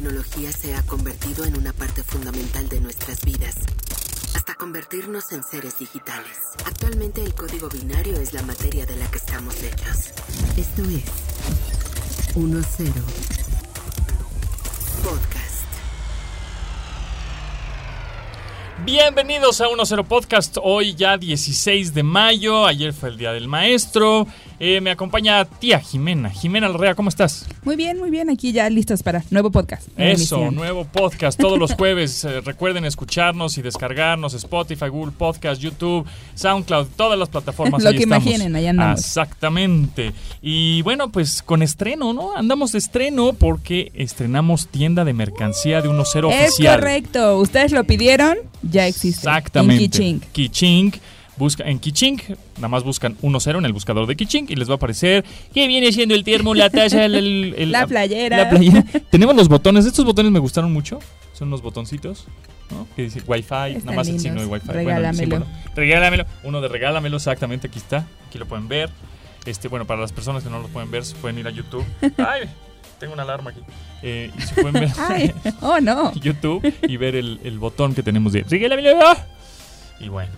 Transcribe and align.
tecnología 0.00 0.50
se 0.50 0.74
ha 0.74 0.82
convertido 0.84 1.44
en 1.44 1.58
una 1.58 1.74
parte 1.74 2.02
fundamental 2.02 2.66
de 2.70 2.80
nuestras 2.80 3.20
vidas, 3.20 3.54
hasta 4.34 4.54
convertirnos 4.54 5.30
en 5.32 5.44
seres 5.44 5.78
digitales. 5.78 6.38
Actualmente 6.64 7.22
el 7.22 7.34
código 7.34 7.68
binario 7.68 8.16
es 8.16 8.32
la 8.32 8.40
materia 8.40 8.86
de 8.86 8.96
la 8.96 9.10
que 9.10 9.18
estamos 9.18 9.54
hechos. 9.62 10.14
Esto 10.56 10.82
es 10.84 11.04
1-0 12.34 12.64
Podcast. 15.04 15.39
Bienvenidos 18.84 19.60
a 19.60 19.66
1-0 19.66 20.04
Podcast, 20.06 20.56
hoy 20.62 20.94
ya 20.94 21.18
16 21.18 21.92
de 21.92 22.02
mayo, 22.02 22.66
ayer 22.66 22.92
fue 22.92 23.10
el 23.10 23.18
Día 23.18 23.32
del 23.32 23.46
Maestro, 23.46 24.26
eh, 24.58 24.80
me 24.80 24.90
acompaña 24.90 25.44
tía 25.44 25.80
Jimena. 25.80 26.30
Jimena 26.30 26.68
Larrea, 26.68 26.94
¿cómo 26.94 27.08
estás? 27.10 27.46
Muy 27.62 27.76
bien, 27.76 27.98
muy 27.98 28.10
bien, 28.10 28.30
aquí 28.30 28.52
ya 28.52 28.68
listos 28.70 29.02
para 29.02 29.22
nuevo 29.30 29.50
podcast. 29.50 29.86
Eso, 29.96 30.50
nuevo 30.50 30.84
podcast 30.86 31.38
todos 31.38 31.58
los 31.58 31.74
jueves. 31.78 32.24
Eh, 32.24 32.40
recuerden 32.40 32.84
escucharnos 32.84 33.58
y 33.58 33.62
descargarnos 33.62 34.34
Spotify, 34.34 34.88
Google 34.88 35.12
Podcast, 35.16 35.60
YouTube, 35.60 36.06
SoundCloud, 36.34 36.88
todas 36.96 37.18
las 37.18 37.28
plataformas. 37.28 37.82
Lo 37.84 37.90
ahí 37.90 37.96
que 37.96 38.02
estamos. 38.04 38.26
imaginen, 38.26 38.56
ahí 38.56 38.66
andamos. 38.66 39.00
Exactamente. 39.00 40.12
Y 40.42 40.82
bueno, 40.82 41.10
pues 41.10 41.42
con 41.42 41.62
estreno, 41.62 42.12
¿no? 42.12 42.34
Andamos 42.36 42.72
de 42.72 42.78
estreno 42.78 43.34
porque 43.34 43.92
estrenamos 43.94 44.68
tienda 44.68 45.04
de 45.04 45.12
mercancía 45.12 45.80
de 45.82 45.88
1-0 45.88 46.32
Es 46.32 46.48
oficial. 46.52 46.80
correcto, 46.80 47.38
ustedes 47.38 47.72
lo 47.72 47.84
pidieron, 47.84 48.36
ya 48.70 48.86
existe. 48.86 49.28
Exactamente. 49.28 49.84
En 49.84 49.90
Kiching. 49.90 50.20
Kiching. 50.32 50.92
Busca, 51.36 51.64
en 51.64 51.78
Kiching, 51.78 52.20
nada 52.56 52.68
más 52.68 52.84
buscan 52.84 53.16
1-0 53.22 53.58
en 53.58 53.64
el 53.64 53.72
buscador 53.72 54.06
de 54.06 54.14
Kiching 54.14 54.46
y 54.50 54.56
les 54.56 54.68
va 54.68 54.74
a 54.74 54.76
aparecer 54.76 55.24
que 55.54 55.66
viene 55.68 55.90
siendo 55.90 56.14
el 56.14 56.22
termo, 56.22 56.54
la 56.54 56.68
talla, 56.68 57.06
el, 57.06 57.14
el- 57.14 57.54
el- 57.56 57.72
La 57.72 57.86
playera. 57.86 58.36
La 58.36 58.50
playera. 58.50 58.84
Tenemos 59.10 59.34
los 59.34 59.48
botones. 59.48 59.86
Estos 59.86 60.04
botones 60.04 60.30
me 60.32 60.38
gustaron 60.38 60.70
mucho. 60.70 60.98
Son 61.32 61.48
unos 61.48 61.62
botoncitos, 61.62 62.26
¿no? 62.70 62.86
Que 62.94 63.04
dice 63.04 63.22
Wi-Fi, 63.26 63.78
nada 63.84 63.92
más 63.96 64.08
el 64.08 64.20
signo 64.20 64.42
de 64.42 64.46
Wi-Fi. 64.48 64.68
Regálamelo. 64.70 65.28
Bueno, 65.38 65.46
sí, 65.46 65.60
bueno. 65.62 65.74
regálamelo. 65.74 66.26
Uno 66.44 66.60
de 66.60 66.68
regálamelo, 66.68 67.16
exactamente, 67.16 67.68
aquí 67.68 67.78
está. 67.78 68.06
Aquí 68.28 68.36
lo 68.38 68.44
pueden 68.46 68.68
ver. 68.68 68.90
Este, 69.46 69.68
bueno, 69.68 69.86
para 69.86 70.02
las 70.02 70.12
personas 70.12 70.42
que 70.44 70.50
no 70.50 70.60
lo 70.60 70.68
pueden 70.68 70.90
ver, 70.90 71.06
se 71.06 71.14
pueden 71.14 71.38
ir 71.38 71.46
a 71.46 71.50
YouTube. 71.50 71.86
Ay, 72.18 72.50
tengo 73.00 73.14
una 73.14 73.24
alarma 73.24 73.50
aquí. 73.50 73.60
Eh, 74.02 74.30
y 74.36 74.40
se 74.42 74.54
pueden 74.54 74.74
ver 74.74 74.90
Ay, 74.98 75.32
oh 75.60 75.80
no. 75.80 76.12
YouTube 76.20 76.72
y 76.82 76.96
ver 76.96 77.16
el, 77.16 77.40
el 77.42 77.58
botón 77.58 77.94
que 77.94 78.04
tenemos 78.04 78.32
de 78.32 78.44
regálamelo. 78.44 78.98
Y 79.98 80.08
bueno, 80.08 80.30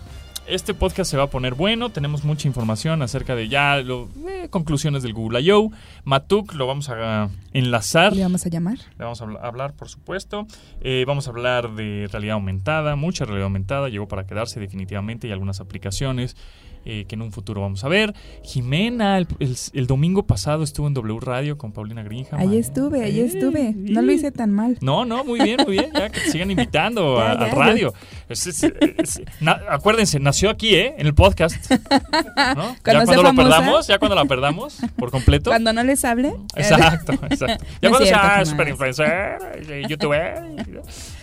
este 0.46 0.74
podcast 0.74 1.08
se 1.10 1.16
va 1.16 1.24
a 1.24 1.27
poner 1.28 1.55
bueno. 1.55 1.90
Tenemos 1.90 2.24
mucha 2.24 2.48
información 2.48 3.00
acerca 3.02 3.36
de 3.36 3.48
ya 3.48 3.77
lo, 3.77 4.08
eh, 4.28 4.48
conclusiones 4.50 5.02
del 5.05 5.12
Google 5.12 5.40
I.O. 5.42 5.70
Matuk 6.05 6.55
lo 6.55 6.66
vamos 6.66 6.88
a 6.88 7.28
enlazar. 7.52 8.16
¿Le 8.16 8.22
vamos 8.22 8.44
a 8.44 8.48
llamar? 8.48 8.78
Le 8.98 9.05
vamos 9.05 9.20
a 9.22 9.27
habl- 9.27 9.38
hablar, 9.40 9.72
por 9.74 9.88
supuesto. 9.88 10.46
Eh, 10.80 11.05
vamos 11.06 11.28
a 11.28 11.30
hablar 11.30 11.74
de 11.74 12.08
realidad 12.10 12.34
aumentada, 12.34 12.96
mucha 12.96 13.24
realidad 13.24 13.44
aumentada. 13.44 13.88
Llegó 13.88 14.08
para 14.08 14.27
quedarse 14.27 14.58
definitivamente 14.58 15.28
y 15.28 15.33
algunas 15.33 15.60
aplicaciones 15.60 16.36
eh, 16.84 17.05
que 17.08 17.14
en 17.14 17.22
un 17.22 17.33
futuro 17.33 17.61
vamos 17.61 17.84
a 17.84 17.88
ver. 17.88 18.14
Jimena, 18.42 19.19
el, 19.19 19.27
el- 19.41 19.56
el 19.75 19.86
domingo 19.86 20.27
pasado 20.27 20.62
estuvo 20.64 20.86
en 20.89 20.94
W 20.94 21.20
Radio 21.20 21.56
con 21.58 21.72
Paulina 21.72 22.02
Grinja. 22.02 22.36
Ahí 22.39 22.56
estuve, 22.56 23.05
ahí 23.05 23.20
estuve. 23.20 23.72
No 23.77 24.02
lo 24.02 24.12
hice 24.12 24.30
tan 24.33 24.50
mal. 24.50 24.78
no, 24.80 25.05
no, 25.05 25.24
muy 25.24 25.41
bien, 25.41 25.58
muy 25.64 25.72
bien. 25.78 25.91
Ya 25.94 26.08
que 26.11 26.20
te 26.20 26.30
sigan 26.30 26.50
invitando 26.50 27.20
a- 27.20 27.33
al 27.33 27.50
radio. 27.50 27.92
Es- 28.28 28.47
es- 28.47 28.62
es- 28.62 29.22
na- 29.41 29.61
acuérdense, 29.70 30.19
nació 30.20 30.50
aquí, 30.50 30.74
¿eh? 30.74 30.94
En 30.98 31.06
el 31.06 31.14
podcast. 31.14 31.70
¿no? 31.70 32.74
ya 32.74 32.77
Cuando 32.83 33.05
cuando 33.05 33.22
lo 33.22 33.28
famosa. 33.28 33.34
perdamos, 33.48 33.86
ya 33.86 33.98
cuando 33.98 34.14
la 34.17 34.24
perdamos 34.24 34.78
por 34.96 35.11
completo. 35.11 35.50
Cuando 35.50 35.72
no 35.72 35.83
les 35.84 36.05
hable. 36.05 36.33
Exacto, 36.56 37.12
exacto. 37.30 37.64
Ya 37.80 37.89
No 37.89 37.91
cuando 37.91 38.06
sea 38.06 38.44
super 38.44 38.69
influencer, 38.69 39.39
eh, 39.69 39.83
youtuber. 39.89 40.42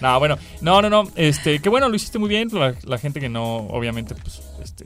No, 0.02 0.20
bueno, 0.20 0.38
no, 0.62 0.82
no, 0.82 0.90
no. 0.90 1.04
Este, 1.16 1.60
que 1.60 1.70
bueno, 1.70 1.90
lo 1.90 1.96
hiciste 1.96 2.20
muy 2.20 2.30
bien. 2.30 2.50
La, 2.54 2.74
la 2.84 2.98
gente 2.98 3.20
que 3.20 3.30
no, 3.30 3.58
obviamente, 3.68 4.16
pues, 4.16 4.42
este, 4.64 4.86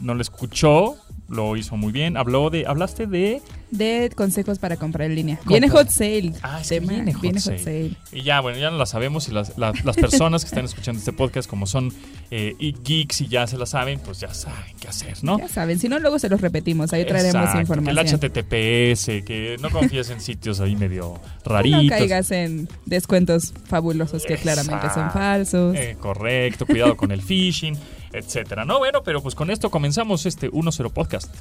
no 0.00 0.14
le 0.14 0.22
escuchó, 0.22 0.96
lo 1.28 1.56
hizo 1.56 1.76
muy 1.76 1.92
bien. 1.92 2.16
Habló 2.16 2.50
de, 2.50 2.66
hablaste 2.66 3.06
de. 3.06 3.40
De 3.70 4.10
consejos 4.14 4.58
para 4.58 4.76
comprar 4.76 5.08
en 5.08 5.14
línea. 5.14 5.40
Viene 5.46 5.70
hot 5.70 5.88
sale. 5.88 6.34
Ah, 6.42 6.60
Tema, 6.68 6.92
viene 6.92 7.14
hot 7.14 7.38
sale. 7.38 7.58
sale. 7.58 7.96
Y 8.12 8.22
ya, 8.22 8.40
bueno, 8.40 8.58
ya 8.58 8.70
no 8.70 8.76
la 8.76 8.84
sabemos. 8.84 9.28
Y 9.28 9.32
las, 9.32 9.56
las, 9.56 9.82
las 9.82 9.96
personas 9.96 10.42
que 10.44 10.48
están 10.48 10.66
escuchando 10.66 10.98
este 10.98 11.14
podcast, 11.14 11.48
como 11.48 11.66
son 11.66 11.90
eh, 12.30 12.54
y 12.58 12.74
geeks 12.84 13.22
y 13.22 13.28
ya 13.28 13.46
se 13.46 13.56
la 13.56 13.64
saben, 13.64 13.98
pues 14.00 14.20
ya 14.20 14.34
saben 14.34 14.76
qué 14.78 14.88
hacer, 14.88 15.24
¿no? 15.24 15.38
Ya 15.38 15.48
saben, 15.48 15.78
si 15.78 15.88
no, 15.88 15.98
luego 15.98 16.18
se 16.18 16.28
los 16.28 16.42
repetimos. 16.42 16.92
Ahí 16.92 17.06
traeremos 17.06 17.36
Exacto, 17.46 17.60
información. 17.60 18.20
Que 18.20 18.26
el 18.26 18.94
HTTPS, 18.94 19.06
que 19.24 19.56
no 19.60 19.70
confíes 19.70 20.10
en 20.10 20.20
sitios 20.20 20.60
ahí 20.60 20.76
medio 20.76 21.14
Que 21.42 21.48
raritos. 21.48 21.82
No 21.84 21.88
caigas 21.88 22.30
en 22.30 22.68
descuentos 22.84 23.54
fabulosos 23.64 24.24
que 24.26 24.36
claramente 24.36 24.90
son 24.92 25.10
falsos. 25.10 25.74
Eh, 25.76 25.96
correcto, 25.98 26.66
cuidado 26.66 26.94
con 26.94 27.10
el 27.10 27.22
phishing, 27.22 27.74
etcétera. 28.12 28.64
No, 28.64 28.78
bueno, 28.78 29.02
pero 29.02 29.22
pues 29.22 29.34
con 29.34 29.50
esto 29.50 29.70
comenzamos 29.70 30.26
este 30.26 30.50
1-0 30.50 30.90
podcast. 30.92 31.34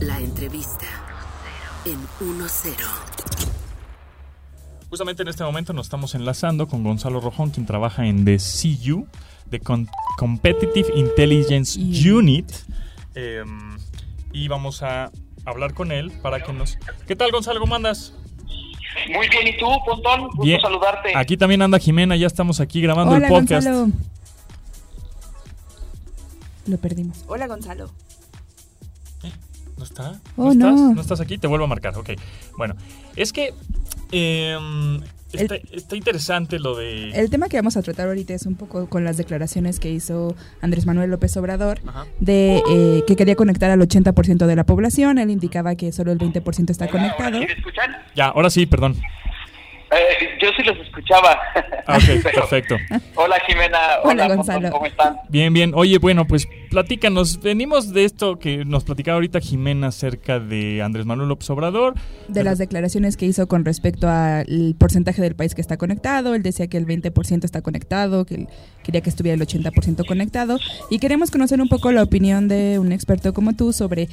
La 0.00 0.18
entrevista 0.20 0.86
en 1.84 1.98
1-0. 2.20 2.72
Justamente 4.88 5.22
en 5.22 5.28
este 5.28 5.42
momento 5.44 5.72
nos 5.72 5.86
estamos 5.86 6.14
enlazando 6.14 6.68
con 6.68 6.82
Gonzalo 6.84 7.20
Rojón, 7.20 7.50
quien 7.50 7.66
trabaja 7.66 8.06
en 8.06 8.24
The 8.24 8.38
CU, 8.38 9.06
The 9.50 9.60
Con- 9.60 9.88
Competitive 10.16 10.88
Intelligence 10.94 11.78
Unit. 11.80 12.50
Eh, 13.14 13.42
y 14.32 14.48
vamos 14.48 14.82
a 14.82 15.10
hablar 15.44 15.74
con 15.74 15.90
él 15.92 16.12
para 16.22 16.42
que 16.42 16.52
nos... 16.52 16.78
¿Qué 17.06 17.16
tal, 17.16 17.30
Gonzalo? 17.32 17.60
¿Cómo 17.60 17.74
andas? 17.74 18.14
Muy 19.12 19.28
bien, 19.28 19.48
¿y 19.48 19.56
tú, 19.58 19.66
Pontón? 19.84 20.28
Gusto 20.28 20.42
Bien. 20.42 20.60
saludarte. 20.60 21.16
Aquí 21.16 21.36
también 21.36 21.62
anda 21.62 21.78
Jimena, 21.78 22.16
ya 22.16 22.26
estamos 22.26 22.60
aquí 22.60 22.80
grabando 22.80 23.14
Hola, 23.14 23.26
el 23.26 23.32
podcast. 23.32 23.66
Gonzalo. 23.66 23.92
Lo 26.66 26.78
perdimos. 26.78 27.24
Hola, 27.28 27.46
Gonzalo. 27.46 27.90
¿No 29.76 29.84
está? 29.84 30.20
Oh, 30.36 30.52
estás? 30.52 30.74
no. 30.74 30.94
¿No 30.94 31.00
estás 31.00 31.20
aquí? 31.20 31.36
Te 31.38 31.46
vuelvo 31.46 31.66
a 31.66 31.68
marcar. 31.68 31.96
Ok. 31.98 32.10
Bueno, 32.56 32.74
es 33.14 33.32
que 33.32 33.52
em, 34.10 35.02
está, 35.32 35.56
está 35.70 35.96
interesante 35.96 36.58
lo 36.58 36.76
de... 36.76 37.10
El 37.10 37.28
tema 37.28 37.48
que 37.48 37.58
vamos 37.58 37.76
a 37.76 37.82
tratar 37.82 38.08
ahorita 38.08 38.32
es 38.32 38.46
un 38.46 38.54
poco 38.54 38.88
con 38.88 39.04
las 39.04 39.18
declaraciones 39.18 39.78
que 39.78 39.90
hizo 39.90 40.34
Andrés 40.62 40.86
Manuel 40.86 41.10
López 41.10 41.36
Obrador 41.36 41.80
Ajá. 41.86 42.06
de 42.20 42.62
eh, 42.70 43.04
que 43.06 43.16
quería 43.16 43.36
conectar 43.36 43.70
al 43.70 43.80
80% 43.80 44.46
de 44.46 44.56
la 44.56 44.64
población. 44.64 45.18
Él 45.18 45.28
indicaba 45.30 45.74
que 45.74 45.92
solo 45.92 46.10
el 46.10 46.18
20% 46.18 46.70
está 46.70 46.88
conectado. 46.88 47.38
¿Sí 47.38 47.46
me 47.46 47.52
escuchan? 47.52 47.96
Ya, 48.14 48.28
ahora 48.28 48.48
sí, 48.48 48.64
perdón. 48.64 48.96
Eh, 49.90 50.38
yo 50.42 50.48
sí 50.56 50.62
los 50.64 50.76
escuchaba. 50.84 51.38
Ah, 51.86 51.96
ok, 51.98 52.02
Pero- 52.22 52.40
perfecto. 52.40 52.76
Hola, 53.14 53.36
Jimena. 53.46 53.78
Hola, 54.02 54.24
Hola, 54.24 54.34
Gonzalo. 54.36 54.70
¿cómo 54.70 54.86
están? 54.86 55.16
Bien, 55.28 55.52
bien. 55.52 55.72
Oye, 55.74 55.98
bueno, 55.98 56.26
pues 56.26 56.48
platícanos. 56.70 57.40
Venimos 57.40 57.92
de 57.92 58.04
esto 58.04 58.38
que 58.38 58.64
nos 58.64 58.82
platicaba 58.84 59.14
ahorita 59.14 59.38
Jimena 59.40 59.88
acerca 59.88 60.40
de 60.40 60.82
Andrés 60.82 61.06
Manuel 61.06 61.28
López 61.28 61.48
Obrador. 61.50 61.94
De 62.28 62.42
las 62.42 62.58
declaraciones 62.58 63.16
que 63.16 63.26
hizo 63.26 63.46
con 63.46 63.64
respecto 63.64 64.08
al 64.08 64.74
porcentaje 64.78 65.22
del 65.22 65.36
país 65.36 65.54
que 65.54 65.60
está 65.60 65.76
conectado. 65.76 66.34
Él 66.34 66.42
decía 66.42 66.66
que 66.66 66.76
el 66.78 66.86
20% 66.86 67.44
está 67.44 67.62
conectado, 67.62 68.24
que 68.24 68.34
él 68.34 68.48
quería 68.82 69.00
que 69.02 69.10
estuviera 69.10 69.34
el 69.36 69.46
80% 69.46 70.04
conectado. 70.06 70.58
Y 70.90 70.98
queremos 70.98 71.30
conocer 71.30 71.60
un 71.60 71.68
poco 71.68 71.92
la 71.92 72.02
opinión 72.02 72.48
de 72.48 72.78
un 72.80 72.90
experto 72.90 73.32
como 73.32 73.54
tú 73.54 73.72
sobre 73.72 74.08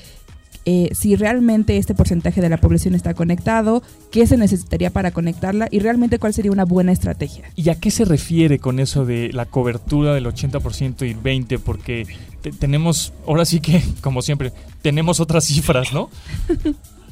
eh, 0.66 0.90
si 0.94 1.16
realmente 1.16 1.78
este 1.78 1.94
porcentaje 1.94 2.42
de 2.42 2.50
la 2.50 2.58
población 2.58 2.96
está 2.96 3.14
conectado, 3.14 3.84
qué 4.12 4.26
se 4.28 4.38
necesitaría 4.38 4.90
para 4.92 5.12
conectarla 5.12 5.68
y 5.72 5.80
realmente 5.80 6.20
cuál 6.20 6.34
sería 6.34 6.52
una 6.52 6.66
buena 6.66 6.92
estrategia. 6.92 7.50
¿Y 7.56 7.70
a 7.70 7.76
qué 7.80 7.92
se 7.92 8.06
refiere 8.06 8.60
con 8.60 8.80
eso 8.80 9.06
de 9.06 9.32
la 9.34 9.46
cobertura 9.46 10.14
del 10.14 10.26
80% 10.26 11.08
y 11.10 11.14
20%? 11.16 11.60
Porque 11.60 12.06
te- 12.42 12.52
tenemos, 12.52 13.14
ahora 13.28 13.46
sí 13.46 13.60
que, 13.60 13.82
como 14.02 14.22
siempre, 14.22 14.52
tenemos 14.82 15.20
otras 15.20 15.46
cifras, 15.46 15.92
¿no? 15.94 16.10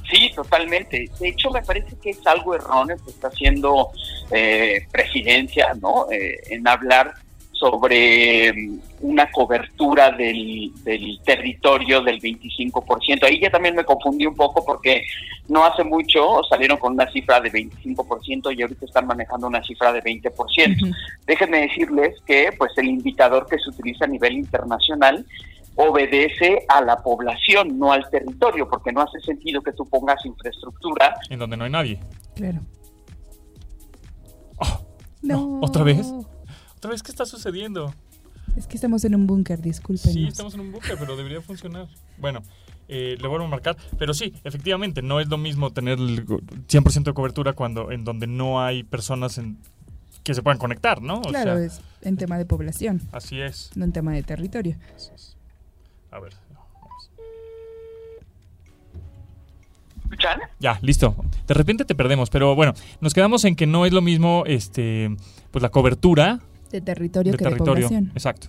Sí, 0.09 0.29
totalmente. 0.35 1.09
De 1.19 1.29
hecho, 1.29 1.49
me 1.51 1.61
parece 1.61 1.95
que 2.01 2.09
es 2.09 2.19
algo 2.27 2.53
erróneo 2.55 2.97
que 3.03 3.11
está 3.11 3.27
haciendo 3.29 3.89
eh, 4.31 4.85
presidencia, 4.91 5.67
¿no? 5.81 6.11
Eh, 6.11 6.35
en 6.49 6.67
hablar 6.67 7.13
sobre 7.61 8.51
mm, 8.51 8.79
una 9.01 9.31
cobertura 9.31 10.09
del, 10.11 10.71
del 10.83 11.19
territorio 11.23 12.01
del 12.01 12.19
25%. 12.19 13.23
Ahí 13.23 13.39
ya 13.39 13.51
también 13.51 13.75
me 13.75 13.85
confundí 13.85 14.25
un 14.25 14.35
poco 14.35 14.65
porque 14.65 15.03
no 15.47 15.63
hace 15.63 15.83
mucho 15.83 16.41
salieron 16.49 16.77
con 16.77 16.93
una 16.93 17.09
cifra 17.11 17.39
de 17.39 17.51
25% 17.51 18.57
y 18.57 18.61
ahorita 18.63 18.85
están 18.85 19.05
manejando 19.05 19.47
una 19.47 19.61
cifra 19.63 19.93
de 19.93 20.01
20%. 20.01 20.33
Ujú. 20.33 20.93
Déjenme 21.27 21.61
decirles 21.61 22.15
que 22.25 22.49
pues 22.57 22.71
el 22.77 22.87
indicador 22.87 23.45
que 23.47 23.59
se 23.59 23.69
utiliza 23.69 24.05
a 24.05 24.07
nivel 24.07 24.33
internacional 24.33 25.23
obedece 25.75 26.65
a 26.67 26.81
la 26.81 26.97
población, 26.97 27.77
no 27.77 27.91
al 27.91 28.09
territorio, 28.09 28.67
porque 28.67 28.91
no 28.91 29.01
hace 29.01 29.19
sentido 29.21 29.61
que 29.61 29.71
tú 29.71 29.85
pongas 29.85 30.25
infraestructura 30.25 31.15
En 31.29 31.39
donde 31.39 31.57
no 31.57 31.63
hay 31.65 31.71
nadie. 31.71 31.99
Claro. 32.35 32.59
Oh, 34.57 34.85
no, 35.21 35.59
¿otra 35.61 35.83
vez? 35.83 36.11
¿Otra 36.81 36.89
vez 36.89 37.03
qué 37.03 37.11
está 37.11 37.27
sucediendo? 37.27 37.93
Es 38.57 38.65
que 38.65 38.73
estamos 38.73 39.05
en 39.05 39.13
un 39.13 39.27
búnker, 39.27 39.61
disculpen. 39.61 40.13
Sí, 40.13 40.25
estamos 40.25 40.55
en 40.55 40.61
un 40.61 40.71
buque, 40.71 40.97
pero 40.97 41.15
debería 41.15 41.39
funcionar. 41.39 41.87
Bueno, 42.17 42.41
eh, 42.87 43.17
le 43.21 43.27
vuelvo 43.27 43.45
a 43.45 43.49
marcar. 43.49 43.77
Pero 43.99 44.15
sí, 44.15 44.33
efectivamente, 44.43 45.03
no 45.03 45.19
es 45.19 45.27
lo 45.27 45.37
mismo 45.37 45.69
tener 45.69 45.99
el 45.99 46.25
100% 46.25 47.03
de 47.03 47.13
cobertura 47.13 47.53
cuando 47.53 47.91
en 47.91 48.03
donde 48.03 48.25
no 48.25 48.63
hay 48.63 48.81
personas 48.81 49.37
en, 49.37 49.59
que 50.23 50.33
se 50.33 50.41
puedan 50.41 50.57
conectar, 50.57 51.03
¿no? 51.03 51.19
O 51.19 51.21
claro, 51.21 51.55
sea, 51.55 51.63
es 51.63 51.81
en 52.01 52.17
tema 52.17 52.39
de 52.39 52.47
población, 52.47 52.99
así 53.11 53.39
es. 53.39 53.69
no 53.75 53.85
en 53.85 53.91
tema 53.91 54.13
de 54.13 54.23
territorio. 54.23 54.75
así 54.95 55.11
es. 55.13 55.37
A 56.09 56.19
ver. 56.19 56.33
¿Escuchan? 60.05 60.39
Ya, 60.59 60.79
listo. 60.81 61.15
De 61.45 61.53
repente 61.53 61.85
te 61.85 61.93
perdemos, 61.93 62.31
pero 62.31 62.55
bueno, 62.55 62.73
nos 63.01 63.13
quedamos 63.13 63.45
en 63.45 63.55
que 63.55 63.67
no 63.67 63.85
es 63.85 63.93
lo 63.93 64.01
mismo 64.01 64.45
este 64.47 65.15
pues 65.51 65.61
la 65.61 65.69
cobertura 65.69 66.39
De 66.71 66.81
territorio 66.81 67.31
de 67.33 67.37
que 67.37 67.43
de 67.43 67.49
territorio. 67.51 67.83
población. 67.87 68.11
Exacto. 68.13 68.47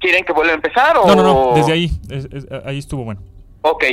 ¿Quieren 0.00 0.24
que 0.24 0.32
vuelva 0.32 0.52
a 0.52 0.56
empezar? 0.56 0.96
O... 0.96 1.06
No, 1.06 1.14
no, 1.16 1.22
no, 1.22 1.54
desde 1.56 1.72
ahí, 1.72 1.90
es- 2.08 2.28
es- 2.32 2.46
ahí 2.64 2.78
estuvo 2.78 3.04
bueno. 3.04 3.20
Ok, 3.70 3.84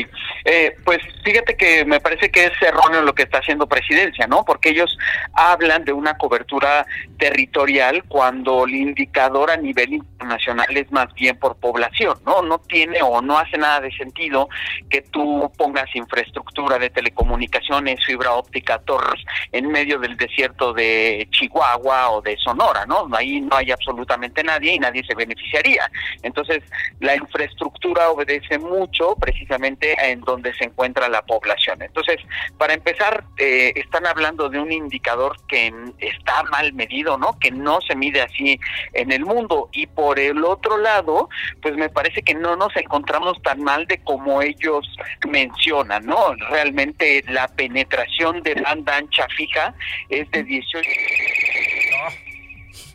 eh, 0.46 0.74
pues 0.86 1.00
fíjate 1.26 1.58
que 1.58 1.84
me 1.84 2.00
parece 2.00 2.32
que 2.32 2.46
es 2.46 2.62
erróneo 2.62 3.02
lo 3.02 3.14
que 3.14 3.24
está 3.24 3.40
haciendo 3.40 3.68
presidencia, 3.68 4.26
¿no? 4.26 4.46
Porque 4.46 4.70
ellos 4.70 4.98
hablan 5.34 5.84
de 5.84 5.92
una 5.92 6.18
cobertura 6.18 6.86
territorial 7.18 8.06
cuando 8.08 8.64
el 8.64 8.74
indicador 8.74 9.52
a 9.52 9.58
nivel 9.58 9.96
internacional 9.96 10.68
es 10.70 10.90
más 10.94 11.14
bien 11.14 11.38
por 11.38 11.58
población, 11.58 12.18
¿no? 12.26 12.42
No 12.42 12.60
tiene 12.60 13.02
o 13.02 13.22
no 13.22 13.38
hace 13.38 13.58
nada 13.58 13.82
de 13.82 13.92
sentido 13.92 14.48
que 14.90 15.02
tú 15.02 15.52
pongas 15.58 15.94
infraestructura 15.94 16.80
de 16.80 16.90
telecomunicaciones, 16.90 18.06
fibra 18.06 18.32
óptica, 18.32 18.80
torres 18.80 19.26
en 19.52 19.68
medio 19.68 20.00
del 20.00 20.16
desierto 20.16 20.72
de 20.72 21.28
Chihuahua 21.32 22.12
o 22.12 22.22
de 22.22 22.38
Sonora, 22.38 22.86
¿no? 22.86 23.10
Ahí 23.12 23.42
no 23.42 23.58
hay 23.58 23.72
absolutamente 23.72 24.42
nadie 24.42 24.76
y 24.76 24.80
nadie 24.80 25.04
se 25.04 25.16
beneficiaría. 25.16 25.92
Entonces, 26.24 26.64
la 27.02 27.18
infraestructura 27.18 28.10
obedece 28.10 28.58
mucho 28.58 29.16
precisamente 29.20 29.65
en 29.66 30.22
donde 30.22 30.54
se 30.56 30.66
encuentra 30.66 31.10
la 31.10 31.24
población. 31.24 31.82
Entonces, 31.82 32.18
para 32.58 32.74
empezar, 32.74 33.24
eh, 33.38 33.74
están 33.76 34.06
hablando 34.06 34.50
de 34.50 34.60
un 34.60 34.72
indicador 34.72 35.38
que 35.48 35.74
está 36.00 36.44
mal 36.44 36.74
medido, 36.74 37.18
¿no? 37.18 37.38
Que 37.40 37.52
no 37.52 37.80
se 37.82 37.96
mide 37.96 38.22
así 38.22 38.60
en 38.94 39.12
el 39.12 39.26
mundo. 39.26 39.70
Y 39.72 39.88
por 39.88 40.20
el 40.20 40.44
otro 40.44 40.78
lado, 40.78 41.30
pues 41.62 41.76
me 41.76 41.90
parece 41.90 42.22
que 42.22 42.34
no 42.34 42.56
nos 42.56 42.76
encontramos 42.76 43.42
tan 43.42 43.62
mal 43.62 43.86
de 43.88 43.98
como 44.00 44.42
ellos 44.42 44.88
mencionan, 45.28 46.06
¿no? 46.06 46.36
Realmente 46.50 47.24
la 47.28 47.48
penetración 47.48 48.42
de 48.44 48.56
banda 48.56 48.98
ancha 48.98 49.28
fija 49.36 49.74
es 50.10 50.30
de 50.32 50.44
18 50.44 50.90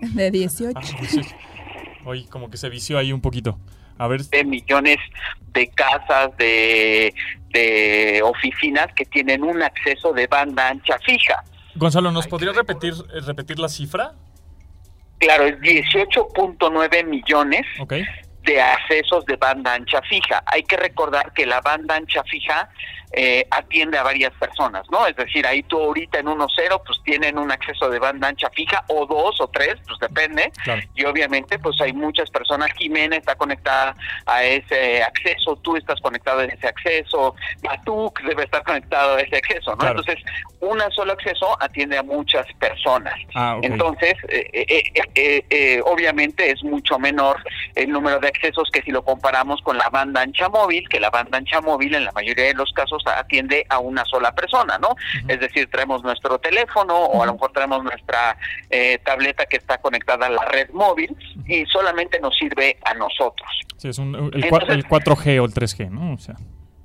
De 0.01 0.31
18. 0.31 0.73
Ah, 0.75 0.81
pues. 0.99 1.19
Oye, 2.05 2.27
como 2.29 2.51
que 2.51 2.57
se 2.57 2.69
vició 2.69 2.99
ahí 2.99 3.13
un 3.13 3.21
poquito. 3.21 3.59
A 4.01 4.09
ver, 4.09 4.23
de 4.23 4.45
millones 4.45 4.97
de 5.53 5.69
casas, 5.69 6.35
de, 6.39 7.13
de 7.51 8.23
oficinas 8.25 8.87
que 8.97 9.05
tienen 9.05 9.43
un 9.45 9.63
acceso 9.63 10.15
de 10.15 10.27
banda 10.27 10.69
ancha 10.69 10.99
fija. 11.05 11.45
Gonzalo, 11.75 12.11
¿nos 12.11 12.27
podrías 12.27 12.57
repetir 12.57 12.95
eh, 13.15 13.21
repetir 13.27 13.59
la 13.59 13.69
cifra? 13.69 14.13
Claro, 15.19 15.45
es 15.45 15.59
18.9 15.59 17.05
millones 17.05 17.67
Ok. 17.79 17.93
de 18.45 18.61
accesos 18.63 19.27
de 19.27 19.37
banda 19.37 19.75
ancha 19.75 20.01
fija. 20.09 20.43
Hay 20.47 20.63
que 20.63 20.79
recordar 20.79 21.35
que 21.35 21.45
la 21.45 21.61
banda 21.61 21.97
ancha 21.97 22.25
fija 22.25 22.71
eh, 23.13 23.47
atiende 23.51 23.99
a 23.99 24.03
varias 24.03 24.33
personas, 24.35 24.85
¿no? 24.91 25.07
Es 25.07 25.17
decir, 25.17 25.47
ahí 25.47 25.63
tú 25.65 25.79
ahorita 25.79 26.19
en 26.19 26.27
1.0 26.27 26.83
pues 26.87 27.01
tienen 27.05 27.39
un 27.39 27.51
acceso 27.51 27.91
de 27.91 27.99
banda 27.99 28.29
ancha 28.29 28.49
fija 28.51 28.85
o 28.89 29.07
dos 29.07 29.41
o 29.41 29.49
tres, 29.49 29.77
pues 29.87 29.99
depende. 30.01 30.53
Claro. 30.63 30.83
Y 30.95 31.05
obviamente 31.05 31.59
pues 31.59 31.81
hay 31.81 31.93
muchas 31.93 32.31
personas, 32.31 32.71
Jimena 32.77 33.17
está 33.17 33.35
conectada 33.35 33.95
a 34.27 34.45
ese 34.45 35.03
acceso, 35.03 35.57
tú 35.57 35.77
estás 35.77 36.01
conectado 36.01 36.41
a 36.41 36.45
ese 36.45 36.69
acceso, 36.69 37.35
Matuk 37.63 38.21
debe 38.23 38.45
estar 38.45 38.63
conectado 38.63 39.17
a 39.17 39.21
ese 39.21 39.37
acceso, 39.37 39.73
¿no? 39.73 39.79
Claro. 39.79 40.01
Entonces, 40.01 40.25
un 40.61 40.81
solo 40.93 41.13
acceso 41.13 41.57
atiende 41.61 41.99
a 41.99 42.03
muchas 42.03 42.47
personas. 42.55 43.15
Ah. 43.35 43.59
Entonces, 43.63 44.15
eh, 44.29 44.85
eh, 45.15 45.45
eh, 45.51 45.83
obviamente 45.85 46.51
es 46.51 46.63
mucho 46.63 46.99
menor 46.99 47.43
el 47.75 47.91
número 47.91 48.19
de 48.21 48.29
accesos 48.29 48.69
que 48.71 48.83
si 48.83 48.91
lo 48.91 49.03
comparamos 49.03 49.61
con 49.63 49.79
la 49.79 49.89
banda 49.89 50.23
ancha 50.23 50.49
móvil, 50.49 50.89
que 50.89 51.01
la 51.01 51.11
banda 51.11 51.39
ancha 51.39 51.61
móvil 51.61 51.95
en 51.95 52.05
la 52.05 52.13
mayoría 52.13 52.47
de 52.47 52.55
los 52.55 52.73
casos 52.73 53.00
atiende 53.07 53.67
a 53.69 53.79
una 53.79 54.05
sola 54.05 54.35
persona, 54.35 54.79
¿no? 54.79 54.95
Es 55.29 55.41
decir, 55.41 55.69
traemos 55.71 56.03
nuestro 56.03 56.39
teléfono 56.39 56.95
o 56.97 57.23
a 57.23 57.27
lo 57.27 57.35
mejor 57.35 57.53
traemos 57.53 57.83
nuestra 57.85 58.37
eh, 58.71 58.99
tableta 59.05 59.47
que 59.47 59.57
está 59.57 59.79
conectada 59.79 60.27
a 60.27 60.31
la 60.31 60.45
red 60.45 60.71
móvil 60.71 61.17
y 61.47 61.65
solamente 61.67 62.19
nos 62.21 62.37
sirve 62.37 62.77
a 62.85 62.95
nosotros. 62.95 63.49
Sí, 63.77 63.89
es 63.89 63.99
un, 63.99 64.15
el, 64.15 64.31
cua- 64.31 64.45
Entonces- 64.63 64.69
el 64.77 64.87
4G 64.87 65.41
o 65.41 65.45
el 65.47 65.53
3G, 65.55 65.91
¿no? 65.91 66.15
O 66.15 66.19
sea, 66.19 66.35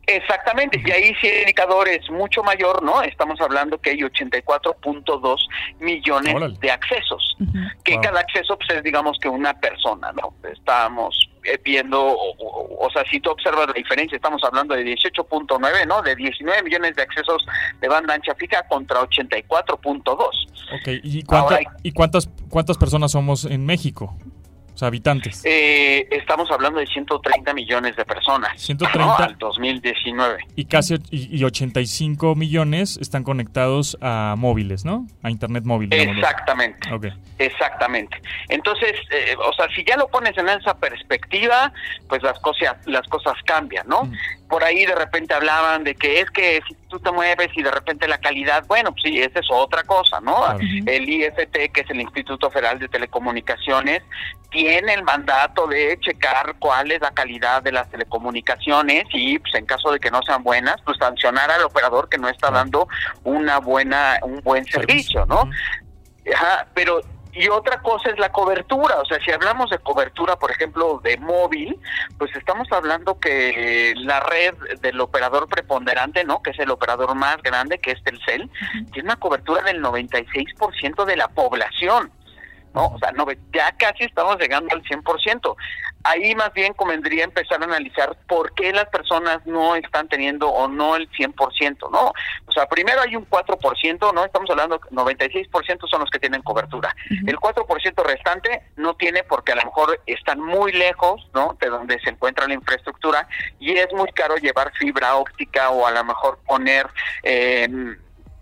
Exactamente, 0.07 0.79
y 0.85 0.91
ahí 0.91 1.15
si 1.19 1.25
el 1.27 1.39
indicador 1.39 1.87
es 1.89 2.07
mucho 2.11 2.43
mayor, 2.43 2.83
¿no? 2.83 3.01
Estamos 3.01 3.41
hablando 3.41 3.79
que 3.81 3.89
hay 3.89 3.97
84.2 4.01 5.37
millones 5.79 6.35
Órale. 6.35 6.57
de 6.59 6.71
accesos. 6.71 7.35
Que 7.83 7.93
Wow. 7.93 8.01
cada 8.03 8.19
acceso 8.19 8.55
pues 8.55 8.69
es 8.77 8.83
digamos 8.83 9.17
que 9.19 9.27
una 9.29 9.53
persona, 9.59 10.11
¿no? 10.13 10.33
Estamos 10.51 11.27
viendo, 11.63 12.01
o, 12.01 12.35
o- 12.37 12.85
o 12.87 12.89
sea, 12.91 13.03
si 13.09 13.19
tú 13.19 13.29
observas 13.31 13.67
la 13.67 13.73
diferencia, 13.73 14.15
estamos 14.15 14.43
hablando 14.43 14.75
de 14.75 14.83
18.9, 14.83 15.85
¿no? 15.87 16.01
De 16.01 16.15
19 16.15 16.63
millones 16.63 16.95
de 16.95 17.01
accesos 17.03 17.45
de 17.81 17.87
banda 17.87 18.13
ancha 18.13 18.33
fija 18.35 18.61
contra 18.67 19.01
84.2. 19.01 20.07
ok. 20.17 20.87
¿Y, 21.03 21.23
cuánta- 21.23 21.55
Ahora 21.55 21.59
¿y 21.83 21.91
cuántas, 21.91 22.29
cuántas 22.49 22.77
personas 22.77 23.11
somos 23.11 23.45
en 23.45 23.65
México? 23.65 24.15
O 24.75 24.77
sea, 24.77 24.89
habitantes. 24.89 25.41
Eh, 25.45 26.05
estamos 26.11 26.51
hablando 26.51 26.79
de 26.79 26.87
130 26.87 27.53
millones 27.53 27.95
de 27.95 28.03
personas. 28.03 28.61
130. 28.61 29.05
¿no? 29.05 29.15
Al 29.15 29.37
2019. 29.37 30.45
Y 30.57 30.65
casi 30.65 30.95
y, 31.09 31.37
y 31.37 31.43
85 31.45 32.35
millones 32.35 32.97
están 33.01 33.23
conectados 33.23 33.97
a 34.01 34.35
móviles, 34.37 34.83
¿no? 34.83 35.07
A 35.23 35.31
internet 35.31 35.63
móvil. 35.63 35.93
Exactamente. 35.93 36.89
Exactamente. 37.39 38.21
Entonces, 38.49 38.93
eh, 39.11 39.35
o 39.37 39.53
sea, 39.53 39.67
si 39.73 39.85
ya 39.85 39.95
lo 39.95 40.07
pones 40.09 40.37
en 40.37 40.49
esa 40.49 40.77
perspectiva, 40.77 41.71
pues 42.09 42.21
las 42.21 42.37
cosas 42.39 42.75
las 42.85 43.07
cosas 43.07 43.33
cambian, 43.45 43.87
¿no? 43.87 44.03
Mm. 44.03 44.13
Por 44.49 44.63
ahí 44.63 44.85
de 44.85 44.95
repente 44.95 45.33
hablaban 45.33 45.85
de 45.85 45.95
que 45.95 46.19
es 46.19 46.29
que 46.31 46.61
tú 46.95 46.99
te 47.01 47.11
mueves 47.11 47.49
y 47.55 47.61
de 47.61 47.71
repente 47.71 48.07
la 48.07 48.17
calidad, 48.17 48.65
bueno, 48.67 48.91
pues 48.91 49.03
sí, 49.03 49.19
esa 49.19 49.39
es 49.39 49.47
otra 49.51 49.83
cosa, 49.83 50.21
¿no? 50.21 50.35
Claro. 50.35 50.59
El 50.85 51.09
IFT, 51.09 51.71
que 51.73 51.81
es 51.81 51.89
el 51.89 51.99
Instituto 51.99 52.49
Federal 52.49 52.79
de 52.79 52.87
Telecomunicaciones, 52.87 54.01
tiene 54.49 54.93
el 54.93 55.03
mandato 55.03 55.67
de 55.67 55.97
checar 55.99 56.55
cuál 56.59 56.91
es 56.91 57.01
la 57.01 57.11
calidad 57.11 57.61
de 57.61 57.73
las 57.73 57.89
telecomunicaciones 57.89 59.03
y, 59.11 59.37
pues, 59.39 59.53
en 59.55 59.65
caso 59.65 59.91
de 59.91 59.99
que 59.99 60.09
no 60.09 60.21
sean 60.23 60.43
buenas, 60.43 60.77
pues 60.85 60.97
sancionar 60.97 61.51
al 61.51 61.63
operador 61.63 62.07
que 62.07 62.17
no 62.17 62.29
está 62.29 62.49
dando 62.49 62.87
una 63.25 63.59
buena 63.59 64.17
un 64.21 64.39
buen 64.41 64.63
servicio, 64.65 65.25
¿no? 65.25 65.49
Ajá, 66.33 66.67
pero 66.73 67.01
y 67.35 67.49
otra 67.49 67.81
cosa 67.81 68.09
es 68.09 68.17
la 68.17 68.31
cobertura, 68.31 68.95
o 69.01 69.05
sea, 69.05 69.19
si 69.19 69.29
hablamos 69.29 69.69
de 69.69 69.77
cobertura, 69.79 70.37
por 70.37 70.51
ejemplo, 70.51 71.01
de 71.03 71.17
móvil, 71.17 71.77
pues 72.17 72.33
estamos 72.35 72.71
hablando 72.71 73.19
que 73.19 73.93
la 73.97 74.21
red 74.21 74.55
del 74.79 75.01
operador 75.01 75.49
preponderante, 75.49 76.23
¿no? 76.23 76.41
Que 76.41 76.51
es 76.51 76.59
el 76.59 76.71
operador 76.71 77.13
más 77.13 77.37
grande, 77.43 77.79
que 77.79 77.91
es 77.91 78.01
Telcel, 78.03 78.49
tiene 78.93 79.09
una 79.09 79.17
cobertura 79.17 79.61
del 79.63 79.81
96% 79.81 81.05
de 81.05 81.17
la 81.17 81.27
población. 81.27 82.09
¿no? 82.73 82.87
O 82.87 82.99
sea, 82.99 83.11
no, 83.13 83.25
ya 83.53 83.71
casi 83.77 84.03
estamos 84.03 84.37
llegando 84.37 84.73
al 84.75 84.83
100%. 84.83 85.55
Ahí 86.07 86.35
más 86.35 86.53
bien 86.53 86.73
convendría 86.73 87.23
empezar 87.23 87.59
a 87.61 87.65
analizar 87.65 88.15
por 88.27 88.53
qué 88.53 88.71
las 88.71 88.87
personas 88.89 89.43
no 89.47 89.75
están 89.75 90.07
teniendo 90.07 90.47
o 90.49 90.67
no 90.67 90.95
el 90.95 91.09
100%, 91.09 91.89
¿no? 91.91 92.13
O 92.45 92.51
sea, 92.51 92.67
primero 92.67 93.01
hay 93.01 93.15
un 93.15 93.27
4%, 93.27 94.13
¿no? 94.13 94.23
Estamos 94.23 94.47
hablando, 94.51 94.79
96% 94.79 95.89
son 95.89 96.01
los 96.01 96.09
que 96.11 96.19
tienen 96.19 96.43
cobertura. 96.43 96.95
Ujú. 97.05 97.27
El 97.27 97.37
4% 97.37 98.03
restante 98.03 98.61
no 98.75 98.95
tiene 98.95 99.23
porque 99.23 99.53
a 99.53 99.55
lo 99.55 99.63
mejor 99.63 99.99
están 100.05 100.39
muy 100.39 100.71
lejos, 100.73 101.27
¿no? 101.33 101.57
De 101.59 101.69
donde 101.69 101.99
se 102.01 102.11
encuentra 102.11 102.47
la 102.47 102.53
infraestructura 102.53 103.27
y 103.59 103.71
es 103.71 103.91
muy 103.91 104.11
caro 104.11 104.35
llevar 104.35 104.71
fibra 104.77 105.15
óptica 105.15 105.71
o 105.71 105.87
a 105.87 105.91
lo 105.91 106.03
mejor 106.03 106.37
poner 106.45 106.87
eh, 107.23 107.67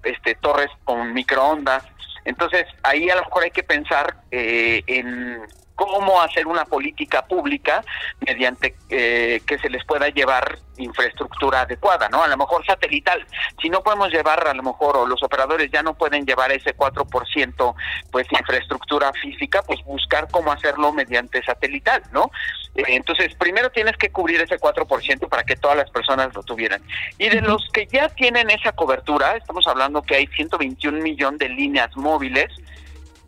este 0.03 0.35
torres 0.35 0.69
con 0.83 1.13
microondas. 1.13 1.85
Entonces, 2.25 2.65
ahí 2.83 3.09
a 3.09 3.15
lo 3.15 3.23
mejor 3.23 3.43
hay 3.43 3.51
que 3.51 3.63
pensar 3.63 4.17
eh, 4.31 4.83
en 4.87 5.41
cómo 5.75 6.21
hacer 6.21 6.47
una 6.47 6.65
política 6.65 7.25
pública 7.25 7.83
mediante 8.25 8.75
eh, 8.89 9.41
que 9.45 9.57
se 9.59 9.69
les 9.69 9.83
pueda 9.85 10.09
llevar 10.09 10.59
infraestructura 10.77 11.61
adecuada, 11.61 12.09
¿no? 12.09 12.23
A 12.23 12.27
lo 12.27 12.37
mejor 12.37 12.65
satelital. 12.65 13.25
Si 13.61 13.69
no 13.69 13.81
podemos 13.83 14.09
llevar, 14.11 14.47
a 14.47 14.53
lo 14.53 14.63
mejor, 14.63 14.97
o 14.97 15.05
los 15.05 15.21
operadores 15.23 15.69
ya 15.71 15.83
no 15.83 15.93
pueden 15.93 16.25
llevar 16.25 16.51
ese 16.51 16.75
4%, 16.75 17.75
pues, 18.11 18.27
infraestructura 18.31 19.11
física, 19.13 19.61
pues 19.63 19.83
buscar 19.83 20.27
cómo 20.31 20.51
hacerlo 20.51 20.91
mediante 20.91 21.43
satelital, 21.43 22.01
¿no? 22.11 22.31
Eh, 22.75 22.83
entonces, 22.87 23.35
primero 23.35 23.69
tienes 23.69 23.97
que 23.97 24.09
cubrir 24.09 24.41
ese 24.41 24.59
4% 24.59 25.29
para 25.29 25.43
que 25.43 25.55
todas 25.55 25.77
las 25.77 25.89
personas 25.91 26.33
lo 26.33 26.43
tuvieran. 26.43 26.81
Y 27.17 27.29
de 27.29 27.41
los 27.41 27.67
que 27.71 27.87
ya 27.87 28.09
tienen 28.09 28.49
esa 28.49 28.71
cobertura, 28.71 29.35
estamos 29.35 29.67
hablando 29.67 30.01
que 30.01 30.15
hay 30.15 30.27
121 30.27 31.01
millones 31.01 31.39
de 31.39 31.49
líneas 31.49 31.95
móviles, 31.95 32.51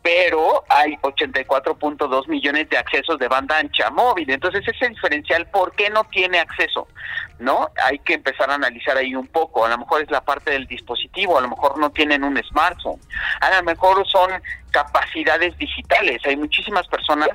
pero 0.06 0.64
hay 0.70 0.96
84.2 0.98 2.28
millones 2.28 2.70
de 2.70 2.78
accesos 2.78 3.18
de 3.18 3.28
banda 3.28 3.58
ancha 3.58 3.90
móvil. 3.90 4.30
Entonces 4.30 4.64
ese 4.68 4.90
diferencial, 4.90 5.48
¿por 5.48 5.72
qué 5.72 5.90
no 5.90 6.04
tiene 6.04 6.38
acceso? 6.38 6.88
¿No? 7.40 7.72
Hay 7.84 7.98
que 7.98 8.14
empezar 8.14 8.52
a 8.52 8.54
analizar 8.54 8.96
ahí 8.98 9.16
un 9.16 9.26
poco. 9.26 9.66
A 9.66 9.70
lo 9.70 9.80
mejor 9.80 10.04
es 10.04 10.12
la 10.12 10.22
parte 10.22 10.52
del 10.52 10.68
dispositivo, 10.68 11.40
a 11.40 11.42
lo 11.42 11.50
mejor 11.50 11.80
no 11.80 11.90
tienen 11.90 12.24
un 12.24 12.38
smartphone, 12.44 13.00
a 13.42 13.50
lo 13.56 13.64
mejor 13.64 14.08
son 14.08 14.30
capacidades 14.76 15.58
digitales. 15.58 16.22
Hay 16.26 16.36
muchísimas 16.36 16.86
personas 16.88 17.30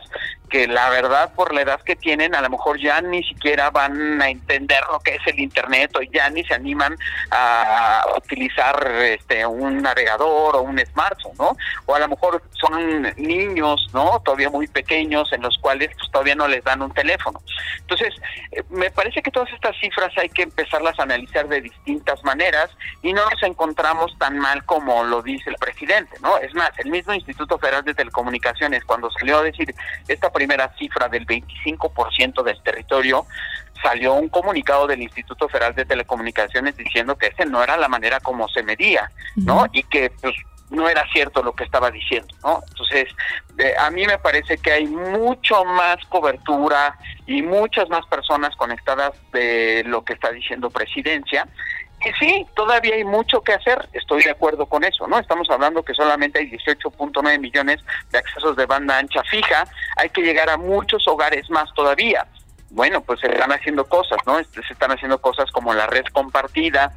que 0.51 0.67
la 0.67 0.91
verdad 0.91 1.33
por 1.35 1.55
la 1.55 1.63
edad 1.63 1.81
que 1.81 1.97
tienen 1.97 2.35
a 2.35 2.43
lo 2.43 2.51
mejor 2.51 2.79
ya 2.79 3.01
ni 3.01 3.23
siquiera 3.23 3.71
van 3.71 4.21
a 4.21 4.29
entender 4.29 4.83
lo 4.93 4.99
que 5.01 5.15
es 5.15 5.27
el 5.27 5.41
internet 5.41 5.91
o 5.97 6.03
ya 6.03 6.29
ni 6.29 6.45
se 6.45 6.53
animan 6.53 6.95
a 7.31 8.05
utilizar 8.15 8.87
este 9.03 9.47
un 9.47 9.81
navegador 9.81 10.57
o 10.57 10.61
un 10.61 10.79
smartphone, 10.81 11.37
¿no? 11.39 11.57
O 11.87 11.95
a 11.95 12.01
lo 12.01 12.09
mejor 12.09 12.43
son 12.61 13.03
niños, 13.17 13.89
¿no? 13.95 14.21
Todavía 14.23 14.51
muy 14.51 14.67
pequeños 14.67 15.33
en 15.33 15.41
los 15.41 15.57
cuales 15.57 15.91
pues, 15.97 16.11
todavía 16.11 16.35
no 16.35 16.47
les 16.47 16.63
dan 16.63 16.83
un 16.83 16.93
teléfono. 16.93 17.41
Entonces, 17.79 18.15
eh, 18.53 18.63
me 18.69 18.91
parece 18.91 19.23
que 19.23 19.31
todas 19.31 19.51
estas 19.53 19.75
cifras 19.79 20.13
hay 20.19 20.29
que 20.29 20.43
empezarlas 20.43 20.99
a 20.99 21.05
analizar 21.05 21.49
de 21.49 21.63
distintas 21.63 22.23
maneras 22.23 22.71
y 23.03 23.15
no 23.15 23.25
nos 23.31 23.43
encontramos 23.43 24.15
tan 24.19 24.39
mal 24.39 24.63
como 24.67 25.05
lo 25.05 25.23
dice 25.23 25.49
el 25.49 25.57
presidente, 25.57 26.19
¿no? 26.21 26.37
Es 26.39 26.55
más, 26.55 26.71
el 26.79 26.91
mismo 26.91 27.15
Instituto 27.15 27.30
Federal 27.59 27.85
de 27.85 27.95
Telecomunicaciones 27.95 28.85
cuando 28.85 29.11
salió 29.11 29.39
a 29.39 29.43
decir 29.43 29.75
esta 30.09 30.31
primera 30.31 30.73
cifra 30.79 31.09
del 31.09 31.27
25% 31.27 32.43
del 32.43 32.63
territorio, 32.63 33.27
salió 33.83 34.15
un 34.15 34.29
comunicado 34.29 34.87
del 34.87 35.03
Instituto 35.03 35.49
Federal 35.49 35.75
de 35.75 35.85
Telecomunicaciones 35.85 36.77
diciendo 36.77 37.17
que 37.17 37.29
esa 37.29 37.45
no 37.45 37.63
era 37.63 37.77
la 37.77 37.89
manera 37.89 38.21
como 38.21 38.49
se 38.49 38.63
medía, 38.63 39.11
¿no? 39.37 39.67
Y 39.73 39.83
que 39.85 40.13
pues 40.21 40.35
no 40.71 40.89
era 40.89 41.05
cierto 41.13 41.43
lo 41.43 41.53
que 41.53 41.65
estaba 41.65 41.91
diciendo, 41.91 42.33
¿no? 42.45 42.63
Entonces, 42.69 43.09
a 43.79 43.91
mí 43.91 44.07
me 44.07 44.19
parece 44.19 44.57
que 44.59 44.73
hay 44.73 44.87
mucho 44.87 45.65
más 45.65 45.97
cobertura 46.09 46.97
y 47.27 47.43
muchas 47.43 47.89
más 47.89 48.07
personas 48.07 48.55
conectadas 48.57 49.13
de 49.33 49.83
lo 49.87 50.05
que 50.05 50.15
está 50.15 50.31
diciendo 50.31 50.71
Presidencia. 50.71 51.47
Y 52.05 52.13
sí, 52.19 52.47
todavía 52.55 52.95
hay 52.95 53.05
mucho 53.05 53.43
que 53.43 53.53
hacer, 53.53 53.89
estoy 53.93 54.23
de 54.23 54.31
acuerdo 54.31 54.65
con 54.65 54.85
eso, 54.85 55.07
¿no? 55.07 55.19
Estamos 55.19 55.51
hablando 55.51 55.83
que 55.83 55.93
solamente 55.93 56.39
hay 56.39 56.51
18.9 56.51 57.39
millones 57.39 57.81
de 58.11 58.19
accesos 58.19 58.57
de 58.57 58.65
banda 58.65 58.97
ancha 58.97 59.23
fija, 59.25 59.65
hay 59.97 60.09
que 60.09 60.23
llegar 60.23 60.49
a 60.49 60.57
muchos 60.57 61.07
hogares 61.07 61.51
más 61.51 61.73
todavía. 61.75 62.27
Bueno, 62.71 63.03
pues 63.03 63.21
se 63.21 63.27
están 63.27 63.53
haciendo 63.53 63.85
cosas, 63.87 64.19
¿no? 64.27 64.39
Se 64.45 64.73
están 64.73 64.93
haciendo 64.93 65.21
cosas 65.21 65.51
como 65.51 65.75
la 65.75 65.87
red 65.89 66.05
compartida, 66.13 66.93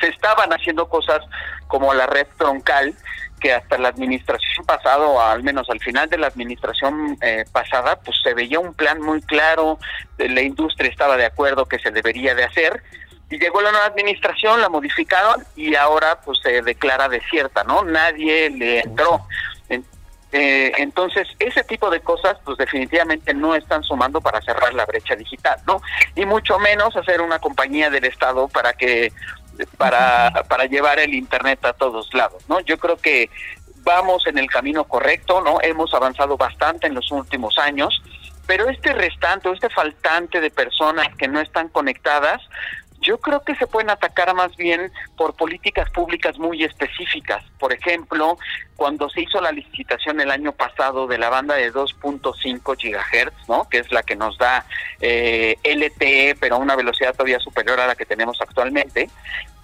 se 0.00 0.08
estaban 0.08 0.52
haciendo 0.52 0.88
cosas 0.88 1.20
como 1.66 1.92
la 1.92 2.06
red 2.06 2.26
troncal, 2.36 2.94
que 3.40 3.52
hasta 3.52 3.76
la 3.76 3.88
administración 3.88 4.64
pasada, 4.64 5.04
o 5.04 5.20
al 5.20 5.42
menos 5.42 5.68
al 5.68 5.80
final 5.80 6.08
de 6.08 6.18
la 6.18 6.28
administración 6.28 7.18
eh, 7.22 7.44
pasada, 7.50 7.96
pues 7.96 8.16
se 8.22 8.34
veía 8.34 8.60
un 8.60 8.72
plan 8.72 9.00
muy 9.00 9.20
claro, 9.22 9.78
la 10.16 10.42
industria 10.42 10.88
estaba 10.88 11.16
de 11.16 11.26
acuerdo 11.26 11.66
que 11.66 11.80
se 11.80 11.90
debería 11.90 12.36
de 12.36 12.44
hacer, 12.44 12.84
y 13.32 13.38
llegó 13.38 13.62
la 13.62 13.70
nueva 13.70 13.86
administración, 13.86 14.60
la 14.60 14.68
modificaron 14.68 15.42
y 15.56 15.74
ahora 15.74 16.20
pues 16.20 16.38
se 16.42 16.60
declara 16.60 17.08
desierta, 17.08 17.64
¿no? 17.64 17.82
Nadie 17.82 18.50
le 18.50 18.80
entró. 18.80 19.26
Eh, 20.34 20.72
entonces, 20.78 21.28
ese 21.38 21.64
tipo 21.64 21.88
de 21.88 22.00
cosas, 22.00 22.38
pues 22.44 22.58
definitivamente 22.58 23.32
no 23.32 23.54
están 23.54 23.82
sumando 23.84 24.20
para 24.20 24.40
cerrar 24.42 24.74
la 24.74 24.84
brecha 24.84 25.16
digital, 25.16 25.58
¿no? 25.66 25.80
Y 26.14 26.26
mucho 26.26 26.58
menos 26.58 26.94
hacer 26.94 27.22
una 27.22 27.38
compañía 27.38 27.88
del 27.88 28.04
Estado 28.04 28.48
para 28.48 28.74
que 28.74 29.12
para, 29.78 30.44
para 30.48 30.66
llevar 30.66 30.98
el 30.98 31.14
Internet 31.14 31.64
a 31.64 31.72
todos 31.72 32.12
lados, 32.12 32.42
¿no? 32.48 32.60
Yo 32.60 32.78
creo 32.78 32.96
que 32.96 33.30
vamos 33.78 34.26
en 34.26 34.36
el 34.36 34.50
camino 34.50 34.84
correcto, 34.84 35.40
¿no? 35.40 35.58
Hemos 35.62 35.94
avanzado 35.94 36.36
bastante 36.36 36.86
en 36.86 36.94
los 36.94 37.10
últimos 37.10 37.58
años, 37.58 38.02
pero 38.46 38.68
este 38.68 38.92
restante 38.92 39.48
o 39.48 39.54
este 39.54 39.70
faltante 39.70 40.40
de 40.40 40.50
personas 40.50 41.14
que 41.16 41.28
no 41.28 41.40
están 41.40 41.68
conectadas, 41.68 42.42
yo 43.02 43.18
creo 43.18 43.40
que 43.40 43.54
se 43.56 43.66
pueden 43.66 43.90
atacar 43.90 44.32
más 44.34 44.56
bien 44.56 44.90
por 45.16 45.34
políticas 45.34 45.90
públicas 45.90 46.38
muy 46.38 46.64
específicas. 46.64 47.44
Por 47.58 47.72
ejemplo, 47.72 48.38
cuando 48.76 49.10
se 49.10 49.22
hizo 49.22 49.40
la 49.40 49.52
licitación 49.52 50.20
el 50.20 50.30
año 50.30 50.52
pasado 50.52 51.06
de 51.06 51.18
la 51.18 51.28
banda 51.28 51.56
de 51.56 51.72
2.5 51.72 52.76
gigahertz, 52.78 53.48
¿no? 53.48 53.68
que 53.68 53.78
es 53.78 53.92
la 53.92 54.02
que 54.02 54.16
nos 54.16 54.38
da 54.38 54.64
eh, 55.00 55.56
LTE, 55.64 56.36
pero 56.40 56.56
a 56.56 56.58
una 56.58 56.76
velocidad 56.76 57.12
todavía 57.12 57.40
superior 57.40 57.80
a 57.80 57.86
la 57.88 57.94
que 57.94 58.06
tenemos 58.06 58.40
actualmente, 58.40 59.10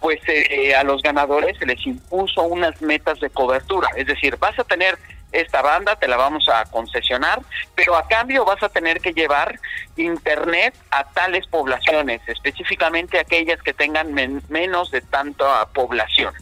pues 0.00 0.20
eh, 0.28 0.74
a 0.74 0.84
los 0.84 1.02
ganadores 1.02 1.58
se 1.58 1.66
les 1.66 1.84
impuso 1.86 2.42
unas 2.42 2.80
metas 2.82 3.20
de 3.20 3.30
cobertura. 3.30 3.88
Es 3.96 4.06
decir, 4.06 4.36
vas 4.36 4.58
a 4.58 4.64
tener 4.64 4.98
esta 5.32 5.62
banda, 5.62 5.96
te 5.96 6.08
la 6.08 6.16
vamos 6.16 6.48
a 6.48 6.64
concesionar, 6.64 7.40
pero 7.74 7.96
a 7.96 8.08
cambio 8.08 8.44
vas 8.44 8.62
a 8.62 8.68
tener 8.68 9.00
que 9.00 9.12
llevar 9.12 9.58
internet 9.96 10.74
a 10.90 11.04
tales 11.04 11.46
poblaciones, 11.46 12.20
específicamente 12.26 13.18
aquellas 13.18 13.62
que 13.62 13.74
tengan 13.74 14.14
menos 14.48 14.90
de 14.90 15.00
tanta 15.00 15.66
población. 15.66 16.34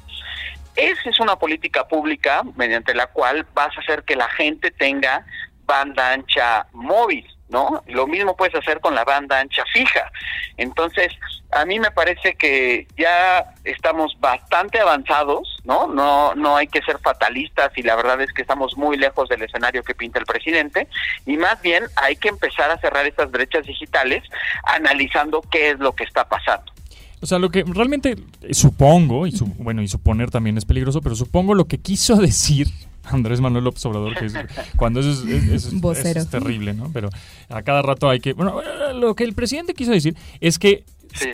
Esa 0.76 1.08
es 1.10 1.20
una 1.20 1.36
política 1.36 1.88
pública 1.88 2.42
mediante 2.54 2.94
la 2.94 3.06
cual 3.06 3.46
vas 3.54 3.76
a 3.76 3.80
hacer 3.80 4.04
que 4.04 4.14
la 4.14 4.28
gente 4.28 4.70
tenga 4.70 5.24
banda 5.64 6.12
ancha 6.12 6.66
móvil. 6.72 7.26
¿No? 7.48 7.82
Lo 7.86 8.06
mismo 8.06 8.36
puedes 8.36 8.54
hacer 8.54 8.80
con 8.80 8.94
la 8.94 9.04
banda 9.04 9.40
ancha 9.40 9.64
fija. 9.72 10.10
Entonces, 10.56 11.12
a 11.52 11.64
mí 11.64 11.78
me 11.78 11.90
parece 11.90 12.34
que 12.34 12.86
ya 12.98 13.54
estamos 13.64 14.16
bastante 14.20 14.80
avanzados, 14.80 15.56
¿no? 15.64 15.86
No 15.86 16.34
no 16.34 16.56
hay 16.56 16.66
que 16.66 16.82
ser 16.82 16.98
fatalistas 16.98 17.70
y 17.76 17.82
la 17.82 17.96
verdad 17.96 18.20
es 18.20 18.32
que 18.32 18.42
estamos 18.42 18.76
muy 18.76 18.96
lejos 18.96 19.28
del 19.28 19.42
escenario 19.42 19.82
que 19.82 19.94
pinta 19.94 20.18
el 20.18 20.26
presidente 20.26 20.88
y 21.24 21.36
más 21.36 21.60
bien 21.62 21.84
hay 21.96 22.16
que 22.16 22.28
empezar 22.28 22.70
a 22.70 22.78
cerrar 22.78 23.06
estas 23.06 23.30
brechas 23.30 23.66
digitales 23.66 24.22
analizando 24.64 25.40
qué 25.50 25.70
es 25.70 25.78
lo 25.78 25.94
que 25.94 26.04
está 26.04 26.28
pasando. 26.28 26.72
O 27.20 27.26
sea, 27.26 27.38
lo 27.38 27.50
que 27.50 27.64
realmente 27.66 28.16
supongo, 28.50 29.26
y 29.26 29.34
bueno, 29.58 29.82
y 29.82 29.88
suponer 29.88 30.30
también 30.30 30.58
es 30.58 30.64
peligroso, 30.64 31.00
pero 31.00 31.14
supongo 31.14 31.54
lo 31.54 31.66
que 31.66 31.78
quiso 31.78 32.16
decir 32.20 32.68
Andrés 33.10 33.40
Manuel 33.40 33.64
López 33.64 33.84
Obrador, 33.86 34.14
que 34.16 34.26
es, 34.26 34.34
cuando 34.76 35.00
eso 35.00 35.10
es, 35.10 36.28
terrible, 36.28 36.74
¿no? 36.74 36.90
Pero 36.92 37.10
a 37.48 37.62
cada 37.62 37.82
rato 37.82 38.08
hay 38.08 38.20
que... 38.20 38.32
Bueno, 38.32 38.60
lo 38.94 39.14
que 39.14 39.24
el 39.24 39.34
presidente 39.34 39.74
quiso 39.74 39.92
decir 39.92 40.16
es 40.40 40.58
que 40.58 40.84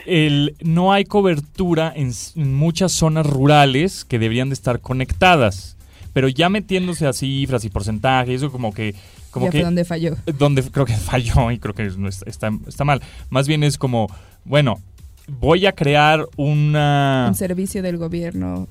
el, 0.06 0.56
no 0.60 0.92
hay 0.92 1.04
cobertura 1.04 1.92
en, 1.94 2.12
muchas 2.36 2.92
zonas 2.92 3.26
rurales 3.26 4.04
que 4.04 4.18
deberían 4.18 4.48
de 4.48 4.54
estar 4.54 4.80
conectadas. 4.80 5.76
Pero 6.12 6.28
ya 6.28 6.50
metiéndose 6.50 7.06
a 7.06 7.12
cifras 7.12 7.64
y 7.64 7.70
porcentajes, 7.70 8.36
eso 8.36 8.52
como 8.52 8.72
que... 8.72 8.94
Como 9.30 9.46
ya 9.46 9.52
que, 9.52 9.62
donde 9.62 9.84
falló. 9.86 10.16
Donde 10.38 10.62
creo 10.62 10.84
que 10.84 10.94
falló 10.96 11.50
y 11.50 11.58
creo 11.58 11.74
que 11.74 11.90
está, 12.26 12.50
está 12.66 12.84
mal. 12.84 13.00
Más 13.30 13.48
bien 13.48 13.64
es 13.64 13.78
como, 13.78 14.08
bueno, 14.44 14.78
voy 15.26 15.64
a 15.64 15.72
crear 15.72 16.26
una... 16.36 17.26
Un 17.28 17.34
servicio 17.34 17.82
del 17.82 17.96
gobierno 17.96 18.68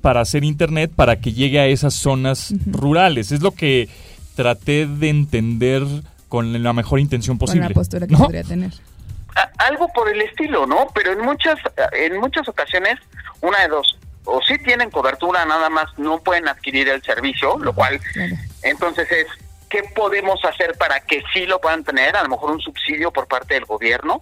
para 0.00 0.20
hacer 0.20 0.44
internet 0.44 0.90
para 0.94 1.20
que 1.20 1.32
llegue 1.32 1.60
a 1.60 1.66
esas 1.66 1.94
zonas 1.94 2.54
rurales. 2.66 3.32
Es 3.32 3.42
lo 3.42 3.52
que 3.52 3.88
traté 4.34 4.86
de 4.86 5.08
entender 5.08 5.82
con 6.28 6.62
la 6.62 6.72
mejor 6.72 7.00
intención 7.00 7.38
posible. 7.38 7.62
Con 7.62 7.70
la 7.70 7.74
postura 7.74 8.06
que 8.06 8.16
podría 8.16 8.44
tener. 8.44 8.72
algo 9.58 9.88
por 9.88 10.08
el 10.08 10.20
estilo, 10.22 10.66
¿no? 10.66 10.88
Pero 10.94 11.12
en 11.12 11.20
muchas 11.20 11.58
en 11.92 12.18
muchas 12.20 12.48
ocasiones 12.48 12.98
una 13.40 13.60
de 13.60 13.68
dos 13.68 13.98
o 14.24 14.40
sí 14.42 14.58
tienen 14.58 14.90
cobertura, 14.90 15.44
nada 15.44 15.70
más 15.70 15.86
no 15.96 16.20
pueden 16.20 16.46
adquirir 16.46 16.88
el 16.88 17.02
servicio, 17.02 17.58
lo 17.58 17.74
cual 17.74 18.00
entonces 18.62 19.10
es 19.10 19.26
¿qué 19.68 19.82
podemos 19.94 20.44
hacer 20.44 20.74
para 20.78 21.00
que 21.00 21.22
sí 21.32 21.46
lo 21.46 21.60
puedan 21.60 21.84
tener? 21.84 22.16
A 22.16 22.22
lo 22.22 22.28
mejor 22.28 22.50
un 22.50 22.60
subsidio 22.60 23.10
por 23.10 23.26
parte 23.26 23.54
del 23.54 23.64
gobierno 23.64 24.20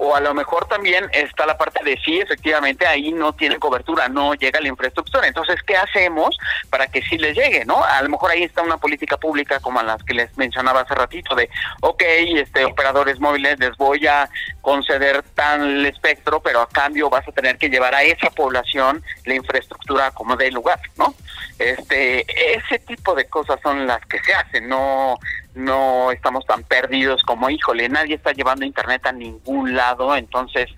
o 0.00 0.14
a 0.14 0.20
lo 0.20 0.32
mejor 0.32 0.66
también 0.66 1.10
está 1.12 1.44
la 1.44 1.58
parte 1.58 1.82
de 1.84 1.98
sí, 2.04 2.20
efectivamente, 2.20 2.86
ahí 2.86 3.10
no 3.10 3.32
tiene 3.32 3.58
cobertura, 3.58 4.08
no 4.08 4.34
llega 4.34 4.60
la 4.60 4.68
infraestructura. 4.68 5.26
Entonces, 5.26 5.60
¿qué 5.66 5.76
hacemos 5.76 6.38
para 6.70 6.86
que 6.86 7.02
sí 7.02 7.18
les 7.18 7.36
llegue, 7.36 7.64
no? 7.64 7.82
A 7.82 8.00
lo 8.02 8.08
mejor 8.08 8.30
ahí 8.30 8.44
está 8.44 8.62
una 8.62 8.76
política 8.76 9.16
pública 9.16 9.58
como 9.58 9.82
las 9.82 10.00
que 10.04 10.14
les 10.14 10.36
mencionaba 10.38 10.82
hace 10.82 10.94
ratito 10.94 11.34
de, 11.34 11.50
ok, 11.80 12.00
este, 12.36 12.64
operadores 12.64 13.18
móviles, 13.18 13.58
les 13.58 13.76
voy 13.76 14.06
a 14.06 14.30
conceder 14.60 15.24
tal 15.34 15.84
espectro, 15.84 16.40
pero 16.40 16.60
a 16.60 16.68
cambio 16.68 17.10
vas 17.10 17.26
a 17.26 17.32
tener 17.32 17.58
que 17.58 17.68
llevar 17.68 17.92
a 17.96 18.04
esa 18.04 18.30
población 18.30 19.02
la 19.24 19.34
infraestructura 19.34 20.12
como 20.12 20.36
de 20.36 20.52
lugar, 20.52 20.80
¿no? 20.96 21.12
Este, 21.58 22.24
ese 22.54 22.78
tipo 22.78 23.16
de 23.16 23.28
cosas 23.28 23.58
son 23.64 23.84
las 23.88 24.00
que 24.06 24.20
se 24.20 24.32
hacen, 24.32 24.68
no 24.68 25.18
no 25.54 26.12
estamos 26.12 26.44
tan 26.46 26.62
perdidos 26.62 27.22
como, 27.22 27.50
híjole, 27.50 27.88
nadie 27.88 28.14
está 28.14 28.32
llevando 28.32 28.64
internet 28.64 29.06
a 29.06 29.12
ningún 29.12 29.74
lado, 29.74 30.14
entonces 30.16 30.68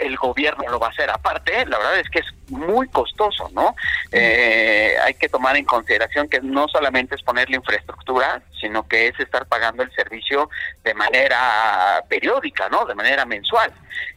el 0.00 0.16
gobierno 0.16 0.64
lo 0.70 0.78
va 0.78 0.88
a 0.88 0.90
hacer. 0.90 1.10
Aparte, 1.10 1.66
la 1.66 1.78
verdad 1.78 1.98
es 1.98 2.08
que 2.10 2.20
es 2.20 2.50
muy 2.50 2.88
costoso, 2.88 3.48
¿no? 3.52 3.74
Eh, 4.12 4.96
hay 5.02 5.14
que 5.14 5.28
tomar 5.28 5.56
en 5.56 5.64
consideración 5.64 6.28
que 6.28 6.40
no 6.40 6.68
solamente 6.68 7.14
es 7.14 7.22
poner 7.22 7.48
la 7.50 7.56
infraestructura, 7.56 8.42
sino 8.60 8.86
que 8.86 9.08
es 9.08 9.18
estar 9.20 9.46
pagando 9.46 9.82
el 9.82 9.92
servicio 9.92 10.50
de 10.82 10.94
manera 10.94 12.04
periódica, 12.08 12.68
¿no? 12.68 12.84
De 12.84 12.94
manera 12.94 13.24
mensual. 13.24 13.72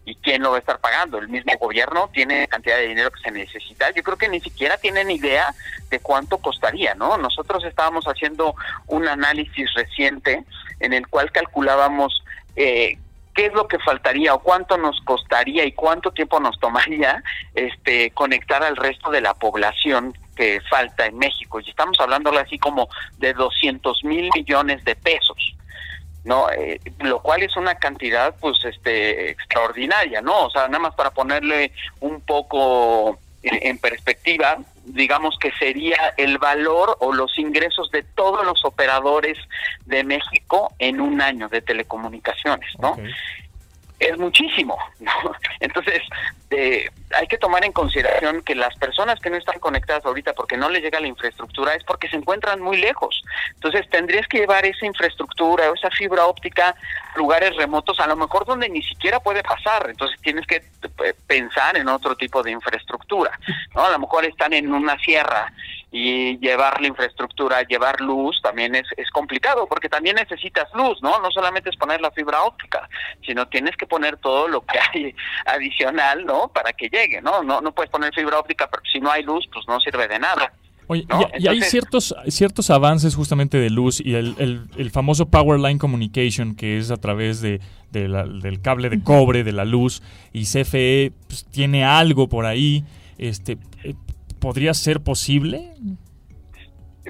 ¿Y 0.05 0.15
quién 0.15 0.41
lo 0.41 0.51
va 0.51 0.57
a 0.57 0.59
estar 0.59 0.79
pagando? 0.79 1.17
El 1.17 1.29
mismo 1.29 1.53
gobierno 1.59 2.09
tiene 2.13 2.47
cantidad 2.47 2.77
de 2.77 2.87
dinero 2.87 3.11
que 3.11 3.21
se 3.21 3.31
necesita. 3.31 3.91
Yo 3.91 4.03
creo 4.03 4.17
que 4.17 4.29
ni 4.29 4.39
siquiera 4.39 4.77
tienen 4.77 5.11
idea 5.11 5.53
de 5.89 5.99
cuánto 5.99 6.37
costaría, 6.39 6.95
¿no? 6.95 7.17
Nosotros 7.17 7.63
estábamos 7.63 8.05
haciendo 8.05 8.55
un 8.87 9.07
análisis 9.07 9.73
reciente 9.73 10.43
en 10.79 10.93
el 10.93 11.07
cual 11.07 11.31
calculábamos 11.31 12.23
eh, 12.55 12.97
qué 13.37 13.45
es 13.45 13.53
lo 13.53 13.67
que 13.67 13.77
faltaría 13.77 14.33
o 14.33 14.39
cuánto 14.39 14.79
nos 14.79 14.99
costaría 15.01 15.63
y 15.63 15.71
cuánto 15.73 16.11
tiempo 16.11 16.39
nos 16.39 16.59
tomaría 16.59 17.23
este 17.53 18.09
conectar 18.09 18.63
al 18.63 18.75
resto 18.75 19.11
de 19.11 19.21
la 19.21 19.35
población 19.35 20.17
que 20.35 20.59
falta 20.67 21.05
en 21.05 21.19
México. 21.19 21.59
Y 21.59 21.69
estamos 21.69 21.99
hablando 21.99 22.31
así 22.31 22.57
como 22.57 22.89
de 23.19 23.33
200 23.33 24.03
mil 24.05 24.31
millones 24.33 24.83
de 24.85 24.95
pesos. 24.95 25.55
no 26.23 26.49
eh, 26.49 26.79
lo 27.01 27.21
cual 27.21 27.43
es 27.43 27.55
una 27.55 27.75
cantidad 27.75 28.35
pues 28.39 28.57
este 28.65 29.29
extraordinaria 29.29 30.19
no 30.19 30.47
o 30.47 30.49
sea 30.49 30.67
nada 30.67 30.79
más 30.79 30.95
para 30.95 31.11
ponerle 31.11 31.71
un 31.99 32.19
poco 32.21 33.19
en 33.51 33.77
perspectiva 33.77 34.59
digamos 34.87 35.37
que 35.39 35.51
sería 35.59 36.13
el 36.17 36.37
valor 36.37 36.97
o 36.99 37.13
los 37.13 37.37
ingresos 37.37 37.91
de 37.91 38.03
todos 38.03 38.45
los 38.45 38.63
operadores 38.65 39.37
de 39.85 40.03
México 40.03 40.73
en 40.79 41.01
un 41.01 41.21
año 41.21 41.49
de 41.49 41.61
telecomunicaciones, 41.61 42.71
¿no? 42.79 42.97
Es 43.99 44.17
muchísimo, 44.17 44.77
¿no? 44.99 45.11
Entonces, 45.59 46.01
eh, 46.51 46.89
hay 47.13 47.27
que 47.27 47.37
tomar 47.37 47.65
en 47.65 47.71
consideración 47.71 48.41
que 48.41 48.55
las 48.55 48.75
personas 48.75 49.19
que 49.19 49.29
no 49.29 49.37
están 49.37 49.59
conectadas 49.59 50.05
ahorita 50.05 50.33
porque 50.33 50.55
no 50.55 50.69
les 50.69 50.81
llega 50.81 50.99
la 50.99 51.07
infraestructura 51.07 51.73
es 51.73 51.83
porque 51.83 52.07
se 52.07 52.15
encuentran 52.15 52.61
muy 52.61 52.77
lejos. 52.77 53.23
Entonces, 53.55 53.89
tendrías 53.89 54.27
que 54.27 54.39
llevar 54.39 54.65
esa 54.65 54.85
infraestructura 54.85 55.69
o 55.69 55.73
esa 55.73 55.89
fibra 55.89 56.25
óptica 56.25 56.75
a 57.13 57.17
lugares 57.17 57.55
remotos, 57.55 57.99
a 57.99 58.07
lo 58.07 58.15
mejor 58.15 58.45
donde 58.45 58.69
ni 58.69 58.83
siquiera 58.83 59.19
puede 59.19 59.43
pasar. 59.43 59.89
Entonces, 59.89 60.19
tienes 60.21 60.45
que 60.45 60.57
eh, 60.57 61.13
pensar 61.25 61.75
en 61.77 61.87
otro 61.87 62.15
tipo 62.15 62.43
de 62.43 62.51
infraestructura, 62.51 63.37
¿no? 63.75 63.85
A 63.85 63.91
lo 63.91 63.99
mejor 63.99 64.25
están 64.25 64.53
en 64.53 64.71
una 64.73 64.97
sierra 64.99 65.51
y 65.91 66.37
llevar 66.39 66.81
la 66.81 66.87
infraestructura, 66.87 67.61
llevar 67.63 68.01
luz 68.01 68.41
también 68.41 68.75
es, 68.75 68.85
es 68.97 69.09
complicado 69.09 69.67
porque 69.67 69.87
también 69.87 70.17
necesitas 70.17 70.67
luz, 70.73 71.01
¿no? 71.01 71.19
No 71.21 71.31
solamente 71.31 71.69
es 71.69 71.77
poner 71.77 72.01
la 72.01 72.11
fibra 72.11 72.43
óptica, 72.43 72.89
sino 73.25 73.47
tienes 73.47 73.75
que 73.77 73.87
poner 73.87 74.17
todo 74.17 74.47
lo 74.47 74.61
que 74.61 74.77
hay 74.79 75.15
adicional, 75.45 76.25
¿no? 76.25 76.49
Para 76.49 76.73
que 76.73 76.89
llegue, 76.89 77.21
¿no? 77.21 77.41
No, 77.41 77.61
no 77.61 77.71
puedes 77.71 77.89
poner 77.89 78.13
fibra 78.13 78.39
óptica, 78.39 78.69
pero 78.69 78.83
si 78.91 78.99
no 78.99 79.09
hay 79.09 79.23
luz, 79.23 79.47
pues 79.53 79.65
no 79.67 79.79
sirve 79.79 80.07
de 80.07 80.19
nada. 80.19 80.51
Oye, 80.89 81.05
y, 81.37 81.47
hay 81.47 81.61
ciertos, 81.61 82.15
ciertos 82.29 82.69
avances 82.69 83.13
justamente 83.13 83.57
de 83.57 83.69
luz 83.69 83.99
y 83.99 84.15
el, 84.15 84.69
el, 84.77 84.91
famoso 84.91 85.25
Power 85.25 85.59
Line 85.59 85.79
Communication 85.79 86.55
que 86.55 86.77
es 86.77 86.91
a 86.91 86.95
través 86.95 87.41
de, 87.41 87.59
del 87.91 88.61
cable 88.61 88.89
de 88.89 89.03
cobre, 89.03 89.43
de 89.43 89.51
la 89.51 89.65
luz, 89.65 90.01
y 90.31 90.45
CFE 90.45 91.11
pues, 91.27 91.45
tiene 91.45 91.83
algo 91.83 92.29
por 92.29 92.45
ahí. 92.45 92.85
Este, 93.17 93.57
eh, 93.83 93.95
¿Podría 94.39 94.73
ser 94.73 95.01
posible? 95.01 95.73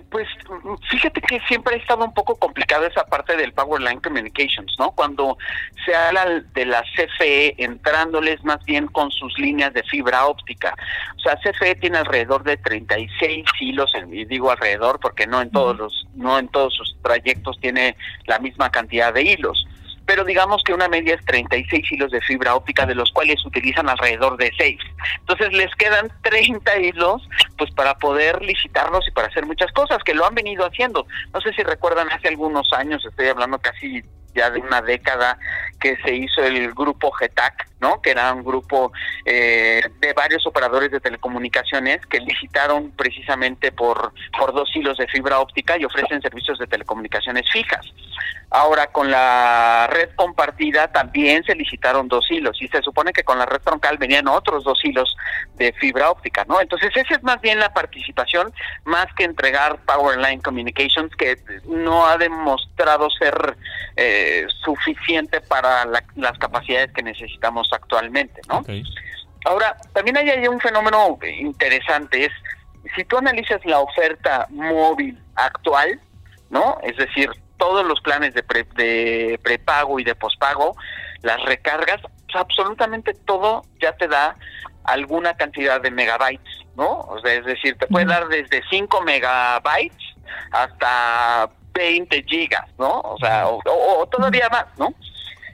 Pues 0.10 0.28
fíjate 0.90 1.22
que 1.22 1.40
siempre 1.48 1.76
ha 1.76 1.78
estado 1.80 2.06
un 2.06 2.14
poco 2.14 2.36
complicada 2.36 2.88
esa 2.88 3.04
parte 3.06 3.36
del 3.36 3.52
Power 3.54 3.82
Line 3.82 4.00
Communications, 4.00 4.76
¿no? 4.78 4.92
Cuando 4.92 5.38
se 5.86 5.96
habla 5.96 6.44
de 6.54 6.66
la 6.66 6.84
CFE 6.84 7.56
entrándoles 7.64 8.44
más 8.44 8.64
bien 8.66 8.88
con 8.88 9.12
sus 9.12 9.38
líneas 9.40 9.74
de 9.74 9.84
fibra 9.84 10.28
óptica. 10.28 10.76
O 11.16 11.20
sea, 11.20 11.36
CFE 11.38 11.76
tiene 11.76 11.98
alrededor 11.98 12.44
de 12.44 12.58
36 12.58 13.46
hilos, 13.60 13.92
y 14.12 14.26
digo 14.26 14.52
alrededor 14.52 15.00
porque 15.00 15.26
no 15.26 15.42
en 15.42 15.50
todos 15.50 15.76
los 15.78 16.08
no 16.14 16.38
en 16.38 16.48
todos 16.48 16.76
sus 16.76 16.96
trayectos 17.02 17.60
tiene 17.60 17.96
la 18.26 18.40
misma 18.40 18.70
cantidad 18.70 19.14
de 19.14 19.24
hilos 19.24 19.68
pero 20.08 20.24
digamos 20.24 20.64
que 20.64 20.74
una 20.74 20.88
media 20.88 21.16
es 21.16 21.26
36 21.26 21.92
hilos 21.92 22.12
de 22.12 22.22
fibra 22.22 22.56
óptica, 22.56 22.86
de 22.86 22.96
los 22.96 23.12
cuales 23.12 23.46
utilizan 23.46 23.90
alrededor 23.90 24.38
de 24.38 24.52
6. 24.58 24.80
Entonces 25.20 25.52
les 25.52 25.76
quedan 25.76 26.10
30 26.24 26.80
hilos 26.80 27.28
pues 27.58 27.70
para 27.72 27.96
poder 27.96 28.42
licitarlos 28.42 29.08
y 29.08 29.12
para 29.12 29.28
hacer 29.28 29.46
muchas 29.46 29.72
cosas, 29.74 30.02
que 30.04 30.16
lo 30.16 30.26
han 30.26 30.34
venido 30.34 30.66
haciendo. 30.66 31.06
No 31.34 31.42
sé 31.42 31.54
si 31.54 31.62
recuerdan 31.62 32.10
hace 32.10 32.30
algunos 32.30 32.72
años, 32.72 33.06
estoy 33.06 33.28
hablando 33.28 33.60
casi 33.60 34.02
ya 34.34 34.50
de 34.50 34.60
una 34.60 34.82
década 34.82 35.38
que 35.82 35.98
se 35.98 36.16
hizo 36.16 36.42
el 36.44 36.74
grupo 36.74 37.12
GETAC, 37.12 37.68
¿no? 37.80 38.02
Que 38.02 38.12
era 38.12 38.34
un 38.34 38.44
grupo 38.44 38.92
eh, 39.26 39.82
de 40.00 40.14
varios 40.14 40.46
operadores 40.48 40.92
de 40.92 41.00
telecomunicaciones 41.00 42.06
que 42.08 42.20
licitaron 42.20 42.92
precisamente 42.92 43.72
por, 43.72 44.14
por 44.38 44.54
dos 44.54 44.70
hilos 44.76 44.98
de 44.98 45.08
fibra 45.08 45.40
óptica 45.40 45.78
y 45.78 45.86
ofrecen 45.86 46.22
servicios 46.22 46.58
de 46.60 46.68
telecomunicaciones 46.68 47.50
fijas. 47.52 47.86
Ahora 48.50 48.88
con 48.88 49.12
la 49.12 49.88
red 49.92 50.10
compartida 50.16 50.88
también 50.88 51.44
se 51.44 51.54
licitaron 51.54 52.08
dos 52.08 52.26
hilos 52.32 52.62
y 52.62 52.68
se 52.70 52.82
supone 52.82 53.12
que 53.12 53.24
con 53.24 53.38
la 53.38 53.46
red 53.46 53.60
troncal 53.60 53.98
venían 53.98 54.28
otros 54.28 54.64
dos 54.64 54.80
hilos 54.84 55.16
de 55.56 55.74
fibra 55.74 56.10
óptica, 56.10 56.46
¿no? 56.48 56.62
Entonces 56.62 56.92
esa 56.96 57.16
es 57.16 57.24
más 57.24 57.42
bien 57.42 57.60
la 57.60 57.74
participación 57.74 58.54
más 58.86 59.08
que 59.18 59.26
entregar 59.26 59.80
Power 59.86 60.18
Line 60.18 60.42
Communications 60.42 61.14
que 61.16 61.38
no 61.66 62.08
ha 62.08 62.18
demostrado 62.18 63.10
ser 63.10 63.58
eh, 63.98 64.46
suficiente 64.64 65.42
para 65.42 65.86
las 65.86 66.38
capacidades 66.38 66.92
que 66.94 67.04
necesitamos 67.04 67.67
actualmente, 67.72 68.42
¿no? 68.48 68.64
Ahora, 69.46 69.78
también 69.94 70.18
hay 70.18 70.48
un 70.48 70.60
fenómeno 70.60 71.18
interesante, 71.24 72.26
es 72.26 72.32
si 72.96 73.04
tú 73.06 73.18
analizas 73.18 73.64
la 73.66 73.80
oferta 73.80 74.48
móvil 74.50 75.18
actual, 75.36 76.00
¿no? 76.50 76.78
Es 76.84 76.98
decir, 76.98 77.30
todos 77.58 77.86
los 77.86 78.00
planes 78.02 78.34
de, 78.34 78.44
de 78.76 79.40
prepago 79.44 80.00
y 80.00 80.04
de 80.04 80.16
pospago, 80.16 80.76
las 81.22 81.44
recargas, 81.44 82.02
pues, 82.02 82.36
absolutamente 82.36 83.14
todo 83.14 83.64
ya 83.82 83.94
te 83.94 84.08
da 84.08 84.36
alguna 84.84 85.36
cantidad 85.36 85.82
de 85.82 85.92
megabytes, 85.92 86.66
¿no? 86.76 87.02
O 87.02 87.20
sea, 87.20 87.34
es 87.34 87.46
decir, 87.46 87.78
te 87.78 87.88
puede 87.88 88.06
dar 88.06 88.28
desde 88.28 88.64
5 88.70 89.02
megabytes 89.02 90.16
hasta 90.52 91.50
20 91.74 92.24
gigas, 92.24 92.66
¿no? 92.78 93.02
O 93.02 93.18
sea, 93.20 93.48
o, 93.48 94.08
todavía 94.08 94.48
más, 94.50 94.66
¿no? 94.78 94.94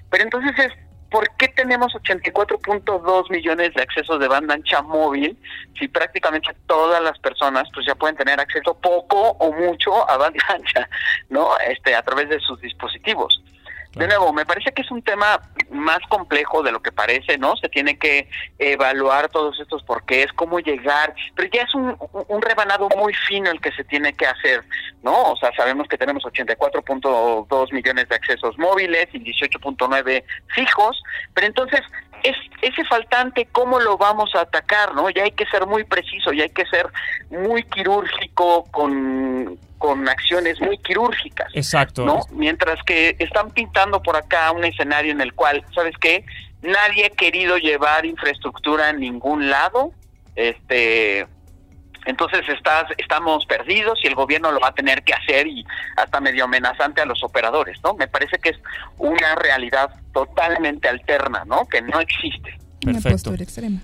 Pero 0.10 0.24
entonces 0.24 0.52
es, 0.60 0.74
¿por 1.14 1.30
qué 1.38 1.48
tenemos 1.50 1.94
84.2 1.94 3.30
millones 3.30 3.72
de 3.76 3.84
accesos 3.84 4.20
de 4.20 4.28
banda 4.28 4.56
ancha 4.56 4.82
móvil 4.82 5.38
si 5.78 5.88
prácticamente 5.88 6.50
todas 6.66 7.04
las 7.04 7.20
personas 7.20 7.70
pues 7.72 7.86
ya 7.86 7.94
pueden 7.94 8.18
tener 8.18 8.40
acceso 8.40 8.74
poco 8.74 9.30
o 9.34 9.54
mucho 9.54 10.10
a 10.10 10.18
banda 10.18 10.44
ancha, 10.50 10.90
¿no? 11.30 11.50
Este, 11.68 11.94
a 11.94 12.02
través 12.02 12.30
de 12.30 12.40
sus 12.40 12.60
dispositivos. 12.62 13.44
De 13.96 14.08
nuevo, 14.08 14.34
me 14.34 14.46
parece 14.46 14.72
que 14.72 14.82
es 14.82 14.90
un 14.90 15.04
tema 15.04 15.40
más 15.70 16.00
complejo 16.10 16.64
de 16.64 16.72
lo 16.72 16.82
que 16.82 16.92
parece, 16.92 17.38
¿no? 17.38 17.56
Se 17.58 17.70
tiene 17.70 17.98
que 17.98 18.28
evaluar 18.58 19.30
todos 19.30 19.60
estos 19.60 19.84
porqués, 19.84 20.34
cómo 20.34 20.60
llegar, 20.60 21.14
pero 21.36 21.50
ya 21.54 21.62
es 21.62 21.76
un, 21.76 21.96
un 22.28 22.42
rebanado 22.42 22.90
muy 22.98 23.14
fino 23.14 23.52
el 23.52 23.62
que 23.62 23.72
se 23.72 23.84
tiene 23.84 24.14
que 24.14 24.26
hacer, 24.26 24.64
¿no? 25.04 25.32
O 25.32 25.38
sea, 25.38 25.52
sabemos 25.56 25.88
que 25.88 25.98
tenemos 25.98 26.24
84.2 26.24 27.72
millones 27.72 28.10
de 28.10 28.16
accesos 28.16 28.58
móviles 28.58 29.08
y 29.14 29.20
18.9 29.20 30.24
fijos, 30.56 31.04
pero 31.36 31.46
entonces 31.46 31.82
es 32.24 32.38
ese 32.62 32.84
faltante, 32.86 33.48
¿cómo 33.52 33.80
lo 33.80 33.98
vamos 33.98 34.34
a 34.34 34.42
atacar? 34.42 34.96
¿no? 34.96 35.10
Ya 35.10 35.24
hay 35.24 35.32
que 35.32 35.46
ser 35.46 35.68
muy 35.68 35.84
preciso, 35.84 36.32
ya 36.32 36.44
hay 36.44 36.50
que 36.50 36.66
ser 36.66 36.88
muy 37.30 37.64
quirúrgico 37.64 38.64
con, 38.72 39.60
con 39.84 40.08
acciones 40.08 40.62
muy 40.62 40.78
quirúrgicas. 40.78 41.50
Exacto. 41.54 42.06
¿no? 42.06 42.22
Mientras 42.32 42.82
que 42.86 43.18
están 43.20 43.52
pintando 43.52 44.02
por 44.02 44.16
acá 44.16 44.50
un 44.54 44.64
escenario 44.64 45.12
en 45.12 45.20
el 45.20 45.34
cual, 45.34 45.62
¿sabes 45.76 45.94
qué? 46.00 46.24
Nadie 46.62 47.08
ha 47.08 47.10
querido 47.10 47.58
llevar 47.58 48.06
infraestructura 48.06 48.88
a 48.88 48.94
ningún 48.94 49.50
lado. 49.50 49.92
Este, 50.38 51.28
entonces 52.06 52.48
estás, 52.48 52.86
estamos 52.98 53.46
perdidos 53.46 54.00
y 54.02 54.08
el 54.08 54.16
gobierno 54.16 54.54
lo 54.54 54.62
va 54.62 54.70
a 54.70 54.74
tener 54.74 55.04
que 55.04 55.16
hacer 55.16 55.48
y 55.48 55.66
hasta 55.98 56.22
medio 56.22 56.46
amenazante 56.46 57.02
a 57.02 57.06
los 57.06 57.22
operadores, 57.22 57.78
¿no? 57.84 57.94
Me 57.94 58.08
parece 58.08 58.38
que 58.38 58.52
es 58.52 58.60
una 59.00 59.36
realidad 59.36 59.90
totalmente 60.14 60.88
alterna, 60.88 61.44
¿no? 61.46 61.66
Que 61.66 61.82
no 61.82 62.00
existe. 62.00 62.58
Perfecto. 62.80 63.34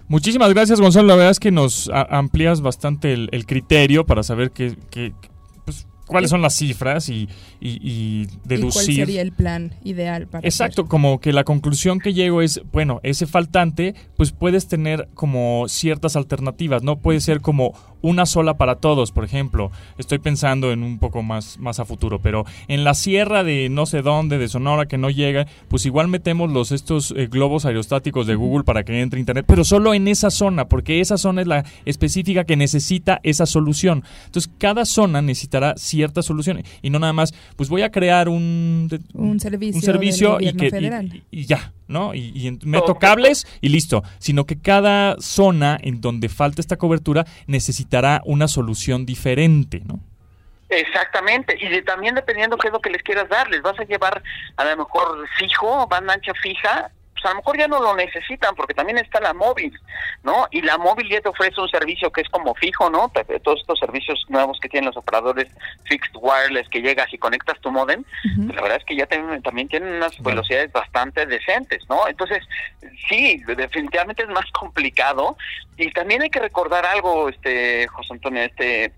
Muchísimas 0.07 0.53
gracias, 0.53 0.79
Gonzalo. 0.79 1.09
La 1.09 1.15
verdad 1.15 1.31
es 1.31 1.41
que 1.41 1.51
nos 1.51 1.89
amplías 1.91 2.61
bastante 2.61 3.11
el, 3.11 3.45
criterio 3.45 4.05
para 4.05 4.23
saber 4.23 4.51
que, 4.51 4.77
que, 4.91 5.11
pues, 5.21 5.38
cuáles 6.09 6.29
son 6.29 6.41
las 6.41 6.55
cifras 6.55 7.07
y, 7.09 7.29
y, 7.61 7.79
y 7.81 8.27
deducir. 8.43 8.81
¿Y 8.81 8.95
cuál 8.95 9.07
sería 9.07 9.21
el 9.21 9.31
plan 9.31 9.75
ideal 9.83 10.27
para 10.27 10.45
Exacto, 10.45 10.87
como 10.87 11.19
que 11.19 11.31
la 11.31 11.43
conclusión 11.43 11.99
que 11.99 12.13
llego 12.13 12.41
es, 12.41 12.61
bueno, 12.71 12.99
ese 13.03 13.27
faltante, 13.27 13.95
pues 14.17 14.31
puedes 14.31 14.67
tener 14.67 15.07
como 15.13 15.65
ciertas 15.67 16.15
alternativas, 16.15 16.83
no 16.83 16.97
puede 16.97 17.21
ser 17.21 17.41
como 17.41 17.73
una 18.01 18.25
sola 18.25 18.57
para 18.57 18.75
todos, 18.75 19.11
por 19.11 19.23
ejemplo. 19.23 19.71
Estoy 19.97 20.19
pensando 20.19 20.71
en 20.71 20.83
un 20.83 20.99
poco 20.99 21.21
más, 21.21 21.57
más 21.59 21.79
a 21.79 21.85
futuro, 21.85 22.19
pero 22.19 22.45
en 22.67 22.83
la 22.83 22.93
sierra 22.93 23.43
de 23.43 23.69
no 23.69 23.85
sé 23.85 24.01
dónde, 24.01 24.37
de 24.37 24.47
Sonora, 24.47 24.87
que 24.87 24.97
no 24.97 25.09
llega, 25.09 25.47
pues 25.67 25.85
igual 25.85 26.07
metemos 26.07 26.51
los 26.51 26.71
estos 26.71 27.13
eh, 27.15 27.27
globos 27.27 27.65
aerostáticos 27.65 28.27
de 28.27 28.35
Google 28.35 28.63
para 28.63 28.83
que 28.83 29.01
entre 29.01 29.19
internet, 29.19 29.45
pero 29.47 29.63
solo 29.63 29.93
en 29.93 30.07
esa 30.07 30.29
zona, 30.29 30.67
porque 30.67 30.99
esa 31.01 31.17
zona 31.17 31.41
es 31.41 31.47
la 31.47 31.65
específica 31.85 32.43
que 32.43 32.55
necesita 32.55 33.19
esa 33.23 33.45
solución. 33.45 34.03
Entonces, 34.25 34.51
cada 34.57 34.85
zona 34.85 35.21
necesitará 35.21 35.75
cierta 35.99 36.21
solución 36.21 36.63
y 36.81 36.89
no 36.89 36.97
nada 36.97 37.11
más, 37.11 37.33
pues 37.57 37.67
voy 37.67 37.81
a 37.81 37.91
crear 37.91 38.29
un, 38.29 38.87
un 39.13 39.39
servicio, 39.41 39.75
un 39.75 39.81
servicio 39.81 40.37
y, 40.39 40.53
que, 40.53 40.67
y, 41.31 41.41
y, 41.41 41.45
ya, 41.45 41.73
¿no? 41.89 42.13
Y, 42.13 42.31
y 42.35 42.57
meto 42.63 42.95
cables 42.95 43.45
y 43.59 43.67
listo, 43.67 44.01
sino 44.17 44.45
que 44.45 44.57
cada 44.57 45.17
zona 45.19 45.77
en 45.81 45.99
donde 45.99 46.29
falta 46.29 46.61
esta 46.61 46.77
cobertura 46.77 47.25
necesitará 47.47 48.21
una 48.23 48.47
solución 48.47 49.05
diferente, 49.05 49.81
¿no? 49.85 49.99
Exactamente, 50.69 51.57
y 51.59 51.67
de, 51.67 51.81
también 51.81 52.15
dependiendo 52.15 52.55
qué 52.55 52.67
es 52.67 52.73
lo 52.73 52.79
que 52.79 52.91
les 52.91 53.03
quieras 53.03 53.27
dar, 53.27 53.49
les 53.49 53.61
vas 53.61 53.77
a 53.77 53.83
llevar 53.83 54.23
a 54.55 54.63
lo 54.63 54.77
mejor 54.77 55.27
fijo, 55.37 55.85
banda 55.87 56.13
ancha 56.13 56.31
fija, 56.41 56.91
pues 57.13 57.25
a 57.25 57.29
lo 57.29 57.35
mejor 57.35 57.57
ya 57.57 57.67
no 57.67 57.81
lo 57.81 57.95
necesitan 57.95 58.55
porque 58.55 58.73
también 58.73 58.97
está 58.97 59.19
la 59.19 59.33
móvil, 59.33 59.77
¿no? 60.23 60.47
Y 60.51 60.61
la 60.61 60.77
móvil 60.77 61.09
ya 61.09 61.21
te 61.21 61.29
ofrece 61.29 61.59
un 61.59 61.69
servicio 61.69 62.11
que 62.11 62.21
es 62.21 62.29
como 62.29 62.55
fijo, 62.55 62.89
¿no? 62.89 63.11
Todos 63.43 63.59
estos 63.59 63.79
servicios 63.79 64.23
nuevos 64.29 64.59
que 64.59 64.69
tienen 64.69 64.87
los 64.87 64.97
operadores 64.97 65.47
fixed 65.85 66.15
wireless 66.15 66.69
que 66.69 66.81
llegas 66.81 67.13
y 67.13 67.17
conectas 67.17 67.59
tu 67.59 67.71
modem, 67.71 68.01
uh 68.01 68.27
-huh. 68.27 68.53
la 68.53 68.61
verdad 68.61 68.77
es 68.77 68.85
que 68.85 68.95
ya 68.95 69.05
tienen, 69.05 69.41
también 69.41 69.67
tienen 69.67 69.93
unas 69.93 70.17
velocidades 70.21 70.71
bastante 70.71 71.25
decentes, 71.25 71.83
¿no? 71.89 72.07
Entonces, 72.07 72.43
sí, 73.09 73.41
definitivamente 73.45 74.23
es 74.23 74.29
más 74.29 74.49
complicado 74.51 75.37
y 75.77 75.91
también 75.91 76.21
hay 76.21 76.29
que 76.29 76.39
recordar 76.39 76.85
algo, 76.85 77.29
este 77.29 77.87
José 77.87 78.13
Antonio, 78.13 78.43
este 78.43 78.93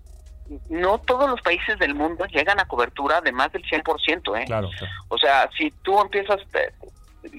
no 0.68 0.98
todos 0.98 1.30
los 1.30 1.40
países 1.40 1.78
del 1.78 1.94
mundo 1.94 2.26
llegan 2.26 2.60
a 2.60 2.66
cobertura 2.66 3.20
de 3.20 3.32
más 3.32 3.50
del 3.52 3.62
100%, 3.62 4.40
¿eh? 4.40 4.44
Claro, 4.44 4.68
claro. 4.78 4.92
O 5.08 5.16
sea, 5.16 5.48
si 5.56 5.70
tú 5.82 5.98
empiezas 6.00 6.40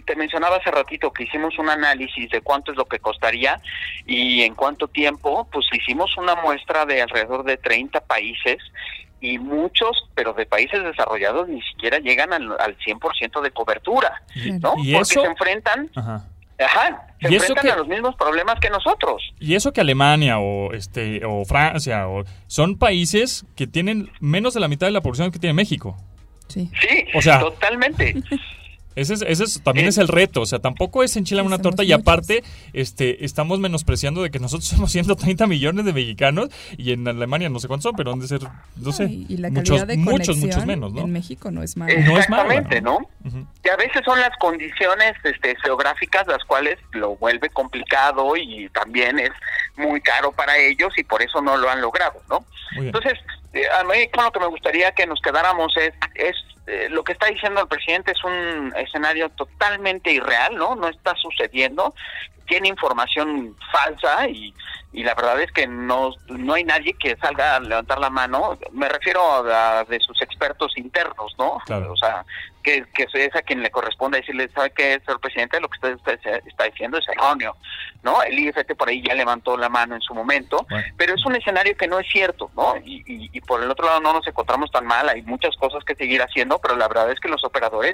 te 0.06 0.16
mencionaba 0.16 0.58
hace 0.58 0.72
ratito 0.72 1.12
que 1.12 1.24
hicimos 1.24 1.58
un 1.60 1.70
análisis 1.70 2.30
de 2.30 2.42
cuánto 2.42 2.72
es 2.72 2.78
lo 2.78 2.86
que 2.86 3.00
costaría 3.00 3.60
y 4.06 4.42
en 4.44 4.56
cuánto 4.56 4.88
tiempo, 4.88 5.48
pues 5.52 5.66
hicimos 5.74 6.16
una 6.18 6.36
muestra 6.36 6.86
de 6.86 7.02
alrededor 7.02 7.44
de 7.44 7.58
30 7.58 8.02
países 8.02 8.58
y 9.22 9.40
muchos, 9.40 10.10
pero 10.16 10.34
de 10.34 10.46
países 10.46 10.84
desarrollados 10.84 11.48
ni 11.48 11.62
siquiera 11.62 12.00
llegan 12.00 12.34
al, 12.34 12.52
al 12.60 12.78
100% 12.80 13.42
de 13.42 13.52
cobertura, 13.52 14.22
¿no? 14.62 14.74
¿Y 14.78 14.94
Porque 14.94 14.98
eso? 15.14 15.22
se 15.22 15.28
enfrentan 15.28 15.90
Ajá. 15.96 16.28
Ajá, 16.60 17.08
se 17.20 17.32
¿Y 17.32 17.36
eso 17.36 17.46
enfrentan 17.48 17.66
que- 17.66 17.72
a 17.72 17.76
los 17.78 17.88
mismos 17.88 18.16
problemas 18.16 18.60
que 18.60 18.70
nosotros. 18.70 19.22
Y 19.40 19.56
eso 19.56 19.74
que 19.74 19.82
Alemania 19.82 20.40
o 20.40 20.72
este 20.74 21.26
o 21.26 21.44
Francia 21.46 22.08
o 22.08 22.24
son 22.48 22.78
países 22.78 23.46
que 23.56 23.66
tienen 23.66 24.12
menos 24.20 24.54
de 24.54 24.60
la 24.60 24.68
mitad 24.68 24.86
de 24.88 24.92
la 24.94 25.02
población 25.02 25.32
que 25.32 25.40
tiene 25.40 25.54
México. 25.56 25.98
Sí. 26.48 26.70
Sí, 26.80 27.06
O 27.16 27.22
sea- 27.22 27.40
totalmente. 27.40 28.14
Ese, 28.96 29.14
es, 29.16 29.22
ese 29.28 29.44
es- 29.46 29.62
también 29.64 29.88
es 29.88 29.98
el 29.98 30.08
reto, 30.08 30.42
o 30.42 30.46
sea, 30.46 30.60
tampoco 30.60 31.04
es 31.04 31.16
enchilar 31.18 31.46
una 31.46 31.58
torta 31.60 31.84
y 31.84 31.92
aparte 31.92 32.44
este 32.74 33.26
estamos 33.26 33.60
menospreciando 33.60 34.22
de 34.24 34.32
que 34.32 34.40
nosotros 34.40 34.68
somos 34.70 34.92
130 34.92 35.48
millones 35.48 35.86
de 35.86 35.94
mexicanos 35.94 36.50
y 36.78 36.92
en 36.92 37.08
Alemania 37.08 37.50
no 37.50 37.60
sé 37.60 37.68
cuántos 37.68 37.84
son, 37.84 37.96
pero 37.96 38.12
han 38.14 38.20
de 38.20 38.28
ser, 38.28 38.42
no 38.78 38.92
sé, 38.92 39.06
y, 39.06 39.26
y 39.30 39.38
la 39.38 39.50
muchos, 39.50 39.86
de 39.88 39.98
muchos, 39.98 40.38
muchos 40.38 40.66
menos, 40.66 40.94
¿no? 40.94 41.02
en 41.02 41.12
México 41.12 41.52
no 41.52 41.64
es 41.64 41.76
mala. 41.78 41.94
No 41.94 42.18
es 42.18 42.30
mala, 42.30 42.44
Exactamente, 42.44 42.82
¿no? 42.82 43.00
¿no? 43.24 43.30
Ujú. 43.30 43.48
que 43.64 43.72
a 43.72 43.76
veces 43.78 44.02
son 44.06 44.20
las 44.20 44.36
condiciones 44.40 45.14
este, 45.24 45.56
geográficas 45.64 46.28
las 46.28 46.44
cuales 46.46 46.78
lo 46.92 47.16
vuelve 47.16 47.50
complicado 47.50 48.36
y 48.36 48.70
también 48.70 49.20
es 49.20 49.32
muy 49.78 50.02
caro 50.02 50.32
para 50.32 50.58
ellos 50.58 50.94
y 50.98 51.04
por 51.04 51.22
eso 51.22 51.42
no 51.42 51.58
lo 51.58 51.70
han 51.70 51.82
logrado, 51.82 52.22
¿no? 52.30 52.46
Entonces, 52.78 53.14
eh, 53.54 53.64
a 53.80 53.84
mí 53.84 54.08
con 54.14 54.24
lo 54.26 54.32
que 54.32 54.40
me 54.40 54.48
gustaría 54.48 54.92
que 54.94 55.06
nos 55.08 55.20
quedáramos 55.22 55.72
es, 55.78 55.94
es 56.16 56.36
eh, 56.68 56.88
lo 56.90 57.04
que 57.04 57.14
está 57.14 57.28
diciendo 57.28 57.62
el 57.62 57.68
presidente 57.68 58.12
es 58.12 58.24
un 58.24 58.74
escenario 58.78 59.30
totalmente 59.30 60.12
irreal, 60.12 60.56
¿no? 60.56 60.76
No 60.76 60.88
está 60.88 61.14
sucediendo, 61.16 61.94
tiene 62.48 62.70
información 62.70 63.56
falsa 63.72 64.28
y, 64.28 64.54
y 64.94 65.04
la 65.04 65.14
verdad 65.16 65.42
es 65.42 65.52
que 65.52 65.68
no, 65.68 66.12
no 66.28 66.54
hay 66.54 66.64
nadie 66.64 66.94
que 66.94 67.18
salga 67.18 67.56
a 67.56 67.60
levantar 67.60 68.00
la 68.00 68.10
mano, 68.10 68.58
me 68.72 68.88
refiero 68.88 69.22
a, 69.22 69.80
a 69.80 69.84
de 69.86 70.00
sus 70.00 70.22
expertos 70.22 70.78
internos, 70.78 71.34
¿no? 71.38 71.58
Claro. 71.66 71.92
O 71.92 71.98
sea, 71.98 72.26
que, 72.64 72.86
que 72.94 73.06
es 73.14 73.36
a 73.36 73.42
quien 73.42 73.62
le 73.62 73.70
corresponde 73.70 74.20
decirle, 74.20 74.50
¿sabe 74.56 74.72
qué, 74.76 75.00
señor 75.06 75.20
presidente? 75.20 75.60
Lo 75.60 75.70
que 75.70 75.76
usted 75.76 76.12
está, 76.14 76.38
está 76.48 76.64
diciendo 76.66 76.98
es 76.98 77.06
erróneo, 77.10 77.56
¿no? 78.04 78.24
El 78.24 78.40
IFT 78.40 78.74
por 78.78 78.90
ahí 78.90 79.04
ya 79.06 79.14
levantó 79.14 79.58
la 79.58 79.70
mano 79.70 79.96
en 79.96 80.02
su 80.02 80.14
momento, 80.16 80.66
Bueno. 80.70 80.86
pero 80.98 81.14
es 81.16 81.26
un 81.26 81.36
escenario 81.36 81.76
que 81.78 81.88
no 81.88 82.00
es 82.00 82.08
cierto, 82.12 82.50
¿no? 82.56 82.76
Y, 82.84 83.04
y, 83.06 83.30
y 83.34 83.42
por 83.42 83.62
el 83.62 83.70
otro 83.70 83.86
lado 83.86 84.00
no 84.02 84.14
nos 84.14 84.26
encontramos 84.28 84.72
tan 84.72 84.86
mal, 84.86 85.08
hay 85.10 85.22
muchas 85.24 85.56
cosas 85.58 85.84
que 85.84 85.94
seguir 85.96 86.22
haciendo, 86.22 86.60
pero 86.60 86.76
la 86.76 86.88
verdad 86.88 87.12
es 87.12 87.20
que 87.20 87.28
los 87.30 87.44
operadores 87.44 87.94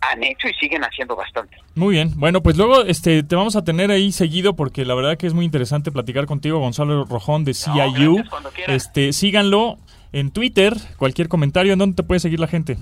han 0.00 0.22
hecho 0.24 0.48
y 0.48 0.54
siguen 0.54 0.82
haciendo 0.82 1.14
bastante. 1.14 1.56
Muy 1.74 1.94
bien. 1.94 2.12
Bueno, 2.16 2.42
pues 2.42 2.56
luego 2.56 2.82
este 2.82 3.22
te 3.22 3.36
vamos 3.36 3.56
a 3.56 3.64
tener 3.64 3.90
ahí 3.90 4.12
seguido 4.12 4.56
porque 4.56 4.84
la 4.84 4.94
verdad 4.94 5.16
que 5.16 5.26
es 5.26 5.34
muy 5.34 5.44
interesante 5.44 5.92
platicar 5.92 6.26
contigo, 6.26 6.58
Gonzalo 6.58 7.04
Rojón 7.04 7.44
de 7.44 7.54
CIU. 7.54 8.16
gracias, 8.16 8.68
este, 8.68 9.12
síganlo 9.12 9.78
en 10.12 10.30
Twitter, 10.30 10.74
cualquier 10.96 11.28
comentario, 11.28 11.72
¿en 11.74 11.78
dónde 11.78 11.96
te 11.96 12.02
puede 12.02 12.20
seguir 12.20 12.40
la 12.40 12.46
gente? 12.46 12.78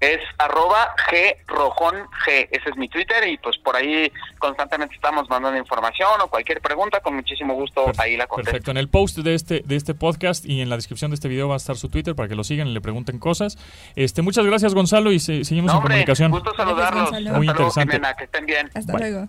Es 0.00 0.18
arroba 0.38 0.94
G 1.10 1.36
Rojón 1.46 1.94
G, 2.26 2.48
ese 2.50 2.70
es 2.70 2.76
mi 2.76 2.88
Twitter 2.88 3.28
y 3.28 3.36
pues 3.36 3.58
por 3.58 3.76
ahí 3.76 4.10
constantemente 4.38 4.94
estamos 4.94 5.28
mandando 5.28 5.58
información 5.58 6.08
o 6.22 6.28
cualquier 6.28 6.62
pregunta, 6.62 7.00
con 7.00 7.14
muchísimo 7.16 7.52
gusto 7.52 7.84
ahí 7.98 8.16
la 8.16 8.26
contesto. 8.26 8.50
Perfecto. 8.52 8.70
En 8.70 8.78
el 8.78 8.88
post 8.88 9.18
de 9.18 9.34
este, 9.34 9.60
de 9.62 9.76
este 9.76 9.92
podcast 9.94 10.46
y 10.46 10.62
en 10.62 10.70
la 10.70 10.76
descripción 10.76 11.10
de 11.10 11.16
este 11.16 11.28
video 11.28 11.48
va 11.48 11.54
a 11.54 11.56
estar 11.58 11.76
su 11.76 11.90
Twitter 11.90 12.14
para 12.14 12.28
que 12.30 12.34
lo 12.34 12.44
sigan 12.44 12.68
y 12.68 12.72
le 12.72 12.80
pregunten 12.80 13.18
cosas. 13.18 13.58
Este, 13.94 14.22
muchas 14.22 14.46
gracias, 14.46 14.72
Gonzalo, 14.74 15.12
y 15.12 15.20
se- 15.20 15.44
seguimos 15.44 15.70
No, 15.70 15.78
en 15.78 15.82
comunicación. 15.82 16.30
gusto 16.30 16.54
saludarlos. 16.56 17.04
Hasta 17.04 17.16
Muy 17.18 17.24
luego, 17.24 17.44
interesante. 17.44 17.92
Jimena, 17.96 18.16
que 18.16 18.24
estén 18.24 18.46
bien. 18.46 18.70
Hasta 18.74 18.92
Bye. 18.94 19.10
luego. 19.10 19.28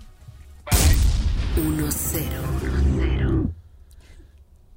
1-0. 1.58 2.61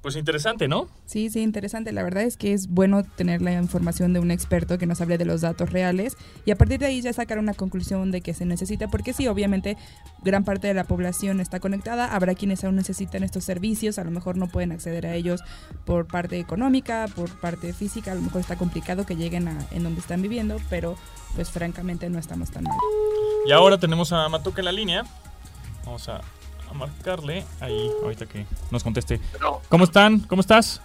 Pues 0.05 0.17
interesante, 0.17 0.67
¿no? 0.67 0.87
Sí, 1.07 1.31
sí, 1.31 1.41
interesante. 1.41 1.91
La 1.91 2.03
verdad 2.03 2.21
es 2.21 2.37
que 2.37 2.53
es 2.53 2.67
bueno 2.67 3.01
tener 3.03 3.41
la 3.41 3.53
información 3.53 4.13
de 4.13 4.19
un 4.19 4.29
experto 4.29 4.77
que 4.77 4.85
nos 4.85 5.01
hable 5.01 5.17
de 5.17 5.25
los 5.25 5.41
datos 5.41 5.71
reales 5.71 6.15
y 6.45 6.51
a 6.51 6.55
partir 6.55 6.77
de 6.77 6.85
ahí 6.85 7.01
ya 7.01 7.11
sacar 7.11 7.39
una 7.39 7.55
conclusión 7.55 8.11
de 8.11 8.21
que 8.21 8.35
se 8.35 8.45
necesita, 8.45 8.87
porque 8.87 9.13
sí, 9.13 9.27
obviamente 9.27 9.77
gran 10.23 10.43
parte 10.43 10.67
de 10.67 10.75
la 10.75 10.83
población 10.83 11.39
está 11.39 11.59
conectada, 11.59 12.13
habrá 12.13 12.35
quienes 12.35 12.63
aún 12.63 12.75
necesitan 12.75 13.23
estos 13.23 13.45
servicios, 13.45 13.97
a 13.97 14.03
lo 14.03 14.11
mejor 14.11 14.37
no 14.37 14.45
pueden 14.45 14.73
acceder 14.73 15.07
a 15.07 15.15
ellos 15.15 15.41
por 15.85 16.05
parte 16.05 16.37
económica, 16.37 17.07
por 17.15 17.31
parte 17.39 17.73
física, 17.73 18.11
a 18.11 18.15
lo 18.15 18.21
mejor 18.21 18.41
está 18.41 18.57
complicado 18.57 19.07
que 19.07 19.15
lleguen 19.15 19.47
a 19.47 19.57
en 19.71 19.81
donde 19.81 20.01
están 20.01 20.21
viviendo, 20.21 20.57
pero 20.69 20.95
pues 21.35 21.49
francamente 21.49 22.11
no 22.11 22.19
estamos 22.19 22.51
tan 22.51 22.65
mal. 22.65 22.77
Y 23.47 23.51
ahora 23.53 23.79
tenemos 23.79 24.11
a 24.11 24.29
Matuca 24.29 24.61
en 24.61 24.65
la 24.65 24.71
línea. 24.71 25.03
Vamos 25.83 26.07
a, 26.09 26.17
a 26.17 26.21
marcarle 26.75 27.43
ahí, 27.59 27.89
ahorita 28.03 28.25
que 28.25 28.45
nos 28.71 28.83
conteste. 28.83 29.19
¿Cómo 29.69 29.83
están? 29.83 30.19
¿Cómo 30.19 30.41
estás? 30.41 30.81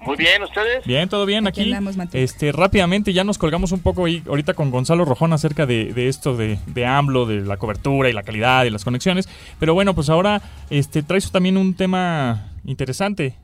muy 0.00 0.16
bien, 0.16 0.42
¿ustedes? 0.42 0.84
Bien, 0.84 1.08
todo 1.08 1.26
bien 1.26 1.46
Aquí. 1.46 1.72
Este, 2.12 2.52
rápidamente 2.52 3.12
ya 3.12 3.24
nos 3.24 3.38
colgamos 3.38 3.72
un 3.72 3.80
poco 3.80 4.06
ahí 4.06 4.22
ahorita 4.26 4.54
con 4.54 4.70
Gonzalo 4.70 5.04
Rojón 5.04 5.32
acerca 5.32 5.64
de, 5.64 5.92
de 5.92 6.08
esto 6.08 6.36
de, 6.36 6.58
de 6.66 6.86
AMLO, 6.86 7.26
de 7.26 7.42
la 7.42 7.56
cobertura 7.56 8.08
y 8.08 8.12
la 8.12 8.22
calidad 8.22 8.64
y 8.64 8.70
las 8.70 8.84
conexiones. 8.84 9.28
Pero 9.60 9.74
bueno, 9.74 9.94
pues 9.94 10.08
ahora 10.08 10.42
este 10.70 11.02
traes 11.02 11.30
también 11.30 11.56
un 11.56 11.74
tema 11.74 12.50
interesante. 12.64 13.36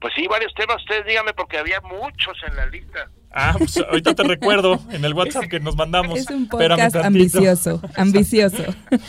Pues 0.00 0.12
sí, 0.14 0.26
varios 0.26 0.52
temas. 0.54 0.76
Ustedes 0.78 1.06
díganme 1.06 1.32
porque 1.32 1.58
había 1.58 1.80
muchos 1.80 2.36
en 2.46 2.56
la 2.56 2.66
lista. 2.66 3.08
Ah, 3.30 3.54
pues 3.58 3.76
ahorita 3.76 4.14
te 4.14 4.22
recuerdo 4.24 4.80
en 4.90 5.04
el 5.04 5.12
WhatsApp 5.14 5.44
que 5.44 5.60
nos 5.60 5.76
mandamos. 5.76 6.18
Es 6.18 6.30
un 6.30 6.48
podcast 6.48 6.96
ambicioso, 6.96 7.80
ambicioso. 7.96 8.64
No, 8.90 9.00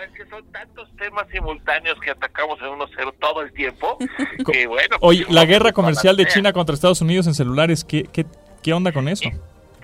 es 0.00 0.10
que 0.14 0.24
son 0.30 0.44
tantos 0.52 0.88
temas 0.96 1.26
simultáneos 1.32 1.98
que 2.00 2.10
atacamos 2.12 2.58
en 2.60 2.68
uno 2.68 2.86
cero 2.96 3.12
todo 3.20 3.42
el 3.42 3.52
tiempo. 3.52 3.98
Que 4.52 4.66
bueno. 4.66 4.96
Oye, 5.00 5.24
pues, 5.24 5.34
la 5.34 5.40
vamos 5.40 5.48
guerra 5.50 5.72
comercial 5.72 6.16
de. 6.16 6.26
China 6.28 6.52
contra 6.52 6.74
Estados 6.74 7.00
Unidos 7.00 7.26
en 7.26 7.34
celulares, 7.34 7.84
¿qué, 7.84 8.04
qué, 8.12 8.24
qué 8.62 8.72
onda 8.72 8.92
con 8.92 9.08
eso? 9.08 9.28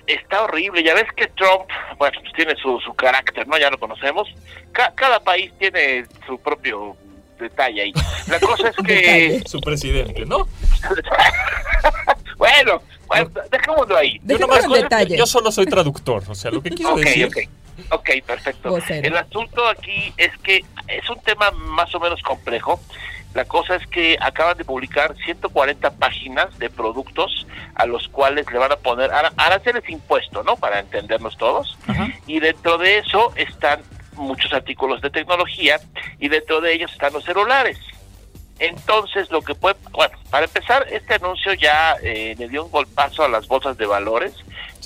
Está 0.06 0.42
horrible. 0.42 0.82
Ya 0.84 0.94
ves 0.94 1.06
que 1.16 1.26
Trump, 1.28 1.64
bueno, 1.98 2.18
pues 2.20 2.32
tiene 2.34 2.54
su, 2.62 2.78
su 2.80 2.94
carácter, 2.94 3.46
¿no? 3.48 3.58
Ya 3.58 3.70
lo 3.70 3.78
conocemos. 3.78 4.28
Ca- 4.72 4.92
cada 4.94 5.18
país 5.20 5.52
tiene 5.58 6.04
su 6.26 6.38
propio 6.38 6.96
detalle 7.40 7.82
ahí. 7.82 7.92
La 8.28 8.38
cosa 8.38 8.68
es 8.68 8.76
que. 8.86 9.42
Su 9.46 9.60
presidente, 9.60 10.24
¿no? 10.26 10.46
bueno, 12.36 12.82
bueno, 13.06 13.30
dejémoslo 13.50 13.96
ahí. 13.96 14.14
Yo, 14.18 14.24
Dejémoslo 14.24 14.62
nomás- 14.62 14.76
en 14.76 14.82
detalle. 14.82 15.16
yo 15.16 15.26
solo 15.26 15.50
soy 15.52 15.66
traductor, 15.66 16.22
o 16.28 16.34
sea, 16.34 16.50
lo 16.50 16.62
que 16.62 16.70
quiero 16.70 16.92
Ok, 16.94 17.00
decir. 17.00 17.26
ok. 17.26 17.36
Ok, 17.90 18.10
perfecto. 18.24 18.70
Vocero. 18.70 19.06
El 19.06 19.16
asunto 19.16 19.66
aquí 19.66 20.12
es 20.16 20.30
que 20.38 20.64
es 20.88 21.10
un 21.10 21.20
tema 21.22 21.50
más 21.50 21.92
o 21.94 22.00
menos 22.00 22.22
complejo 22.22 22.80
La 23.34 23.44
cosa 23.46 23.74
es 23.74 23.84
que 23.88 24.16
acaban 24.20 24.56
de 24.56 24.64
publicar 24.64 25.16
140 25.24 25.90
páginas 25.94 26.56
de 26.60 26.70
productos 26.70 27.44
a 27.74 27.84
los 27.84 28.06
cuales 28.06 28.46
le 28.52 28.58
van 28.60 28.70
a 28.70 28.76
poner 28.76 29.10
aranceles 29.12 29.88
impuesto, 29.90 30.44
¿no? 30.44 30.54
Para 30.54 30.78
entendernos 30.78 31.36
todos. 31.36 31.76
Y 32.28 32.38
dentro 32.38 32.78
de 32.78 32.98
eso 32.98 33.32
están 33.34 33.80
muchos 34.12 34.52
artículos 34.52 35.00
de 35.00 35.10
tecnología 35.10 35.80
y 36.20 36.28
dentro 36.28 36.60
de 36.60 36.74
ellos 36.74 36.92
están 36.92 37.12
los 37.12 37.24
celulares. 37.24 37.76
Entonces, 38.66 39.30
lo 39.30 39.42
que 39.42 39.54
puede, 39.54 39.76
bueno, 39.90 40.16
para 40.30 40.46
empezar, 40.46 40.86
este 40.90 41.14
anuncio 41.14 41.52
ya 41.52 41.96
eh, 42.02 42.34
le 42.38 42.48
dio 42.48 42.64
un 42.64 42.70
golpazo 42.70 43.24
a 43.24 43.28
las 43.28 43.46
bolsas 43.46 43.76
de 43.76 43.84
valores, 43.84 44.32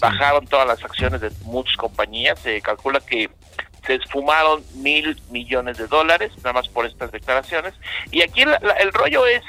bajaron 0.01 0.47
todas 0.47 0.67
las 0.67 0.83
acciones 0.85 1.21
de 1.21 1.31
muchas 1.45 1.77
compañías, 1.77 2.39
se 2.41 2.61
calcula 2.61 3.01
que 3.01 3.31
se 3.87 3.95
esfumaron 3.95 4.65
mil 4.75 5.21
millones 5.31 5.79
de 5.79 5.87
dólares, 5.87 6.33
nada 6.39 6.55
más 6.55 6.69
por 6.69 6.87
estas 6.87 7.13
declaraciones. 7.13 7.75
Y 8.11 8.23
aquí 8.23 8.43
el 8.43 8.93
rollo 8.93 9.27
es, 9.27 9.43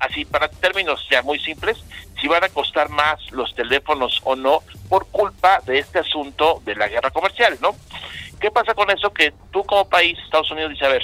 así 0.00 0.24
para 0.24 0.48
términos 0.48 1.06
ya 1.08 1.22
muy 1.22 1.38
simples, 1.38 1.78
si 2.20 2.26
van 2.26 2.42
a 2.42 2.48
costar 2.48 2.88
más 2.88 3.20
los 3.30 3.54
teléfonos 3.54 4.20
o 4.24 4.34
no 4.34 4.62
por 4.88 5.06
culpa 5.06 5.60
de 5.64 5.78
este 5.78 6.00
asunto 6.00 6.60
de 6.64 6.74
la 6.74 6.88
guerra 6.88 7.10
comercial, 7.10 7.56
¿no? 7.62 7.76
¿Qué 8.40 8.50
pasa 8.50 8.74
con 8.74 8.90
eso? 8.90 9.12
Que 9.12 9.32
tú 9.52 9.62
como 9.64 9.88
país, 9.88 10.18
Estados 10.24 10.50
Unidos, 10.50 10.72
dice, 10.72 10.86
a 10.86 10.88
ver, 10.88 11.02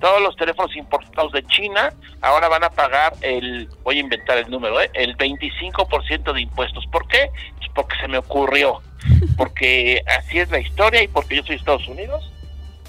todos 0.00 0.20
los 0.20 0.36
teléfonos 0.36 0.74
importados 0.76 1.32
de 1.32 1.44
China 1.46 1.92
ahora 2.20 2.48
van 2.48 2.64
a 2.64 2.70
pagar 2.70 3.14
el, 3.22 3.68
voy 3.82 3.98
a 3.98 4.00
inventar 4.00 4.38
el 4.38 4.50
número, 4.50 4.80
¿eh? 4.80 4.90
el 4.94 5.16
25% 5.16 6.32
de 6.32 6.40
impuestos. 6.40 6.86
¿Por 6.86 7.06
qué? 7.08 7.30
Pues 7.58 7.70
porque 7.74 7.96
se 8.00 8.08
me 8.08 8.18
ocurrió 8.18 8.82
porque 9.36 10.02
así 10.06 10.38
es 10.38 10.50
la 10.50 10.58
historia 10.58 11.02
y 11.02 11.08
porque 11.08 11.36
yo 11.36 11.42
soy 11.44 11.56
Estados 11.56 11.86
Unidos, 11.88 12.30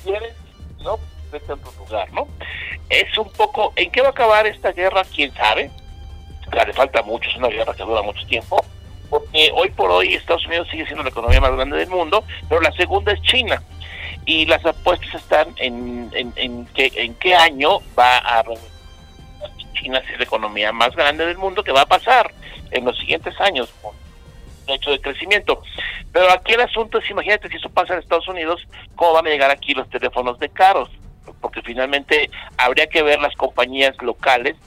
quieres, 0.04 0.34
no, 0.80 1.00
vete 1.32 1.52
a 1.52 1.56
otro 1.56 1.72
lugar, 1.80 2.12
¿no? 2.14 2.28
Es 2.90 3.18
un 3.18 3.30
poco, 3.32 3.74
¿en 3.76 3.92
qué 3.92 4.02
va 4.02 4.08
a 4.08 4.12
acabar 4.12 4.48
esta 4.48 4.72
guerra? 4.72 5.04
¿Quién 5.14 5.34
sabe? 5.34 5.72
le 6.52 6.74
falta 6.74 7.04
mucho, 7.04 7.30
es 7.30 7.36
una 7.36 7.50
guerra 7.50 7.74
que 7.74 7.84
dura 7.84 8.02
mucho 8.02 8.26
tiempo, 8.26 8.64
porque 9.10 9.52
hoy 9.54 9.70
por 9.72 9.92
hoy 9.92 10.14
Estados 10.14 10.46
Unidos 10.48 10.68
sigue 10.72 10.86
siendo 10.86 11.04
la 11.04 11.10
economía 11.10 11.42
más 11.42 11.52
grande 11.52 11.78
del 11.78 11.90
mundo, 11.90 12.24
pero 12.48 12.62
la 12.62 12.72
segunda 12.72 13.12
es 13.12 13.22
China. 13.22 13.62
Y 14.28 14.46
las 14.46 14.64
apuestas 14.66 15.16
están 15.16 15.48
en, 15.56 16.12
en, 16.14 16.34
en, 16.36 16.66
qué, 16.76 16.92
en 16.96 17.16
qué 17.16 17.34
año 17.34 17.80
va 17.98 18.18
a 18.18 18.44
China 19.74 20.02
ser 20.06 20.18
la 20.18 20.26
economía 20.26 20.72
más 20.74 20.94
grande 20.96 21.26
del 21.26 21.38
mundo, 21.38 21.64
que 21.64 21.72
va 21.72 21.82
a 21.82 21.86
pasar 21.86 22.34
en 22.72 22.84
los 22.84 22.98
siguientes 23.00 23.34
años, 23.40 23.74
hecho 24.68 24.92
de 24.92 25.00
crecimiento. 25.00 25.62
Pero 26.12 26.30
aquí 26.30 26.54
el 26.54 26.62
asunto 26.62 26.98
es, 26.98 27.10
imagínate 27.10 27.48
si 27.48 27.56
eso 27.56 27.70
pasa 27.70 27.94
en 27.94 28.00
Estados 28.00 28.28
Unidos, 28.28 28.68
¿cómo 28.96 29.14
van 29.14 29.28
a 29.28 29.30
llegar 29.30 29.50
aquí 29.50 29.74
los 29.74 29.90
teléfonos 29.90 30.38
de 30.40 30.50
caros? 30.50 30.90
Porque 31.40 31.62
finalmente 31.62 32.30
habría 32.58 32.88
que 32.88 33.04
ver 33.04 33.22
las 33.22 33.36
compañías 33.36 33.96
locales 34.02 34.58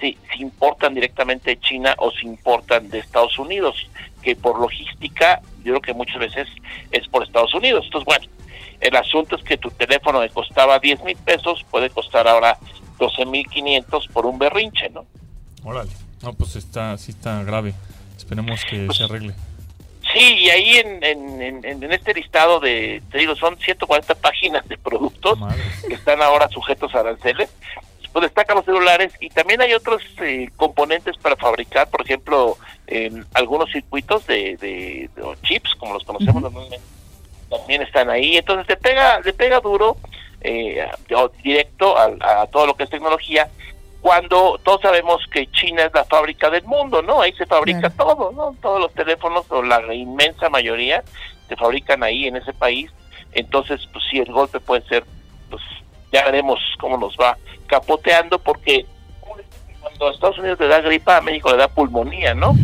si, 0.00 0.16
si 0.32 0.42
importan 0.42 0.94
directamente 0.94 1.50
de 1.50 1.60
China 1.60 1.96
o 1.98 2.12
si 2.12 2.24
importan 2.26 2.88
de 2.88 3.00
Estados 3.00 3.36
Unidos, 3.36 3.90
que 4.22 4.36
por 4.36 4.60
logística 4.60 5.40
yo 5.64 5.72
creo 5.72 5.80
que 5.80 5.94
muchas 5.94 6.18
veces 6.18 6.48
es 6.92 7.08
por 7.08 7.24
Estados 7.24 7.52
Unidos. 7.52 7.84
Entonces, 7.86 8.04
bueno, 8.04 8.37
el 8.80 8.96
asunto 8.96 9.36
es 9.36 9.42
que 9.42 9.56
tu 9.58 9.70
teléfono 9.70 10.20
que 10.20 10.30
costaba 10.30 10.78
10 10.78 11.02
mil 11.04 11.16
pesos 11.16 11.64
puede 11.70 11.90
costar 11.90 12.28
ahora 12.28 12.58
12 12.98 13.26
mil 13.26 13.46
500 13.48 14.08
por 14.08 14.26
un 14.26 14.38
berrinche, 14.38 14.90
¿no? 14.90 15.06
Órale, 15.64 15.90
no, 16.22 16.32
pues 16.34 16.56
está, 16.56 16.96
sí 16.98 17.12
está 17.12 17.42
grave. 17.44 17.74
Esperemos 18.16 18.64
que 18.64 18.86
pues 18.86 18.98
se 18.98 19.04
arregle. 19.04 19.34
Sí, 20.12 20.36
y 20.38 20.50
ahí 20.50 20.76
en, 20.76 21.04
en, 21.04 21.64
en, 21.64 21.92
este 21.92 22.14
listado 22.14 22.60
de, 22.60 23.02
te 23.10 23.18
digo, 23.18 23.36
son 23.36 23.58
140 23.58 24.14
páginas 24.14 24.66
de 24.66 24.78
productos 24.78 25.38
que 25.86 25.94
están 25.94 26.22
ahora 26.22 26.48
sujetos 26.48 26.94
a 26.94 27.00
aranceles. 27.00 27.50
Pues 28.12 28.22
destacan 28.22 28.56
los 28.56 28.64
celulares 28.64 29.12
y 29.20 29.28
también 29.28 29.60
hay 29.60 29.74
otros 29.74 30.02
eh, 30.22 30.48
componentes 30.56 31.16
para 31.18 31.36
fabricar, 31.36 31.90
por 31.90 32.00
ejemplo, 32.00 32.56
en 32.86 33.26
algunos 33.34 33.70
circuitos 33.70 34.26
de, 34.26 34.56
de, 34.56 35.10
chips, 35.42 35.74
como 35.74 35.92
los 35.92 36.04
conocemos 36.04 36.42
normalmente, 36.42 36.80
también 37.50 37.82
están 37.82 38.10
ahí. 38.10 38.36
Entonces 38.36 38.68
le 38.68 38.76
pega, 38.76 39.20
le 39.20 39.32
pega 39.32 39.60
duro, 39.60 39.96
eh, 40.40 40.86
directo 41.42 41.96
a, 41.96 42.42
a 42.42 42.46
todo 42.46 42.66
lo 42.66 42.74
que 42.74 42.84
es 42.84 42.90
tecnología 42.90 43.48
cuando 44.00 44.60
todos 44.62 44.80
sabemos 44.80 45.26
que 45.32 45.50
China 45.50 45.84
es 45.84 45.92
la 45.92 46.04
fábrica 46.04 46.50
del 46.50 46.64
mundo, 46.64 47.02
¿no? 47.02 47.20
Ahí 47.20 47.32
se 47.32 47.46
fabrica 47.46 47.90
todo, 47.90 48.30
¿no? 48.32 48.54
Todos 48.62 48.80
los 48.80 48.94
teléfonos, 48.94 49.44
o 49.50 49.62
la 49.62 49.92
inmensa 49.92 50.48
mayoría, 50.48 51.02
se 51.48 51.56
fabrican 51.56 52.02
ahí 52.02 52.26
en 52.26 52.36
ese 52.36 52.52
país. 52.52 52.90
Entonces, 53.32 53.80
pues 53.92 54.04
sí, 54.10 54.18
el 54.18 54.32
golpe 54.32 54.60
puede 54.60 54.82
ser, 54.88 55.04
pues 55.50 55.62
ya 56.12 56.24
veremos 56.24 56.60
cómo 56.80 56.96
nos 56.96 57.16
va 57.16 57.36
capoteando, 57.66 58.38
porque 58.38 58.86
cuando 59.80 60.08
a 60.08 60.12
Estados 60.12 60.38
Unidos 60.38 60.60
le 60.60 60.68
da 60.68 60.80
gripa, 60.80 61.16
a 61.16 61.20
México 61.20 61.50
le 61.50 61.58
da 61.58 61.68
pulmonía, 61.68 62.34
¿no? 62.34 62.54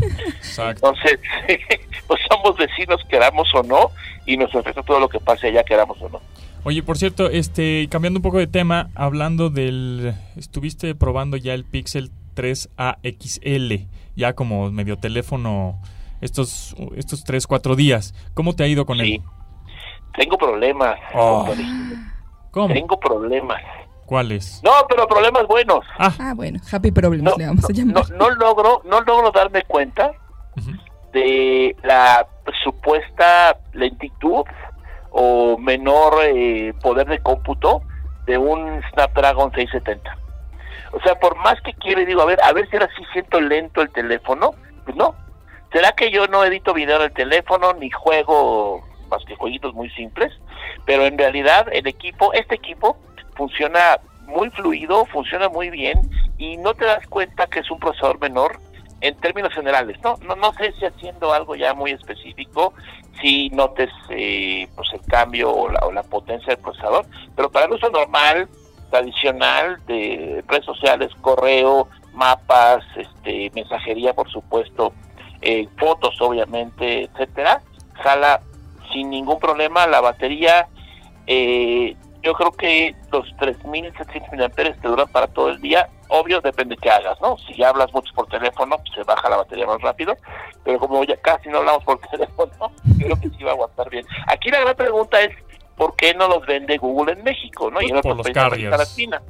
Entonces, 0.57 1.19
pues 2.07 2.21
somos 2.31 2.57
vecinos, 2.57 3.01
queramos 3.09 3.53
o 3.55 3.63
no, 3.63 3.91
y 4.27 4.37
nos 4.37 4.55
afecta 4.55 4.83
todo 4.83 5.01
lo 5.01 5.09
que 5.09 5.21
pase 5.21 5.49
allá, 5.49 5.65
queramos 5.65 6.01
o 6.01 6.09
no. 6.09 6.21
Oye, 6.65 6.83
por 6.83 6.97
cierto, 6.97 7.29
este, 7.29 7.89
cambiando 7.91 8.19
un 8.19 8.23
poco 8.23 8.39
de 8.39 8.47
tema, 8.47 8.91
hablando 8.95 9.51
del, 9.51 10.15
estuviste 10.37 10.95
probando 10.95 11.37
ya 11.37 11.53
el 11.53 11.65
Pixel 11.65 12.11
3A 12.35 12.99
XL, 13.03 13.87
ya 14.17 14.35
como 14.35 14.71
medio 14.71 14.97
teléfono 14.97 15.79
estos, 16.23 16.75
estos 16.97 17.25
3, 17.25 17.47
4 17.47 17.77
días. 17.77 18.15
¿Cómo 18.33 18.55
te 18.55 18.65
ha 18.65 18.67
ido 18.67 18.87
con 18.87 19.01
él? 19.01 19.23
Tengo 20.17 20.39
problemas. 20.39 20.99
Oh. 21.15 21.47
¿Cómo? 22.51 22.73
Tengo 22.73 22.99
problemas. 22.99 23.61
¿Cuáles? 24.07 24.63
No, 24.65 24.71
pero 24.89 25.07
problemas 25.07 25.47
buenos. 25.47 25.81
Ah, 25.99 26.15
ah 26.19 26.33
bueno, 26.35 26.61
happy 26.71 26.91
problems 26.91 27.25
no, 27.25 27.37
le 27.37 27.47
vamos 27.47 27.65
a 27.65 27.73
llamar. 27.73 28.11
No, 28.11 28.31
logro, 28.31 28.83
no 28.85 29.01
logro 29.01 29.31
darme 29.33 29.63
cuenta 29.63 30.13
de 31.15 31.77
la 31.83 32.27
supuesta 32.63 33.57
lentitud 33.73 34.45
o 35.11 35.57
menor 35.57 36.19
eh, 36.25 36.75
poder 36.83 37.07
de 37.07 37.21
cómputo 37.21 37.83
de 38.27 38.37
un 38.37 38.83
Snapdragon 38.93 39.53
670. 39.53 40.19
O 40.93 41.01
sea, 41.01 41.15
por 41.19 41.37
más 41.37 41.61
que 41.63 41.73
quiero 41.75 42.05
digo, 42.05 42.21
a 42.21 42.27
ver, 42.27 42.39
a 42.43 42.53
ver 42.53 42.69
si 42.69 42.77
ahora 42.77 42.91
sí 42.97 43.03
siento 43.13 43.41
lento 43.41 43.81
el 43.81 43.91
teléfono, 43.91 44.51
pues 44.85 44.97
no. 44.97 45.15
¿Será 45.73 45.93
que 45.93 46.11
yo 46.11 46.27
no 46.27 46.45
edito 46.45 46.75
video 46.75 46.97
en 46.97 47.03
el 47.03 47.13
teléfono 47.13 47.73
ni 47.75 47.91
juego 47.91 48.87
más 49.09 49.25
que 49.25 49.37
jueguitos 49.37 49.73
muy 49.73 49.91
simples? 49.91 50.33
Pero 50.85 51.05
en 51.05 51.17
realidad 51.17 51.67
el 51.73 51.87
equipo, 51.87 52.33
este 52.33 52.57
equipo 52.57 52.97
funciona 53.37 53.99
muy 54.27 54.51
fluido, 54.51 55.05
funciona 55.07 55.49
muy 55.49 55.71
bien 55.71 55.99
y 56.39 56.57
no 56.57 56.75
te 56.75 56.85
das 56.85 57.07
cuenta 57.07 57.47
que 57.47 57.61
es 57.61 57.71
un 57.71 57.79
procesador 57.79 58.21
menor 58.21 58.61
en 59.05 59.15
términos 59.17 59.53
generales. 59.53 59.99
No, 60.03 60.17
no, 60.27 60.35
no 60.35 60.55
sé 60.55 60.73
si 60.79 60.87
haciendo 60.87 61.35
algo 61.35 61.55
ya 61.55 61.75
muy 61.75 61.91
específico 61.91 62.73
si 63.21 63.51
notes 63.51 63.91
eh, 64.09 64.67
pues 64.75 64.89
el 64.95 65.03
cambio 65.03 65.53
o 65.53 65.69
la, 65.69 65.81
o 65.81 65.93
la 65.93 66.03
potencia 66.03 66.55
del 66.55 66.63
procesador, 66.63 67.05
pero 67.37 67.51
para 67.51 67.67
el 67.67 67.73
uso 67.73 67.91
normal, 67.91 68.49
tradicional 68.91 69.79
de 69.87 70.43
redes 70.49 70.65
sociales, 70.65 71.11
correo, 71.21 71.89
mapas, 72.15 72.83
este, 72.97 73.51
mensajería, 73.55 74.15
por 74.15 74.31
supuesto, 74.31 74.95
eh, 75.43 75.69
fotos, 75.77 76.19
obviamente, 76.23 77.03
etcétera, 77.03 77.61
jala 78.03 78.41
sin 78.91 79.11
ningún 79.11 79.39
problema 79.39 79.87
la 79.87 80.01
batería. 80.01 80.67
Eh, 81.27 81.95
yo 82.25 82.33
creo 82.33 82.53
que 82.53 82.97
los 83.13 83.27
3.700 83.37 84.37
mAh 84.37 84.49
te 84.81 84.89
duran 84.89 85.07
para 85.09 85.27
todo 85.27 85.51
el 85.51 85.61
día. 85.61 85.89
Obvio, 86.09 86.41
depende 86.41 86.75
de 86.75 86.81
qué 86.81 86.91
hagas, 86.91 87.21
¿no? 87.21 87.37
Si 87.39 87.63
hablas 87.63 87.93
mucho 87.93 88.13
por 88.15 88.27
teléfono, 88.29 88.77
pues 88.79 88.91
se 88.95 89.03
baja 89.05 89.29
la 89.29 89.37
batería 89.37 89.67
más 89.67 89.81
rápido. 89.83 90.17
Pero 90.65 90.79
como 90.79 91.05
ya 91.05 91.17
casi 91.19 91.49
no 91.51 91.59
hablamos 91.59 91.85
por 91.85 91.99
teléfono, 92.11 92.73
creo 92.99 93.21
que 93.21 93.29
sí 93.29 93.45
va 93.45 93.51
a 93.51 93.55
aguantar 93.55 93.91
bien. 93.91 94.07
Aquí 94.27 94.51
la 94.51 94.61
gran 94.61 94.75
pregunta 94.75 95.21
es, 95.21 95.37
¿por 95.77 95.95
qué 95.97 96.15
no 96.15 96.27
los 96.29 96.47
vende 96.47 96.79
Google 96.79 97.13
en 97.13 97.23
México, 97.23 97.71
no? 97.71 97.83
y 97.83 97.87
en 97.87 98.01
pues 98.01 98.03
por 98.03 98.17
los 98.17 98.27
Latina. 98.79 99.23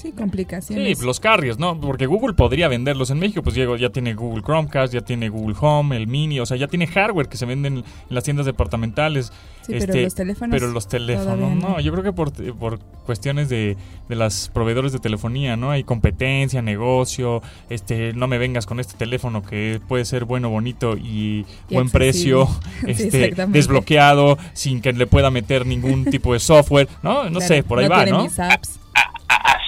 Sí, 0.00 0.12
complicaciones. 0.12 0.98
Sí, 0.98 1.04
los 1.04 1.20
carriers, 1.20 1.58
¿no? 1.58 1.78
Porque 1.78 2.06
Google 2.06 2.32
podría 2.32 2.68
venderlos 2.68 3.10
en 3.10 3.18
México, 3.18 3.42
pues 3.42 3.54
Diego 3.54 3.76
ya 3.76 3.90
tiene 3.90 4.14
Google 4.14 4.42
Chromecast, 4.42 4.94
ya 4.94 5.02
tiene 5.02 5.28
Google 5.28 5.54
Home, 5.60 5.94
el 5.94 6.06
Mini, 6.06 6.40
o 6.40 6.46
sea, 6.46 6.56
ya 6.56 6.68
tiene 6.68 6.86
hardware 6.86 7.28
que 7.28 7.36
se 7.36 7.44
venden 7.44 7.78
en 7.78 7.84
las 8.08 8.24
tiendas 8.24 8.46
departamentales. 8.46 9.26
Sí, 9.60 9.74
pero 9.78 9.84
este, 9.84 10.02
los 10.04 10.14
teléfonos. 10.14 10.54
Pero 10.54 10.72
los 10.72 10.88
teléfonos, 10.88 11.54
no. 11.54 11.80
Yo 11.80 11.92
creo 11.92 12.02
que 12.02 12.14
por, 12.14 12.32
por 12.54 12.78
cuestiones 13.04 13.50
de, 13.50 13.76
de 14.08 14.16
las 14.16 14.48
proveedores 14.48 14.92
de 14.92 15.00
telefonía, 15.00 15.58
¿no? 15.58 15.70
Hay 15.70 15.84
competencia, 15.84 16.62
negocio, 16.62 17.42
este, 17.68 18.14
no 18.14 18.26
me 18.26 18.38
vengas 18.38 18.64
con 18.64 18.80
este 18.80 18.94
teléfono 18.94 19.42
que 19.42 19.82
puede 19.86 20.06
ser 20.06 20.24
bueno, 20.24 20.48
bonito 20.48 20.96
y, 20.96 21.44
buen 21.70 21.90
precio, 21.90 22.48
este, 22.86 23.34
desbloqueado, 23.48 24.38
sin 24.54 24.80
que 24.80 24.94
le 24.94 25.06
pueda 25.06 25.30
meter 25.30 25.66
ningún 25.66 26.06
tipo 26.06 26.32
de 26.32 26.40
software, 26.40 26.88
¿no? 27.02 27.28
No 27.28 27.42
sé, 27.42 27.62
por 27.62 27.80
ahí 27.80 27.88
va, 27.88 28.06
¿no? 28.06 28.26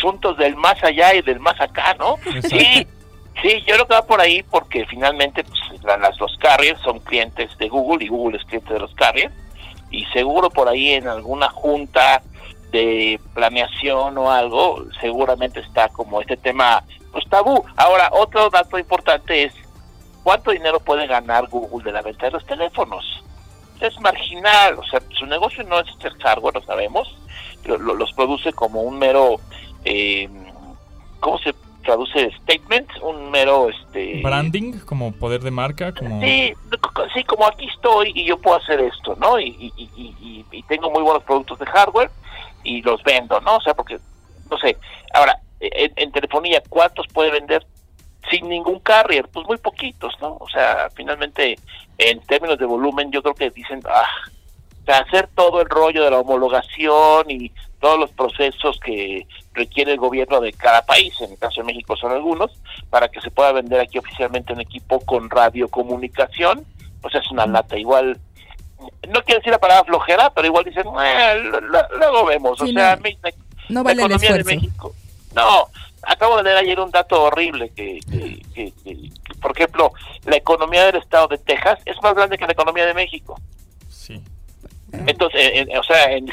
Asuntos 0.02 0.36
del 0.36 0.56
más 0.56 0.82
allá 0.82 1.14
y 1.14 1.22
del 1.22 1.38
más 1.38 1.60
acá, 1.60 1.94
¿no? 1.98 2.16
Sí, 2.42 2.86
sí, 3.40 3.62
yo 3.66 3.74
creo 3.74 3.86
que 3.86 3.94
va 3.94 4.06
por 4.06 4.20
ahí 4.20 4.42
porque 4.42 4.84
finalmente 4.86 5.44
pues, 5.44 5.60
las, 5.84 6.18
los 6.18 6.36
carriers 6.38 6.80
son 6.80 6.98
clientes 7.00 7.56
de 7.58 7.68
Google 7.68 8.04
y 8.04 8.08
Google 8.08 8.38
es 8.38 8.44
cliente 8.44 8.72
de 8.74 8.80
los 8.80 8.94
carriers 8.94 9.32
y 9.90 10.04
seguro 10.06 10.50
por 10.50 10.68
ahí 10.68 10.90
en 10.90 11.06
alguna 11.06 11.48
junta 11.50 12.22
de 12.72 13.20
planeación 13.34 14.16
o 14.18 14.30
algo, 14.30 14.84
seguramente 15.00 15.60
está 15.60 15.88
como 15.88 16.20
este 16.20 16.36
tema 16.36 16.82
pues 17.12 17.28
tabú. 17.28 17.62
Ahora, 17.76 18.08
otro 18.12 18.48
dato 18.48 18.78
importante 18.78 19.44
es 19.44 19.54
cuánto 20.22 20.50
dinero 20.50 20.80
puede 20.80 21.06
ganar 21.06 21.46
Google 21.48 21.84
de 21.84 21.92
la 21.92 22.02
venta 22.02 22.26
de 22.26 22.32
los 22.32 22.46
teléfonos. 22.46 23.22
Es 23.80 24.00
marginal, 24.00 24.78
o 24.78 24.84
sea, 24.84 25.00
su 25.18 25.26
negocio 25.26 25.62
no 25.64 25.78
es 25.80 25.88
el 26.02 26.14
hardware, 26.22 26.54
lo 26.54 26.62
sabemos, 26.62 27.14
los 27.64 28.12
produce 28.12 28.52
como 28.52 28.82
un 28.82 28.98
mero, 28.98 29.40
eh, 29.84 30.28
¿cómo 31.20 31.38
se 31.38 31.54
traduce 31.82 32.30
statement, 32.42 32.88
un 33.02 33.30
mero 33.30 33.68
este 33.68 34.20
branding, 34.22 34.78
como 34.84 35.12
poder 35.12 35.40
de 35.42 35.50
marca, 35.50 35.92
como 35.92 36.20
sí, 36.20 36.54
sí, 37.12 37.24
como 37.24 37.46
aquí 37.46 37.66
estoy 37.66 38.12
y 38.14 38.24
yo 38.24 38.38
puedo 38.38 38.56
hacer 38.56 38.80
esto, 38.80 39.16
¿no? 39.16 39.38
Y, 39.38 39.48
y, 39.48 39.90
y, 39.96 40.44
y, 40.50 40.62
tengo 40.64 40.90
muy 40.90 41.02
buenos 41.02 41.24
productos 41.24 41.58
de 41.58 41.66
hardware 41.66 42.10
y 42.62 42.82
los 42.82 43.02
vendo, 43.02 43.40
¿no? 43.40 43.56
O 43.56 43.60
sea, 43.60 43.74
porque 43.74 43.98
no 44.50 44.58
sé. 44.58 44.76
Ahora, 45.12 45.38
en, 45.60 46.12
telefonía, 46.12 46.62
¿cuántos 46.68 47.06
puede 47.08 47.30
vender 47.30 47.66
sin 48.30 48.48
ningún 48.48 48.80
carrier? 48.80 49.28
Pues 49.28 49.46
muy 49.46 49.58
poquitos, 49.58 50.14
¿no? 50.20 50.36
O 50.40 50.48
sea, 50.48 50.88
finalmente, 50.94 51.58
en 51.98 52.20
términos 52.22 52.58
de 52.58 52.66
volumen, 52.66 53.10
yo 53.10 53.22
creo 53.22 53.34
que 53.34 53.50
dicen, 53.50 53.82
ah, 53.86 54.06
o 54.82 54.84
sea, 54.84 54.98
hacer 54.98 55.28
todo 55.34 55.60
el 55.60 55.68
rollo 55.68 56.04
de 56.04 56.10
la 56.10 56.18
homologación 56.18 57.30
y 57.30 57.50
todos 57.80 57.98
los 57.98 58.10
procesos 58.12 58.78
que 58.80 59.26
requiere 59.54 59.92
el 59.92 59.98
gobierno 59.98 60.40
de 60.40 60.52
cada 60.52 60.82
país, 60.82 61.14
en 61.20 61.32
el 61.32 61.38
caso 61.38 61.60
de 61.60 61.66
México 61.66 61.96
son 61.96 62.12
algunos, 62.12 62.50
para 62.90 63.08
que 63.08 63.20
se 63.20 63.30
pueda 63.30 63.52
vender 63.52 63.80
aquí 63.80 63.98
oficialmente 63.98 64.52
un 64.52 64.60
equipo 64.60 65.00
con 65.00 65.28
radiocomunicación, 65.30 66.64
pues 67.00 67.14
es 67.14 67.30
una 67.30 67.46
lata. 67.46 67.76
Igual, 67.78 68.18
no 69.08 69.22
quiero 69.22 69.40
decir 69.40 69.52
la 69.52 69.58
palabra 69.58 69.84
flojera, 69.84 70.30
pero 70.30 70.46
igual 70.46 70.64
dicen, 70.64 70.84
luego 71.98 72.24
vemos. 72.26 72.60
o 72.60 72.66
sea, 72.66 72.98
no, 73.68 73.84
vale 73.84 74.02
el 74.02 74.12
esfuerzo. 74.12 74.48
De 74.48 74.56
México, 74.56 74.94
no, 75.34 75.68
acabo 76.02 76.36
de 76.38 76.42
leer 76.44 76.56
ayer 76.56 76.80
un 76.80 76.90
dato 76.90 77.22
horrible 77.22 77.70
que, 77.70 78.00
por 79.40 79.52
ejemplo, 79.52 79.92
la 80.24 80.36
economía 80.36 80.86
del 80.86 80.96
estado 80.96 81.28
de 81.28 81.38
Texas 81.38 81.78
es 81.84 81.96
más 82.02 82.14
grande 82.14 82.38
que 82.38 82.46
la 82.46 82.52
economía 82.52 82.86
de 82.86 82.94
México. 82.94 83.40
Sí. 84.92 84.98
Entonces, 85.06 85.66
o 85.78 85.82
sea, 85.82 86.12
en, 86.12 86.26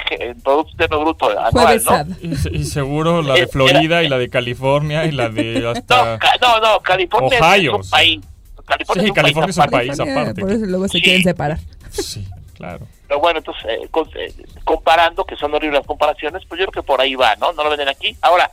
Producto 0.44 0.72
Interno 0.72 1.00
Bruto 1.00 1.30
anual, 1.40 1.82
¿no? 1.86 2.16
Y, 2.52 2.64
seguro 2.66 3.22
la 3.22 3.36
de 3.36 3.48
Florida 3.48 4.04
y 4.04 4.10
la 4.10 4.18
de 4.18 4.30
California 4.30 5.06
y 5.06 5.12
la 5.12 5.30
de 5.30 5.66
hasta... 5.76 6.20
No, 6.42 6.60
no, 6.60 6.80
California 6.82 7.40
Ohio, 7.40 7.80
es 7.80 7.86
un 7.86 7.92
país. 7.92 8.20
California 8.66 9.02
sí, 9.02 9.06
es 9.06 9.10
un 9.10 9.16
California 9.16 9.54
país 9.54 9.58
es 9.58 10.00
un 10.00 10.06
país 10.06 10.18
aparte. 10.18 10.42
Por 10.42 10.52
eso 10.52 10.66
luego 10.66 10.88
se 10.88 11.02
quieren 11.02 11.24
separar. 11.24 11.58
Sí, 11.90 12.28
claro. 12.54 12.86
Pero 13.08 13.20
bueno, 13.20 13.40
entonces, 13.40 13.66
eh, 13.66 13.90
eh, 14.16 14.34
comparando, 14.64 15.26
que 15.26 15.36
son 15.36 15.54
horribles 15.54 15.80
las 15.80 15.88
comparaciones, 15.88 16.44
pues 16.48 16.60
yo 16.60 16.68
creo 16.68 16.84
que 16.84 16.86
por 16.86 17.02
ahí 17.02 17.16
va, 17.16 17.36
¿no? 17.38 17.52
No 17.54 17.64
lo 17.64 17.72
venden 17.72 17.88
aquí. 17.88 18.16
Ahora, 18.22 18.52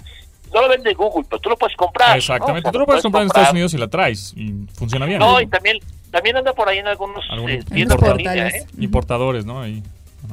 no 0.53 0.63
lo 0.63 0.69
vende 0.69 0.95
Google, 0.95 1.27
pero 1.29 1.41
tú 1.41 1.51
lo 1.51 1.57
puedes 1.57 1.77
comprar. 1.77 2.17
Exactamente, 2.17 2.71
tú 2.71 2.79
lo 2.79 2.87
puedes, 2.87 3.03
comprar, 3.03 3.23
en 3.23 3.27
Estados 3.27 3.51
Unidos 3.51 3.75
y 3.75 3.79
la 3.79 3.89
traes 3.89 4.33
y 4.35 4.67
funciona 4.75 5.05
bien. 5.05 5.19
No, 5.19 5.41
y 5.41 5.47
también, 5.47 5.79
también 6.11 6.37
anda 6.37 6.55
por 6.55 6.69
ahí 6.69 6.79
en 6.79 6.87
algunos, 6.87 7.25
eh, 7.49 7.63
tiendas 7.73 8.01
de 8.01 8.15
línea, 8.15 8.49
¿eh? 8.49 8.67
Importadores, 8.79 9.45
¿no? 9.45 9.61
Ahí. 9.61 9.83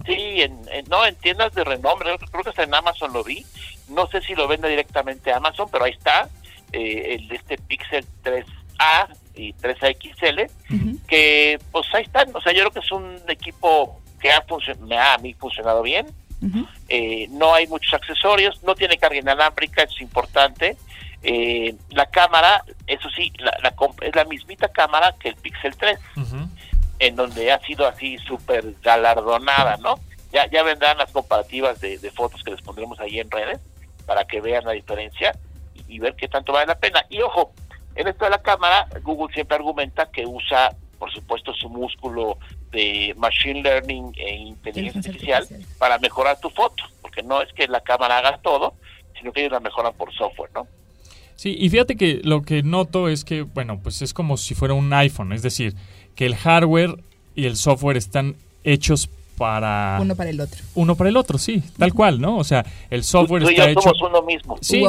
Sí, 0.05 0.41
en, 0.41 0.59
no, 0.89 1.05
en 1.05 1.15
tiendas 1.15 1.53
de 1.53 1.63
renombre, 1.63 2.15
creo 2.31 2.43
que 2.43 2.49
hasta 2.49 2.63
en 2.63 2.73
Amazon 2.73 3.13
lo 3.13 3.23
vi. 3.23 3.45
No 3.89 4.07
sé 4.07 4.21
si 4.21 4.35
lo 4.35 4.47
vende 4.47 4.69
directamente 4.69 5.31
a 5.31 5.37
Amazon, 5.37 5.67
pero 5.71 5.85
ahí 5.85 5.91
está 5.91 6.29
eh, 6.71 7.15
el 7.15 7.31
este 7.31 7.57
Pixel 7.57 8.05
3A 8.23 9.07
y 9.35 9.53
3XL, 9.53 10.49
que 11.07 11.59
pues 11.71 11.85
ahí 11.93 12.03
están. 12.03 12.35
O 12.35 12.41
sea, 12.41 12.53
yo 12.53 12.59
creo 12.59 12.71
que 12.71 12.79
es 12.79 12.91
un 12.91 13.19
equipo 13.27 14.01
que 14.19 14.31
ha 14.31 14.43
me 14.81 14.97
ha 14.97 15.15
a 15.15 15.17
mí 15.17 15.33
funcionado 15.33 15.81
bien. 15.81 16.07
eh, 16.89 17.27
no 17.29 17.53
hay 17.53 17.67
muchos 17.67 17.93
accesorios, 17.93 18.61
no 18.63 18.75
tiene 18.75 18.97
carga 18.97 19.17
inalámbrica, 19.17 19.83
es 19.83 20.01
importante. 20.01 20.75
Eh, 21.25 21.73
la 21.91 22.05
cámara, 22.07 22.65
eso 22.85 23.09
sí, 23.09 23.31
la, 23.37 23.57
la, 23.63 23.73
es 24.01 24.13
la 24.13 24.25
mismita 24.25 24.67
cámara 24.67 25.15
que 25.17 25.29
el 25.29 25.35
Pixel 25.35 25.75
3 25.77 25.97
en 27.05 27.17
donde 27.17 27.51
ha 27.51 27.59
sido 27.59 27.85
así 27.85 28.17
súper 28.19 28.75
galardonada, 28.81 29.75
¿no? 29.77 29.95
Ya, 30.31 30.49
ya 30.49 30.63
vendrán 30.63 30.97
las 30.97 31.11
comparativas 31.11 31.79
de, 31.81 31.97
fotos 32.11 32.41
que 32.43 32.51
les 32.51 32.61
pondremos 32.61 32.97
ahí 33.01 33.19
en 33.19 33.29
redes 33.29 33.59
para 34.05 34.25
que 34.25 34.39
vean 34.39 34.63
la 34.63 34.71
diferencia 34.71 35.37
y, 35.87 35.99
ver 35.99 36.15
qué 36.15 36.29
tanto 36.29 36.53
vale 36.53 36.67
la 36.67 36.79
pena. 36.79 37.05
Y 37.09 37.21
ojo, 37.21 37.51
en 37.95 38.07
esto 38.07 38.23
de 38.23 38.31
la 38.31 38.41
cámara, 38.41 38.87
Google 39.03 39.33
siempre 39.33 39.57
argumenta 39.57 40.09
que 40.11 40.25
usa, 40.25 40.73
por 40.97 41.11
supuesto, 41.11 41.53
su 41.53 41.69
músculo 41.69 42.37
de 42.71 43.13
machine 43.17 43.61
learning 43.61 44.13
e 44.15 44.35
inteligencia 44.35 44.99
artificial, 44.99 45.47
para 45.77 45.99
mejorar 45.99 46.39
tu 46.39 46.49
foto, 46.49 46.83
porque 47.01 47.21
no 47.21 47.41
es 47.41 47.51
que 47.53 47.67
la 47.67 47.81
cámara 47.81 48.17
haga 48.17 48.37
todo, 48.37 48.75
sino 49.19 49.33
que 49.33 49.41
ellos 49.41 49.51
la 49.51 49.59
mejoran 49.59 49.93
por 49.93 50.11
software, 50.13 50.49
¿no? 50.55 50.67
Sí, 51.35 51.55
y 51.59 51.69
fíjate 51.69 51.97
que 51.97 52.21
lo 52.23 52.43
que 52.43 52.63
noto 52.63 53.09
es 53.09 53.25
que, 53.25 53.41
bueno, 53.41 53.79
pues 53.83 54.01
es 54.01 54.13
como 54.13 54.37
si 54.37 54.55
fuera 54.55 54.73
un 54.73 54.91
iPhone, 54.93 55.33
es 55.33 55.41
decir, 55.41 55.75
que 56.15 56.25
el 56.25 56.35
hardware 56.35 56.97
y 57.35 57.45
el 57.45 57.55
software 57.55 57.97
están 57.97 58.35
hechos 58.63 59.09
para 59.37 59.97
uno 60.01 60.15
para 60.15 60.29
el 60.29 60.39
otro. 60.39 60.63
Uno 60.75 60.95
para 60.95 61.09
el 61.09 61.17
otro, 61.17 61.37
sí, 61.37 61.63
tal 61.77 61.93
cual, 61.93 62.21
¿no? 62.21 62.37
O 62.37 62.43
sea, 62.43 62.65
el 62.89 63.03
software 63.03 63.43
está 63.43 63.69
hecho 63.69 63.81
somos 63.81 64.01
uno 64.01 64.21
mismo. 64.21 64.57
Sí. 64.61 64.83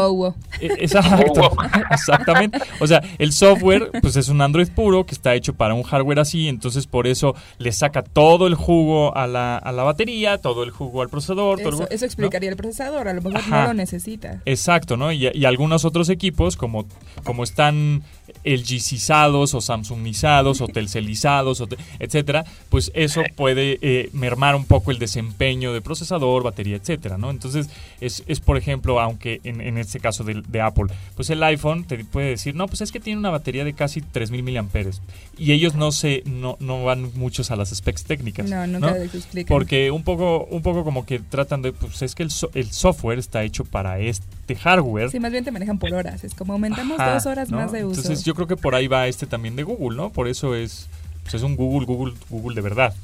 E, 0.60 0.66
exacto, 0.78 1.50
exactamente. 1.90 2.58
O 2.80 2.86
sea, 2.86 3.02
el 3.18 3.32
software 3.32 3.90
pues 4.00 4.16
es 4.16 4.28
un 4.28 4.40
Android 4.40 4.68
puro 4.68 5.04
que 5.06 5.14
está 5.14 5.34
hecho 5.34 5.54
para 5.54 5.74
un 5.74 5.82
hardware 5.82 6.20
así, 6.20 6.48
entonces 6.48 6.86
por 6.86 7.06
eso 7.06 7.34
le 7.58 7.72
saca 7.72 8.02
todo 8.02 8.46
el 8.46 8.54
jugo 8.54 9.16
a 9.16 9.26
la, 9.26 9.56
a 9.56 9.72
la 9.72 9.82
batería, 9.82 10.38
todo 10.38 10.62
el 10.62 10.70
jugo 10.70 11.02
al 11.02 11.08
procesador, 11.08 11.60
Eso, 11.60 11.88
eso 11.90 12.04
explicaría 12.04 12.50
el 12.50 12.56
procesador, 12.56 13.08
a 13.08 13.14
lo 13.14 13.22
mejor 13.22 13.48
no 13.48 13.64
lo 13.64 13.74
necesita. 13.74 14.40
Exacto, 14.44 14.96
¿no? 14.96 15.12
Y, 15.12 15.28
y 15.32 15.44
algunos 15.44 15.84
otros 15.84 16.08
equipos 16.08 16.56
como 16.56 16.86
como 17.22 17.44
están 17.44 18.02
LGizados 18.44 19.54
o 19.54 19.60
Samsungizados 19.60 20.60
o 20.60 20.68
Telcelizados, 20.74 21.60
o 21.60 21.68
etcétera, 21.98 22.44
pues 22.68 22.90
eso 22.94 23.22
puede 23.36 23.78
eh, 23.82 24.10
mermar 24.34 24.56
un 24.56 24.64
poco 24.64 24.90
el 24.90 24.98
desempeño 24.98 25.72
de 25.72 25.80
procesador, 25.80 26.42
batería, 26.42 26.76
etcétera, 26.76 27.18
¿no? 27.18 27.30
Entonces, 27.30 27.68
es, 28.00 28.24
es 28.26 28.40
por 28.40 28.56
ejemplo, 28.56 29.00
aunque 29.00 29.40
en, 29.44 29.60
en 29.60 29.78
este 29.78 30.00
caso 30.00 30.24
de, 30.24 30.42
de, 30.48 30.60
Apple, 30.60 30.86
pues 31.14 31.30
el 31.30 31.42
iPhone 31.44 31.84
te 31.84 32.04
puede 32.04 32.30
decir, 32.30 32.56
no, 32.56 32.66
pues 32.66 32.80
es 32.80 32.90
que 32.90 32.98
tiene 32.98 33.20
una 33.20 33.30
batería 33.30 33.64
de 33.64 33.72
casi 33.74 34.00
3000 34.00 34.42
miliamperes 34.42 35.00
y 35.38 35.52
ellos 35.52 35.76
no 35.76 35.92
se 35.92 36.22
no, 36.26 36.56
no 36.58 36.82
van 36.84 37.12
muchos 37.14 37.52
a 37.52 37.56
las 37.56 37.70
specs 37.70 38.04
técnicas. 38.04 38.48
No, 38.50 38.66
nunca 38.66 38.94
¿no? 38.94 39.44
Porque 39.46 39.92
un 39.92 40.02
poco 40.02 40.44
un 40.50 40.62
poco 40.62 40.82
como 40.82 41.06
que 41.06 41.20
tratan 41.20 41.62
de 41.62 41.72
pues 41.72 42.02
es 42.02 42.16
que 42.16 42.24
el, 42.24 42.30
el 42.54 42.72
software 42.72 43.18
está 43.20 43.44
hecho 43.44 43.64
para 43.64 44.00
este 44.00 44.56
hardware. 44.56 45.10
Sí, 45.10 45.20
más 45.20 45.30
bien 45.30 45.44
te 45.44 45.52
manejan 45.52 45.78
por 45.78 45.94
horas, 45.94 46.24
es 46.24 46.34
como 46.34 46.54
aumentamos 46.54 46.98
dos 46.98 47.26
horas 47.26 47.50
más 47.50 47.70
de 47.70 47.84
uso. 47.84 48.00
Entonces, 48.00 48.24
yo 48.24 48.34
creo 48.34 48.48
que 48.48 48.56
por 48.56 48.74
ahí 48.74 48.88
va 48.88 49.06
este 49.06 49.26
también 49.26 49.54
de 49.54 49.62
Google, 49.62 49.96
¿no? 49.96 50.10
Por 50.10 50.26
eso 50.26 50.56
es 50.56 50.88
pues 51.22 51.34
es 51.34 51.42
un 51.42 51.56
Google 51.56 51.86
Google 51.86 52.14
Google 52.28 52.54
de 52.54 52.60
verdad, 52.60 52.94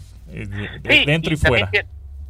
dentro 0.83 1.33
y, 1.33 1.37
fuera. 1.37 1.71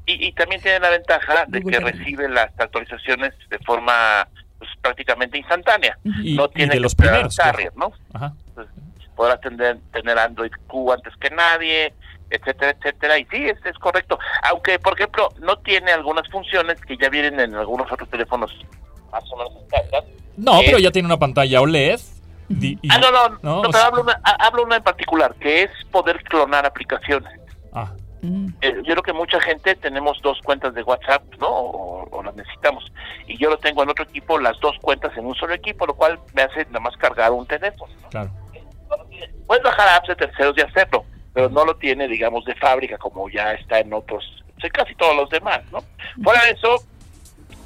y, 0.07 0.33
también 0.33 0.61
tiene 0.61 0.81
la 0.81 0.91
ventaja 0.91 1.45
de 1.47 1.63
que 1.63 1.81
recibe 1.81 2.29
las 2.29 2.51
actualizaciones 2.59 3.33
de 3.49 3.59
forma 3.61 4.27
pues, 4.59 4.71
prácticamente 4.81 5.39
instantánea. 5.39 5.99
Y, 6.23 6.35
no 6.35 6.49
tiene 6.49 6.75
de 6.75 6.81
los 6.81 6.95
primeros, 6.95 7.37
carrier, 7.37 7.73
¿no? 7.77 7.93
Ajá 8.13 8.35
podrás 9.21 9.41
tener, 9.43 9.79
tener 9.93 10.19
Android 10.19 10.51
Q 10.67 10.93
antes 10.93 11.15
que 11.17 11.29
nadie, 11.29 11.93
etcétera, 12.31 12.71
etcétera. 12.71 13.19
Y 13.19 13.27
sí, 13.27 13.51
es, 13.51 13.59
es 13.67 13.77
correcto. 13.79 14.19
Aunque, 14.45 14.79
por 14.79 14.95
ejemplo, 14.95 15.29
no 15.41 15.59
tiene 15.59 15.93
algunas 15.93 16.27
funciones 16.31 16.81
que 16.81 16.97
ya 16.97 17.11
vienen 17.11 17.39
en 17.39 17.55
algunos 17.55 17.93
otros 17.93 18.09
teléfonos 18.09 18.51
más 19.13 19.23
o 19.31 19.37
menos 19.37 19.53
No, 20.39 20.61
pero 20.65 20.79
ya 20.79 20.91
tiene 20.91 21.05
una 21.05 21.19
pantalla 21.19 21.61
OLED. 21.61 22.01
ah, 22.89 22.99
no, 22.99 23.11
no, 23.11 23.29
no, 23.43 23.71
pero 23.71 23.85
hablo, 23.85 24.03
una, 24.05 24.19
hablo 24.39 24.63
una 24.65 24.77
en 24.77 24.83
particular, 24.85 25.35
que 25.35 25.65
es 25.65 25.71
poder 25.91 26.23
clonar 26.25 26.65
aplicaciones. 26.65 27.40
Ah. 27.73 27.93
Mm. 28.23 28.49
Eh, 28.61 28.75
yo 28.85 28.93
creo 28.93 29.03
que 29.03 29.13
mucha 29.13 29.41
gente 29.41 29.75
tenemos 29.77 30.21
dos 30.23 30.41
cuentas 30.43 30.75
de 30.75 30.83
WhatsApp, 30.83 31.23
¿no? 31.39 31.49
O, 31.49 32.23
las 32.23 32.35
necesitamos. 32.35 32.93
Y 33.27 33.39
yo 33.39 33.49
lo 33.49 33.57
tengo 33.59 33.83
en 33.83 33.89
otro 33.89 34.05
equipo, 34.05 34.39
las 34.39 34.59
dos 34.61 34.77
cuentas 34.83 35.17
en 35.17 35.25
un 35.25 35.35
solo 35.35 35.55
equipo, 35.55 35.87
lo 35.87 35.95
cual 35.95 36.19
me 36.35 36.43
hace 36.43 36.67
nada 36.67 36.81
más 36.81 36.97
cargar 36.97 37.33
un 37.33 37.47
teléfono. 37.47 37.93
Claro. 38.11 38.31
Puedes 39.47 39.65
bajar 39.65 39.89
apps 39.97 40.09
de 40.09 40.17
terceros 40.17 40.55
y 40.59 40.61
hacerlo, 40.61 41.05
pero 41.33 41.49
no 41.49 41.65
lo 41.65 41.77
tiene, 41.77 42.09
digamos, 42.09 42.45
de 42.45 42.55
fábrica 42.57 42.99
como 42.99 43.29
ya 43.31 43.55
está 43.55 43.79
en 43.79 43.93
otros, 43.93 44.45
casi 44.73 44.95
todos 44.97 45.17
los 45.17 45.31
demás, 45.31 45.61
¿no? 45.73 45.79
Fuera 46.23 46.45
de 46.45 46.51
eso, 46.51 46.77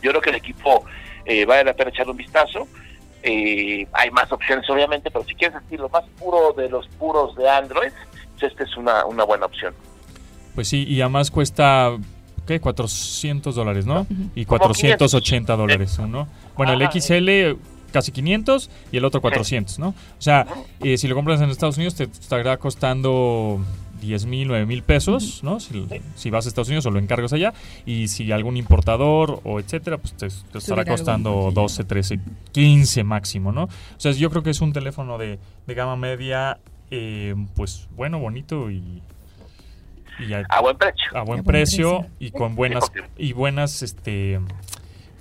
yo 0.01 0.11
creo 0.11 0.21
que 0.21 0.31
el 0.31 0.37
equipo 0.37 0.85
eh, 1.25 1.45
vale 1.45 1.65
la 1.65 1.75
pena 1.75 1.91
echarle 1.91 2.13
un 2.13 2.19
vistazo. 2.19 2.69
Eh, 3.23 3.87
hay 3.93 4.11
más 4.11 4.31
opciones, 4.31 4.69
obviamente, 4.69 5.11
pero 5.11 5.25
si 5.25 5.35
quieres 5.35 5.57
así 5.57 5.77
lo 5.77 5.89
más 5.89 6.05
puro 6.19 6.53
de 6.53 6.69
los 6.69 6.87
puros 6.89 7.35
de 7.37 7.49
Android, 7.49 7.91
pues 8.33 8.53
esta 8.53 8.65
es 8.65 8.77
una, 8.77 9.05
una 9.07 9.25
buena 9.25 9.47
opción. 9.47 9.75
Pues 10.55 10.69
sí, 10.69 10.85
y 10.89 11.01
además 11.01 11.31
cuesta 11.31 11.97
¿qué? 12.47 12.61
400 12.61 13.55
dólares, 13.55 13.87
¿no? 13.87 14.07
Y 14.35 14.45
480 14.45 15.57
dólares, 15.57 15.99
¿no? 15.99 16.29
Bueno, 16.57 16.73
el 16.73 16.89
XL 16.91 17.59
casi 17.93 18.11
500 18.11 18.71
y 18.91 18.97
el 18.97 19.05
otro 19.05 19.21
400, 19.21 19.79
¿no? 19.79 19.89
O 19.89 19.95
sea, 20.19 20.47
eh, 20.81 20.99
si 20.99 21.07
lo 21.07 21.15
compras 21.15 21.41
en 21.41 21.51
Estados 21.51 21.77
Unidos 21.77 21.95
te 21.95 22.05
estará 22.05 22.57
costando 22.57 23.61
10 24.01 24.27
mil, 24.27 24.49
9 24.49 24.67
mil 24.67 24.83
pesos, 24.83 25.43
¿no? 25.45 25.59
Si, 25.61 26.31
vas 26.31 26.45
a 26.45 26.49
Estados 26.49 26.69
Unidos 26.69 26.87
o 26.87 26.91
lo 26.91 26.99
encargas 26.99 27.33
allá. 27.33 27.55
Y 27.87 28.09
si 28.09 28.33
algún 28.33 28.57
importador 28.57 29.41
o 29.45 29.61
etcétera, 29.61 29.99
pues 29.99 30.15
te, 30.15 30.27
estará 30.27 30.85
costando 30.85 31.51
12, 31.55 31.85
13, 31.85 32.21
15 32.51 33.05
máximo, 33.05 33.53
¿no? 33.53 33.65
O 33.65 33.71
sea, 33.97 34.11
yo 34.13 34.29
creo 34.29 34.43
que 34.43 34.51
es 34.51 34.61
un 34.61 34.73
teléfono 34.73 35.17
de, 35.17 35.39
gama 35.69 35.97
media, 35.97 36.59
eh, 36.91 37.35
pues 37.55 37.89
bueno, 37.97 38.19
bonito 38.19 38.73
y 38.73 39.03
a, 40.49 40.61
buen 40.61 40.77
precio. 40.77 41.17
A 41.17 41.23
buen, 41.23 41.45
precio, 41.45 42.07
y 42.19 42.31
con 42.31 42.55
buenas 42.55 42.91
y 43.17 43.33
buenas 43.33 43.83
este 43.83 44.41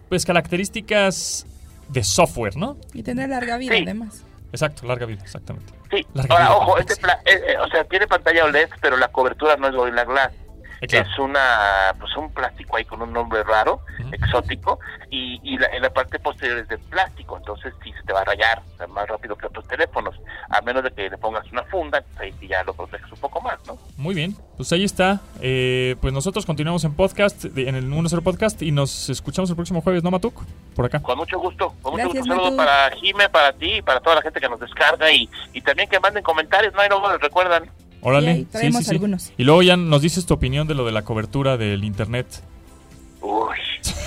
pues 0.10 0.26
características 0.26 1.46
de 1.90 2.04
software, 2.04 2.56
¿no? 2.56 2.78
Y 2.94 3.04
tener 3.04 3.30
larga 3.30 3.58
vida 3.58 3.76
además. 3.82 4.24
Exacto, 4.52 4.86
larga 4.86 5.06
vida, 5.06 5.22
exactamente. 5.24 5.74
Sí. 5.90 6.06
Ahora, 6.30 6.56
ojo, 6.56 6.78
este 6.78 6.94
eh, 6.94 7.42
eh, 7.48 7.58
o 7.60 7.68
sea, 7.70 7.84
tiene 7.86 8.08
pantalla 8.08 8.46
OLED, 8.46 8.70
pero 8.82 8.98
la 8.98 9.08
cobertura 9.08 9.56
no 9.58 9.68
es 9.68 9.76
Gorilla 9.76 10.04
Glass. 10.06 10.32
Es 10.84 11.20
una, 11.20 11.96
pues 12.00 12.16
un 12.18 12.32
plástico 12.34 12.76
ahí 12.78 12.86
con 12.86 13.02
un 13.02 13.14
nombre 13.14 13.44
raro, 13.44 13.82
exótico, 14.12 14.80
y, 15.10 15.40
y 15.44 15.58
la, 15.58 15.68
en 15.68 15.82
la 15.82 15.90
parte 15.90 16.20
posterior 16.20 16.60
es 16.60 16.68
de 16.68 16.78
plástico, 16.78 17.38
entonces 17.38 17.74
sí 17.84 17.92
se 17.94 18.04
te 18.04 18.14
va 18.14 18.22
a 18.22 18.26
rayar 18.26 18.62
más 18.90 19.08
rápido 19.08 19.36
que 19.36 19.48
otros 19.48 19.68
teléfonos, 19.68 20.16
a 20.50 20.62
menos 20.62 20.84
de 20.84 20.92
que 20.92 21.10
le 21.10 21.18
pongas 21.18 21.50
una 21.52 21.64
funda, 21.64 22.02
pues 22.02 22.20
ahí 22.20 22.34
sí 22.40 22.48
ya 22.48 22.64
lo 22.64 22.74
proteges 22.74 23.12
un 23.12 23.20
poco 23.20 23.42
más, 23.42 23.58
¿no? 23.66 23.78
Muy 23.98 24.14
bien, 24.14 24.36
pues 24.58 24.72
ahí 24.74 24.84
está. 24.84 25.22
Eh, 25.42 25.96
pues 26.02 26.14
nosotros 26.14 26.46
continuamos 26.46 26.84
en 26.84 26.96
podcast, 26.96 27.46
en 27.46 27.76
el 27.76 27.92
1 27.92 28.10
Podcast, 28.22 28.62
y 28.62 28.72
nos 28.72 29.10
escuchamos 29.10 29.50
el 29.50 29.56
próximo 29.56 29.82
jueves, 29.82 30.04
¿no, 30.04 30.12
Matuk? 30.12 30.44
Por 30.76 30.86
acá. 30.86 31.02
Con 31.02 31.18
mucho 31.18 31.40
gusto, 31.40 31.74
con 31.82 31.94
mucho 31.94 32.08
gusto. 32.08 32.20
Un 32.22 32.28
saludo 32.28 32.58
para 32.58 32.92
Jime, 32.98 33.30
para 33.30 33.54
ti 33.54 33.82
para 33.82 34.00
toda 34.00 34.18
la 34.18 34.22
gente 34.22 34.40
que 34.40 34.50
nos 34.50 34.60
descarga, 34.60 35.12
y, 35.12 35.30
y 35.54 35.62
también 35.62 35.90
que 35.90 36.00
manden 36.00 36.24
comentarios, 36.24 36.74
no 36.74 36.82
hay 36.82 36.90
no 36.90 37.18
recuerdan. 37.18 37.70
Órale, 38.04 38.46
sí, 38.54 38.72
sí, 38.72 38.84
sí. 38.84 39.34
Y 39.38 39.44
luego 39.44 39.62
ya 39.64 39.78
nos 39.78 40.02
dices 40.02 40.26
tu 40.26 40.34
opinión 40.34 40.68
de 40.68 40.76
lo 40.76 40.86
de 40.86 40.92
la 40.92 41.04
cobertura 41.04 41.58
del 41.58 41.84
internet. 41.84 42.28
Uy. 43.22 43.58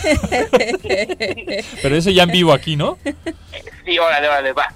Pero 1.82 1.96
eso 1.96 2.10
ya 2.10 2.24
en 2.24 2.30
vivo 2.30 2.52
aquí, 2.52 2.76
¿no? 2.76 2.98
Sí, 3.84 3.98
órale, 3.98 4.28
órale, 4.28 4.52
va. 4.52 4.72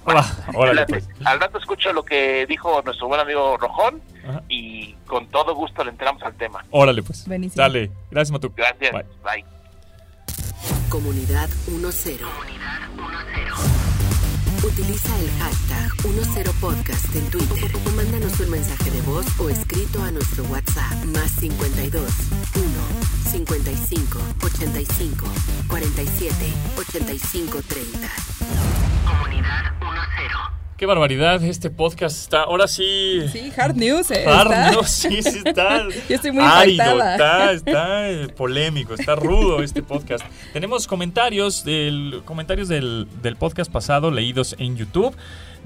órale, 0.55 0.87
pues. 0.87 1.09
Al 1.25 1.39
rato 1.41 1.59
escucho 1.59 1.93
lo 1.93 2.03
que 2.05 2.47
dijo 2.47 2.81
nuestro 2.83 3.09
buen 3.09 3.21
amigo 3.21 3.57
Rojón 3.59 4.01
y 4.49 4.95
con 5.07 5.27
todo 5.29 5.55
gusto 5.55 5.85
le 5.85 5.91
entramos 5.91 6.23
al 6.23 6.35
tema. 6.35 6.65
Órale, 6.71 7.03
pues. 7.03 7.27
Dale. 7.55 7.91
Gracias, 8.11 8.33
Matu. 8.33 8.53
Gracias. 8.57 8.93
Bye. 9.23 9.45
Comunidad 10.89 11.49
10. 11.67 12.21
Comunidad 12.97 13.27
10. 13.35 13.90
Utiliza 14.63 15.19
el 15.19 15.31
hashtag 15.39 15.91
10podcast 16.05 17.17
en 17.17 17.31
Twitter 17.31 17.71
o 17.87 17.91
mándanos 17.93 18.39
un 18.41 18.51
mensaje 18.51 18.91
de 18.91 19.01
voz 19.03 19.25
o 19.39 19.49
escrito 19.49 20.03
a 20.03 20.11
nuestro 20.11 20.45
WhatsApp 20.45 21.03
más 21.07 21.31
52 21.31 22.03
1 22.03 23.31
55 23.31 24.19
85 24.45 25.27
47 25.67 26.53
85 26.77 27.63
30. 27.63 28.09
Comunidad 29.07 29.73
10. 29.81 30.60
Qué 30.81 30.87
barbaridad, 30.87 31.45
este 31.45 31.69
podcast 31.69 32.17
está, 32.17 32.45
ahora 32.45 32.67
sí... 32.67 33.21
Sí, 33.31 33.53
hard 33.55 33.77
news, 33.77 34.11
¿eh? 34.13 34.25
Hard 34.27 34.73
news, 34.73 34.89
sí, 34.89 35.23
sí 35.23 35.43
está... 35.45 35.87
Yo 36.09 36.15
estoy 36.15 36.33
muy 36.33 36.43
árido, 36.43 37.03
está, 37.03 37.53
está 37.53 38.11
eh, 38.11 38.29
polémico, 38.29 38.95
está 38.95 39.15
rudo 39.15 39.63
este 39.63 39.83
podcast. 39.83 40.25
Tenemos 40.55 40.87
comentarios 40.87 41.65
del, 41.67 42.23
comentarios 42.25 42.69
del, 42.69 43.07
del 43.21 43.37
podcast 43.37 43.71
pasado 43.71 44.11
leídos 44.11 44.57
en 44.59 44.79
YouTube. 44.79 45.15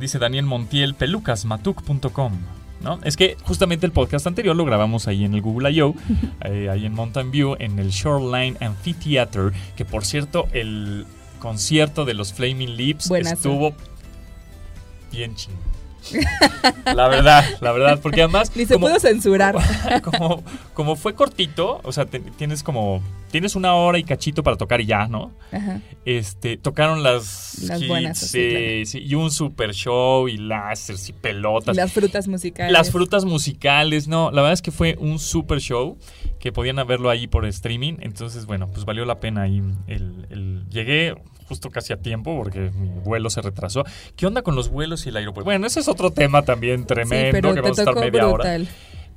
Dice 0.00 0.18
Daniel 0.18 0.46
Montiel, 0.46 0.96
pelucasmatuk.com. 0.96 2.32
¿No? 2.80 2.98
Es 3.04 3.16
que 3.16 3.36
justamente 3.44 3.86
el 3.86 3.92
podcast 3.92 4.26
anterior 4.26 4.56
lo 4.56 4.64
grabamos 4.64 5.06
ahí 5.06 5.24
en 5.24 5.34
el 5.34 5.42
Google 5.42 5.70
I.O., 5.70 5.94
eh, 6.44 6.70
ahí 6.72 6.86
en 6.86 6.92
Mountain 6.92 7.30
View, 7.30 7.54
en 7.60 7.78
el 7.78 7.90
Shoreline 7.90 8.56
Amphitheater, 8.60 9.52
que 9.76 9.84
por 9.84 10.04
cierto, 10.04 10.48
el 10.52 11.06
concierto 11.38 12.04
de 12.04 12.14
los 12.14 12.32
Flaming 12.32 12.76
Lips 12.76 13.12
estuvo 13.12 13.76
bien. 15.14 15.34
La 16.84 17.08
verdad, 17.08 17.44
la 17.60 17.72
verdad, 17.72 18.00
porque 18.02 18.22
además... 18.22 18.52
Ni 18.54 18.66
se 18.66 18.78
pudo 18.78 18.98
censurar. 19.00 19.56
Como, 20.02 20.42
como 20.74 20.96
fue 20.96 21.14
cortito, 21.14 21.80
o 21.82 21.92
sea, 21.92 22.06
tienes 22.06 22.62
como... 22.62 23.02
Tienes 23.30 23.56
una 23.56 23.74
hora 23.74 23.98
y 23.98 24.04
cachito 24.04 24.44
para 24.44 24.56
tocar 24.56 24.80
y 24.80 24.86
ya, 24.86 25.08
¿no? 25.08 25.32
Ajá. 25.50 25.80
Este, 26.04 26.56
tocaron 26.56 27.02
las... 27.02 27.58
Las 27.62 27.86
buenas. 27.88 28.18
Sí, 28.18 28.86
sí, 28.86 29.00
y 29.00 29.14
un 29.16 29.32
super 29.32 29.72
show 29.72 30.28
y 30.28 30.36
láseres 30.36 31.08
y 31.08 31.12
pelotas. 31.12 31.74
Las 31.74 31.92
frutas 31.92 32.28
musicales. 32.28 32.72
Las 32.72 32.92
frutas 32.92 33.24
musicales, 33.24 34.06
no, 34.06 34.30
la 34.30 34.42
verdad 34.42 34.52
es 34.52 34.62
que 34.62 34.70
fue 34.70 34.96
un 35.00 35.18
super 35.18 35.60
show 35.60 35.98
que 36.44 36.52
podían 36.52 36.76
verlo 36.86 37.08
ahí 37.08 37.26
por 37.26 37.46
streaming, 37.46 37.94
entonces, 38.00 38.44
bueno, 38.44 38.68
pues 38.68 38.84
valió 38.84 39.06
la 39.06 39.18
pena 39.18 39.40
ahí 39.40 39.62
el, 39.86 40.26
el 40.28 40.68
llegué 40.68 41.14
justo 41.48 41.70
casi 41.70 41.94
a 41.94 41.96
tiempo 41.96 42.36
porque 42.36 42.70
mi 42.74 42.90
vuelo 42.90 43.30
se 43.30 43.40
retrasó. 43.40 43.82
¿Qué 44.14 44.26
onda 44.26 44.42
con 44.42 44.54
los 44.54 44.68
vuelos 44.68 45.06
y 45.06 45.08
el 45.08 45.16
aeropuerto? 45.16 45.46
Bueno, 45.46 45.66
ese 45.66 45.80
es 45.80 45.88
otro 45.88 46.10
tema 46.10 46.42
también 46.42 46.84
tremendo 46.84 47.54
que 47.54 47.62
vamos 47.62 47.78
a 47.78 47.82
estar 47.82 47.94
media 47.98 48.28
hora. 48.28 48.58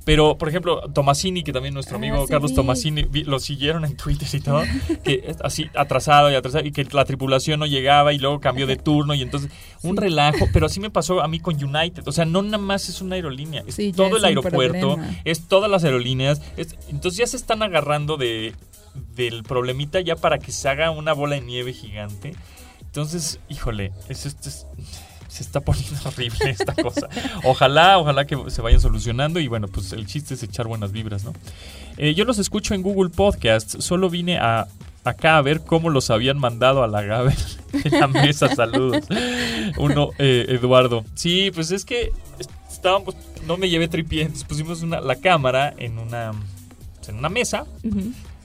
Pero, 0.08 0.38
por 0.38 0.48
ejemplo, 0.48 0.80
Tomasini, 0.94 1.42
que 1.42 1.52
también 1.52 1.74
nuestro 1.74 1.96
ah, 1.96 1.98
amigo 1.98 2.26
Carlos 2.26 2.54
Tomasini, 2.54 3.02
lo 3.26 3.38
siguieron 3.38 3.84
en 3.84 3.94
Twitter 3.94 4.26
y 4.32 4.40
todo, 4.40 4.62
que 5.04 5.36
así 5.44 5.68
atrasado 5.74 6.30
y 6.30 6.34
atrasado, 6.34 6.64
y 6.64 6.72
que 6.72 6.84
la 6.92 7.04
tripulación 7.04 7.60
no 7.60 7.66
llegaba 7.66 8.14
y 8.14 8.18
luego 8.18 8.40
cambió 8.40 8.66
de 8.66 8.76
turno 8.76 9.12
y 9.12 9.20
entonces 9.20 9.50
un 9.82 9.98
relajo. 9.98 10.48
Pero 10.50 10.64
así 10.64 10.80
me 10.80 10.88
pasó 10.88 11.20
a 11.20 11.28
mí 11.28 11.40
con 11.40 11.62
United. 11.62 12.08
O 12.08 12.12
sea, 12.12 12.24
no 12.24 12.40
nada 12.40 12.56
más 12.56 12.88
es 12.88 13.02
una 13.02 13.16
aerolínea, 13.16 13.62
es 13.66 13.76
todo 13.94 14.16
el 14.16 14.24
aeropuerto, 14.24 14.96
es 15.26 15.46
todas 15.46 15.70
las 15.70 15.84
aerolíneas. 15.84 16.40
entonces 16.88 17.18
ya 17.18 17.26
se 17.26 17.36
están 17.36 17.62
agarrando 17.62 18.16
de 18.16 18.54
del 19.14 19.42
problemita 19.42 20.00
ya 20.00 20.16
para 20.16 20.38
que 20.38 20.52
se 20.52 20.70
haga 20.70 20.90
una 20.90 21.12
bola 21.12 21.34
de 21.34 21.42
nieve 21.42 21.74
gigante. 21.74 22.34
Entonces, 22.80 23.40
híjole, 23.50 23.92
es, 24.08 24.24
se 25.38 25.44
está 25.44 25.60
poniendo 25.60 25.96
horrible 26.04 26.50
esta 26.50 26.74
cosa. 26.74 27.08
Ojalá, 27.44 27.98
ojalá 27.98 28.26
que 28.26 28.36
se 28.48 28.60
vayan 28.60 28.80
solucionando 28.80 29.38
y 29.38 29.46
bueno, 29.46 29.68
pues 29.68 29.92
el 29.92 30.06
chiste 30.06 30.34
es 30.34 30.42
echar 30.42 30.66
buenas 30.66 30.90
vibras, 30.90 31.24
¿no? 31.24 31.32
Eh, 31.96 32.14
yo 32.14 32.24
los 32.24 32.38
escucho 32.38 32.74
en 32.74 32.82
Google 32.82 33.10
Podcast, 33.10 33.80
solo 33.80 34.10
vine 34.10 34.38
a 34.38 34.66
acá 35.04 35.38
a 35.38 35.42
ver 35.42 35.60
cómo 35.60 35.90
los 35.90 36.10
habían 36.10 36.38
mandado 36.38 36.82
a 36.82 36.88
la 36.88 37.02
Gaber 37.02 37.36
en 37.84 38.00
la 38.00 38.08
mesa. 38.08 38.54
Saludos. 38.54 39.06
Uno, 39.78 40.10
eh, 40.18 40.46
Eduardo. 40.48 41.04
Sí, 41.14 41.50
pues 41.54 41.70
es 41.70 41.84
que 41.84 42.10
estábamos, 42.68 43.14
no 43.46 43.56
me 43.56 43.70
llevé 43.70 43.86
tripientes, 43.86 44.42
pusimos 44.44 44.82
la 44.82 45.16
cámara 45.16 45.72
en 45.78 45.98
una, 45.98 46.32
en 47.06 47.16
una 47.16 47.28
mesa 47.28 47.64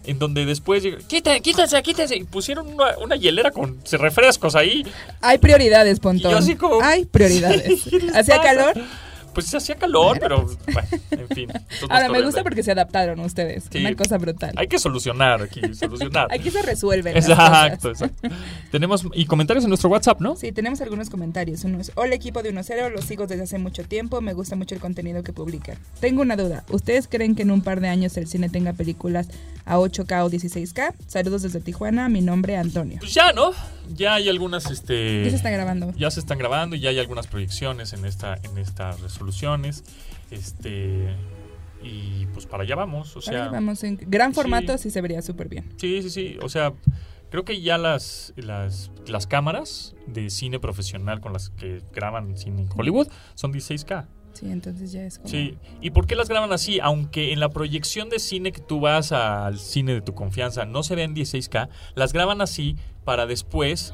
en 0.05 0.19
donde 0.19 0.45
después 0.45 0.83
quítense, 1.07 1.41
quítense, 1.41 1.83
quítense 1.83 2.15
y 2.15 2.23
pusieron 2.23 2.67
una, 3.01 3.15
hielera 3.15 3.51
con 3.51 3.79
refrescos 3.91 4.55
ahí. 4.55 4.85
Hay 5.21 5.37
prioridades, 5.37 5.99
Pontón. 5.99 6.33
Hay 6.81 7.05
prioridades. 7.05 7.83
¿Hacía 8.13 8.41
calor? 8.41 8.73
Pues 9.33 9.47
se 9.47 9.57
hacía 9.57 9.75
calor, 9.75 10.17
pero 10.19 10.45
bueno, 10.45 10.87
en 11.11 11.27
fin. 11.29 11.51
Ahora, 11.89 12.09
me 12.09 12.21
gusta 12.21 12.43
porque 12.43 12.63
se 12.63 12.71
adaptaron 12.71 13.19
ustedes. 13.19 13.65
Una 13.75 13.95
cosa 13.95 14.17
brutal. 14.17 14.53
Hay 14.55 14.67
que 14.67 14.79
solucionar 14.79 15.41
aquí, 15.41 15.61
solucionar. 15.73 16.27
aquí 16.31 16.51
se 16.51 16.61
resuelven. 16.61 17.17
Exacto, 17.17 17.89
exacto. 17.89 18.29
Tenemos, 18.71 19.05
y 19.13 19.25
comentarios 19.25 19.63
en 19.63 19.69
nuestro 19.69 19.89
WhatsApp, 19.89 20.21
¿no? 20.21 20.35
Sí, 20.35 20.51
tenemos 20.51 20.81
algunos 20.81 21.09
comentarios. 21.09 21.63
Uno 21.63 21.79
es, 21.79 21.91
hola 21.95 22.15
equipo 22.15 22.43
de 22.43 22.53
1-0, 22.53 22.91
los 22.91 23.05
sigo 23.05 23.27
desde 23.27 23.43
hace 23.43 23.57
mucho 23.57 23.83
tiempo, 23.83 24.21
me 24.21 24.33
gusta 24.33 24.55
mucho 24.55 24.75
el 24.75 24.81
contenido 24.81 25.23
que 25.23 25.33
publican. 25.33 25.77
Tengo 25.99 26.21
una 26.21 26.35
duda, 26.35 26.63
¿ustedes 26.69 27.07
creen 27.07 27.35
que 27.35 27.41
en 27.41 27.51
un 27.51 27.61
par 27.61 27.81
de 27.81 27.87
años 27.87 28.15
el 28.17 28.27
cine 28.27 28.49
tenga 28.49 28.73
películas 28.73 29.27
a 29.65 29.77
8K 29.77 30.25
o 30.25 30.29
16K? 30.29 30.93
Saludos 31.07 31.41
desde 31.41 31.59
Tijuana, 31.59 32.09
mi 32.09 32.21
nombre 32.21 32.57
Antonio. 32.57 32.97
Pues 32.99 33.13
ya, 33.13 33.33
¿no? 33.33 33.51
Ya 33.95 34.15
hay 34.15 34.29
algunas, 34.29 34.69
este... 34.71 35.23
Ya 35.23 35.29
se 35.29 35.35
están 35.35 35.53
grabando. 35.53 35.93
Ya 35.97 36.11
se 36.11 36.19
están 36.19 36.37
grabando 36.37 36.75
y 36.75 36.79
ya 36.79 36.89
hay 36.89 36.99
algunas 36.99 37.27
proyecciones 37.27 37.93
en 37.93 38.05
esta, 38.05 38.37
en 38.43 38.57
esta 38.57 38.91
resolución 38.93 39.22
soluciones. 39.23 39.83
Este. 40.31 41.15
Y 41.81 42.27
pues 42.27 42.45
para 42.45 42.63
allá 42.63 42.75
vamos. 42.75 43.15
O 43.15 43.21
sea, 43.21 43.49
vamos 43.49 43.83
en 43.83 43.97
gran 44.07 44.33
formato, 44.33 44.77
sí, 44.77 44.89
se 44.89 45.01
vería 45.01 45.21
súper 45.21 45.49
bien. 45.49 45.73
Sí, 45.77 46.01
sí, 46.01 46.09
sí. 46.09 46.37
O 46.41 46.49
sea, 46.49 46.73
creo 47.29 47.43
que 47.43 47.61
ya 47.61 47.77
las, 47.77 48.33
las, 48.37 48.91
las 49.07 49.27
cámaras 49.27 49.95
de 50.07 50.29
cine 50.29 50.59
profesional 50.59 51.19
con 51.19 51.33
las 51.33 51.49
que 51.49 51.81
graban 51.93 52.37
cine 52.37 52.61
en 52.61 52.69
Hollywood 52.73 53.07
son 53.35 53.53
16K. 53.53 54.07
Sí, 54.33 54.49
entonces 54.49 54.91
ya 54.91 55.03
es 55.03 55.17
como... 55.19 55.29
Sí, 55.29 55.57
¿y 55.81 55.91
por 55.91 56.07
qué 56.07 56.15
las 56.15 56.27
graban 56.27 56.51
así? 56.53 56.79
Aunque 56.79 57.33
en 57.33 57.39
la 57.39 57.49
proyección 57.49 58.09
de 58.09 58.19
cine 58.19 58.51
que 58.51 58.61
tú 58.61 58.79
vas 58.79 59.11
al 59.11 59.59
cine 59.59 59.93
de 59.93 60.01
tu 60.01 60.15
confianza 60.15 60.65
no 60.65 60.83
se 60.83 60.95
ven 60.95 61.13
16K, 61.13 61.69
las 61.95 62.13
graban 62.13 62.41
así 62.41 62.75
para 63.03 63.25
después 63.25 63.93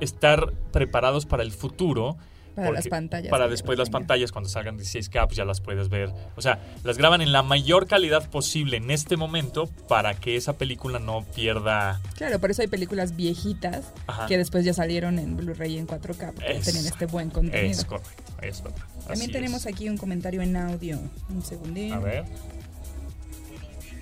estar 0.00 0.52
preparados 0.72 1.26
para 1.26 1.42
el 1.42 1.52
futuro 1.52 2.16
Para 2.58 2.72
las 2.72 2.88
pantallas. 2.88 3.30
Para 3.30 3.48
después 3.48 3.78
las 3.78 3.90
pantallas, 3.90 4.32
cuando 4.32 4.50
salgan 4.50 4.78
16K, 4.78 5.26
pues 5.26 5.36
ya 5.36 5.44
las 5.44 5.60
puedes 5.60 5.88
ver. 5.88 6.10
O 6.36 6.42
sea, 6.42 6.58
las 6.82 6.98
graban 6.98 7.20
en 7.20 7.32
la 7.32 7.42
mayor 7.42 7.86
calidad 7.86 8.28
posible 8.30 8.78
en 8.78 8.90
este 8.90 9.16
momento 9.16 9.66
para 9.88 10.14
que 10.14 10.36
esa 10.36 10.58
película 10.58 10.98
no 10.98 11.24
pierda. 11.34 12.00
Claro, 12.16 12.38
por 12.38 12.50
eso 12.50 12.62
hay 12.62 12.68
películas 12.68 13.16
viejitas 13.16 13.92
que 14.26 14.36
después 14.36 14.64
ya 14.64 14.74
salieron 14.74 15.18
en 15.18 15.36
Blu-ray 15.36 15.74
y 15.74 15.78
en 15.78 15.86
4K, 15.86 16.32
porque 16.34 16.60
tienen 16.62 16.86
este 16.86 17.06
buen 17.06 17.30
contenido. 17.30 17.70
Es 17.70 17.84
correcto, 17.84 18.22
es 18.42 18.60
correcto. 18.60 18.82
También 19.06 19.30
tenemos 19.30 19.66
aquí 19.66 19.88
un 19.88 19.96
comentario 19.96 20.42
en 20.42 20.56
audio. 20.56 20.98
Un 21.30 21.42
segundín. 21.42 21.92
A 21.92 21.98
ver. 21.98 22.24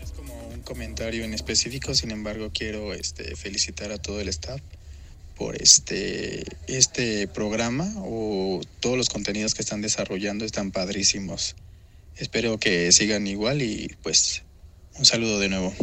Es 0.02 0.12
como 0.12 0.34
un 0.48 0.62
comentario 0.62 1.24
en 1.24 1.34
específico, 1.34 1.94
sin 1.94 2.10
embargo, 2.10 2.50
quiero 2.52 2.92
este, 2.94 3.36
felicitar 3.36 3.92
a 3.92 3.98
todo 3.98 4.20
el 4.20 4.28
staff 4.28 4.60
por 5.36 5.60
este, 5.60 6.44
este 6.66 7.28
programa 7.28 7.92
o 7.98 8.60
todos 8.80 8.96
los 8.96 9.08
contenidos 9.08 9.54
que 9.54 9.62
están 9.62 9.82
desarrollando 9.82 10.44
están 10.44 10.70
padrísimos. 10.70 11.56
Espero 12.16 12.58
que 12.58 12.90
sigan 12.92 13.26
igual 13.26 13.62
y 13.62 13.94
pues 14.02 14.42
un 14.98 15.04
saludo 15.04 15.38
de 15.38 15.48
nuevo. 15.48 15.74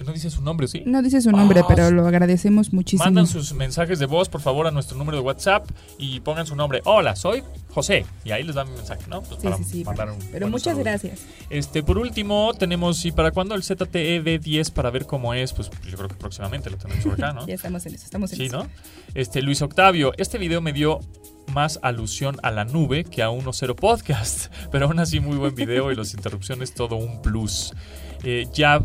Pues 0.00 0.08
no 0.08 0.14
dice 0.14 0.30
su 0.30 0.40
nombre, 0.40 0.66
¿sí? 0.66 0.82
No 0.86 1.02
dice 1.02 1.20
su 1.20 1.30
nombre, 1.30 1.60
ah, 1.60 1.66
pero 1.68 1.90
lo 1.90 2.06
agradecemos 2.06 2.72
muchísimo. 2.72 3.04
Mandan 3.04 3.26
sus 3.26 3.52
mensajes 3.52 3.98
de 3.98 4.06
voz, 4.06 4.30
por 4.30 4.40
favor, 4.40 4.66
a 4.66 4.70
nuestro 4.70 4.96
número 4.96 5.18
de 5.18 5.22
WhatsApp 5.22 5.68
y 5.98 6.20
pongan 6.20 6.46
su 6.46 6.56
nombre. 6.56 6.80
Hola, 6.86 7.14
soy 7.16 7.42
José. 7.68 8.06
Y 8.24 8.30
ahí 8.30 8.42
les 8.42 8.54
dan 8.54 8.70
mi 8.70 8.76
mensaje, 8.76 9.02
¿no? 9.10 9.20
Pues 9.20 9.42
sí, 9.42 9.48
sí, 9.58 9.64
sí, 9.64 9.84
Pero 10.32 10.48
muchas 10.48 10.78
gracias. 10.78 11.20
Este, 11.50 11.82
por 11.82 11.98
último, 11.98 12.54
tenemos, 12.54 13.04
¿y 13.04 13.12
para 13.12 13.30
cuándo 13.30 13.54
el 13.54 13.62
ZTE 13.62 14.24
D10 14.24 14.72
para 14.72 14.88
ver 14.88 15.04
cómo 15.04 15.34
es? 15.34 15.52
Pues 15.52 15.68
yo 15.68 15.98
creo 15.98 16.08
que 16.08 16.14
próximamente 16.14 16.70
lo 16.70 16.78
tenemos 16.78 17.04
por 17.04 17.12
acá, 17.12 17.34
¿no? 17.34 17.46
ya 17.46 17.56
estamos 17.56 17.84
en 17.84 17.94
eso, 17.94 18.04
estamos 18.06 18.32
en 18.32 18.38
sí, 18.38 18.48
¿no? 18.48 18.66
Este, 19.12 19.42
Luis 19.42 19.60
Octavio, 19.60 20.14
este 20.16 20.38
video 20.38 20.62
me 20.62 20.72
dio 20.72 21.00
más 21.52 21.78
alusión 21.82 22.38
a 22.42 22.50
la 22.50 22.64
nube 22.64 23.04
que 23.04 23.22
a 23.22 23.28
1.0 23.28 23.74
podcast, 23.74 24.50
pero 24.72 24.86
aún 24.86 24.98
así 24.98 25.20
muy 25.20 25.36
buen 25.36 25.54
video 25.54 25.92
y 25.92 25.94
las 25.94 26.14
interrupciones 26.14 26.72
todo 26.72 26.96
un 26.96 27.20
plus. 27.20 27.74
Eh, 28.22 28.46
Jab 28.54 28.84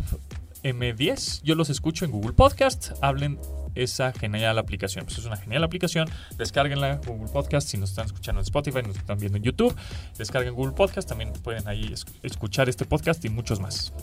M10. 0.65 1.43
Yo 1.43 1.53
los 1.53 1.69
escucho 1.69 2.05
en 2.05 2.11
Google 2.11 2.33
Podcast. 2.33 2.93
Hablen 3.01 3.39
esa 3.75 4.11
genial 4.11 4.57
aplicación. 4.57 5.05
Pues 5.05 5.19
es 5.19 5.25
una 5.25 5.37
genial 5.37 5.63
aplicación. 5.63 6.09
Descarguenla 6.37 6.99
Google 7.05 7.31
Podcast. 7.31 7.67
Si 7.67 7.77
nos 7.77 7.91
están 7.91 8.07
escuchando 8.07 8.41
en 8.41 8.45
Spotify, 8.45 8.79
nos 8.81 8.97
están 8.97 9.19
viendo 9.19 9.37
en 9.37 9.43
YouTube, 9.43 9.75
descarguen 10.17 10.55
Google 10.55 10.73
Podcast. 10.73 11.07
También 11.07 11.31
pueden 11.43 11.67
ahí 11.67 11.93
escuchar 12.23 12.67
este 12.67 12.85
podcast 12.85 13.23
y 13.25 13.29
muchos 13.29 13.59
más. 13.59 13.93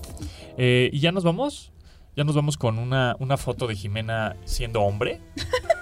Eh, 0.57 0.89
y 0.93 1.01
ya 1.01 1.11
nos 1.11 1.25
vamos. 1.25 1.73
Ya 2.15 2.23
nos 2.23 2.37
vamos 2.37 2.57
con 2.57 2.79
una, 2.79 3.17
una 3.19 3.37
foto 3.37 3.67
de 3.67 3.75
Jimena 3.75 4.37
siendo 4.45 4.83
hombre. 4.83 5.21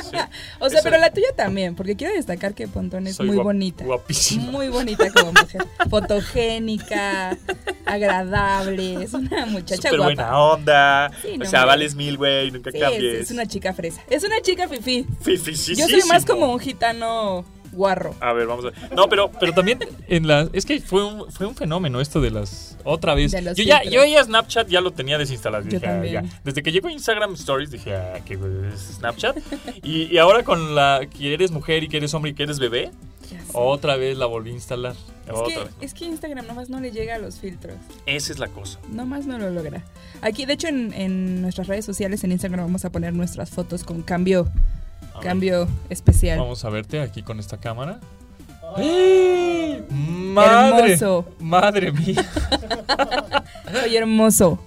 o 0.60 0.70
sea, 0.70 0.80
pero 0.82 0.98
la 0.98 1.10
tuya 1.10 1.28
también, 1.36 1.74
porque 1.74 1.96
quiero 1.96 2.14
destacar 2.14 2.54
que 2.54 2.68
Pontón 2.68 3.06
es 3.06 3.20
muy 3.20 3.36
bonita. 3.36 3.84
Guapísima. 3.84 4.50
Muy 4.50 4.68
bonita 4.68 5.10
como 5.10 5.32
mujer. 5.32 5.66
Fotogénica, 5.90 7.36
agradable, 7.84 9.04
es 9.04 9.12
una 9.14 9.46
muchacha 9.46 9.90
Súper 9.90 10.00
buena 10.00 10.38
onda. 10.38 11.10
o 11.40 11.44
sea, 11.44 11.64
vales 11.64 11.94
mil, 11.94 12.16
güey, 12.16 12.50
nunca 12.50 12.70
cambies. 12.72 13.22
Es, 13.22 13.30
una 13.30 13.46
chica 13.46 13.72
fresa. 13.72 14.02
Es 14.08 14.24
una 14.24 14.40
chica 14.40 14.68
fifi. 14.68 15.06
Fifi, 15.20 15.54
sí, 15.56 15.74
Yo 15.74 15.88
soy 15.88 16.02
más 16.08 16.24
como 16.24 16.52
un 16.52 16.58
gitano 16.58 17.44
guarro. 17.76 18.14
A 18.20 18.32
ver, 18.32 18.46
vamos 18.46 18.64
a 18.64 18.70
ver. 18.70 18.94
No, 18.94 19.08
pero, 19.08 19.30
pero 19.38 19.52
también 19.52 19.78
en 20.08 20.26
la, 20.26 20.48
es 20.52 20.66
que 20.66 20.80
fue 20.80 21.04
un, 21.04 21.30
fue 21.30 21.46
un 21.46 21.54
fenómeno 21.54 22.00
esto 22.00 22.20
de 22.20 22.30
las 22.30 22.76
otra 22.84 23.14
vez. 23.14 23.32
yo 23.32 23.62
ya 23.62 23.84
yo 23.84 24.04
ya 24.04 24.24
Snapchat 24.24 24.68
ya 24.68 24.80
lo 24.80 24.92
tenía 24.92 25.18
desinstalado. 25.18 25.64
Yo 25.64 25.78
dije, 25.78 26.18
ah, 26.18 26.22
Desde 26.44 26.62
que 26.62 26.72
llegó 26.72 26.88
Instagram 26.88 27.34
Stories 27.34 27.70
dije, 27.70 27.94
ah, 27.94 28.20
que 28.24 28.34
es 28.34 28.96
Snapchat. 28.96 29.36
y, 29.82 30.12
y, 30.12 30.18
ahora 30.18 30.42
con 30.42 30.74
la 30.74 31.06
que 31.06 31.34
eres 31.34 31.50
mujer 31.50 31.84
y 31.84 31.88
que 31.88 31.98
eres 31.98 32.14
hombre 32.14 32.30
y 32.32 32.34
que 32.34 32.42
eres 32.42 32.58
bebé, 32.58 32.90
otra 33.52 33.96
vez 33.96 34.16
la 34.16 34.26
volví 34.26 34.50
a 34.50 34.54
instalar. 34.54 34.94
Es, 35.26 35.42
que, 35.42 35.84
es 35.84 35.94
que 35.94 36.04
Instagram 36.04 36.46
nomás 36.46 36.70
no 36.70 36.80
le 36.80 36.92
llega 36.92 37.16
a 37.16 37.18
los 37.18 37.40
filtros. 37.40 37.76
Esa 38.06 38.32
es 38.32 38.38
la 38.38 38.48
cosa. 38.48 38.78
Nomás 38.90 39.26
no 39.26 39.38
lo 39.38 39.50
logra. 39.50 39.82
Aquí, 40.22 40.46
de 40.46 40.52
hecho, 40.52 40.68
en, 40.68 40.92
en 40.92 41.42
nuestras 41.42 41.66
redes 41.66 41.84
sociales, 41.84 42.22
en 42.22 42.32
Instagram, 42.32 42.60
vamos 42.60 42.84
a 42.84 42.90
poner 42.90 43.12
nuestras 43.12 43.50
fotos 43.50 43.82
con 43.82 44.02
cambio 44.02 44.48
Cambio 45.26 45.68
especial. 45.90 46.38
Vamos 46.38 46.64
a 46.64 46.70
verte 46.70 47.00
aquí 47.00 47.22
con 47.22 47.40
esta 47.40 47.58
cámara. 47.58 48.00
¡Eh! 48.78 49.82
¡Madre! 49.90 50.92
Hermoso. 50.94 51.26
¡Madre 51.40 51.92
mía! 51.92 52.24
Soy 53.72 53.96
hermoso. 53.96 54.58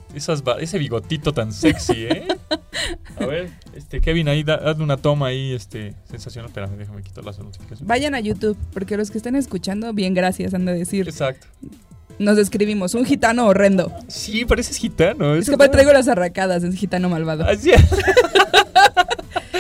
ese 0.59 0.77
bigotito 0.77 1.33
tan 1.33 1.51
sexy, 1.51 2.05
¿eh? 2.05 2.27
A 3.19 3.25
ver, 3.25 3.49
este, 3.73 4.01
Kevin, 4.01 4.29
ahí 4.29 4.45
hazle 4.47 4.83
una 4.83 4.97
toma 4.97 5.27
ahí, 5.27 5.53
este, 5.53 5.95
sensacional. 6.09 6.49
Espérame, 6.49 6.77
déjame 6.77 7.03
quitar 7.03 7.23
las 7.23 7.37
notificaciones. 7.39 7.87
Vayan 7.87 8.15
a 8.15 8.19
YouTube, 8.19 8.57
porque 8.73 8.97
los 8.97 9.11
que 9.11 9.17
están 9.17 9.35
escuchando, 9.35 9.93
bien 9.93 10.13
gracias, 10.13 10.53
han 10.53 10.65
de 10.65 10.73
decir. 10.73 11.07
Exacto. 11.07 11.47
Nos 12.17 12.35
describimos, 12.35 12.95
un 12.95 13.05
gitano 13.05 13.47
horrendo. 13.47 13.93
Sí, 14.07 14.43
pareces 14.43 14.77
gitano. 14.77 15.35
Es 15.35 15.49
que 15.49 15.55
me 15.55 15.69
traigo 15.69 15.93
las 15.93 16.07
arracadas, 16.07 16.63
es 16.63 16.75
gitano 16.75 17.09
malvado. 17.09 17.45
Así 17.45 17.71
es. 17.71 17.81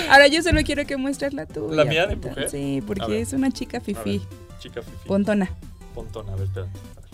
Ahora 0.09 0.27
yo 0.27 0.41
solo 0.41 0.61
quiero 0.63 0.85
que 0.85 0.97
muestres 0.97 1.33
la 1.33 1.45
tuya. 1.45 1.75
¿La 1.75 1.85
mía 1.85 2.07
de 2.07 2.15
mujer? 2.15 2.49
Sí, 2.49 2.83
porque 2.85 3.21
es 3.21 3.33
una 3.33 3.51
chica 3.51 3.79
fifi. 3.79 4.21
Chica 4.59 4.81
fifi. 4.81 5.07
Pontona. 5.07 5.49
Pontona, 5.93 6.33
a 6.33 6.35
ver, 6.35 6.45
espera. 6.45 6.67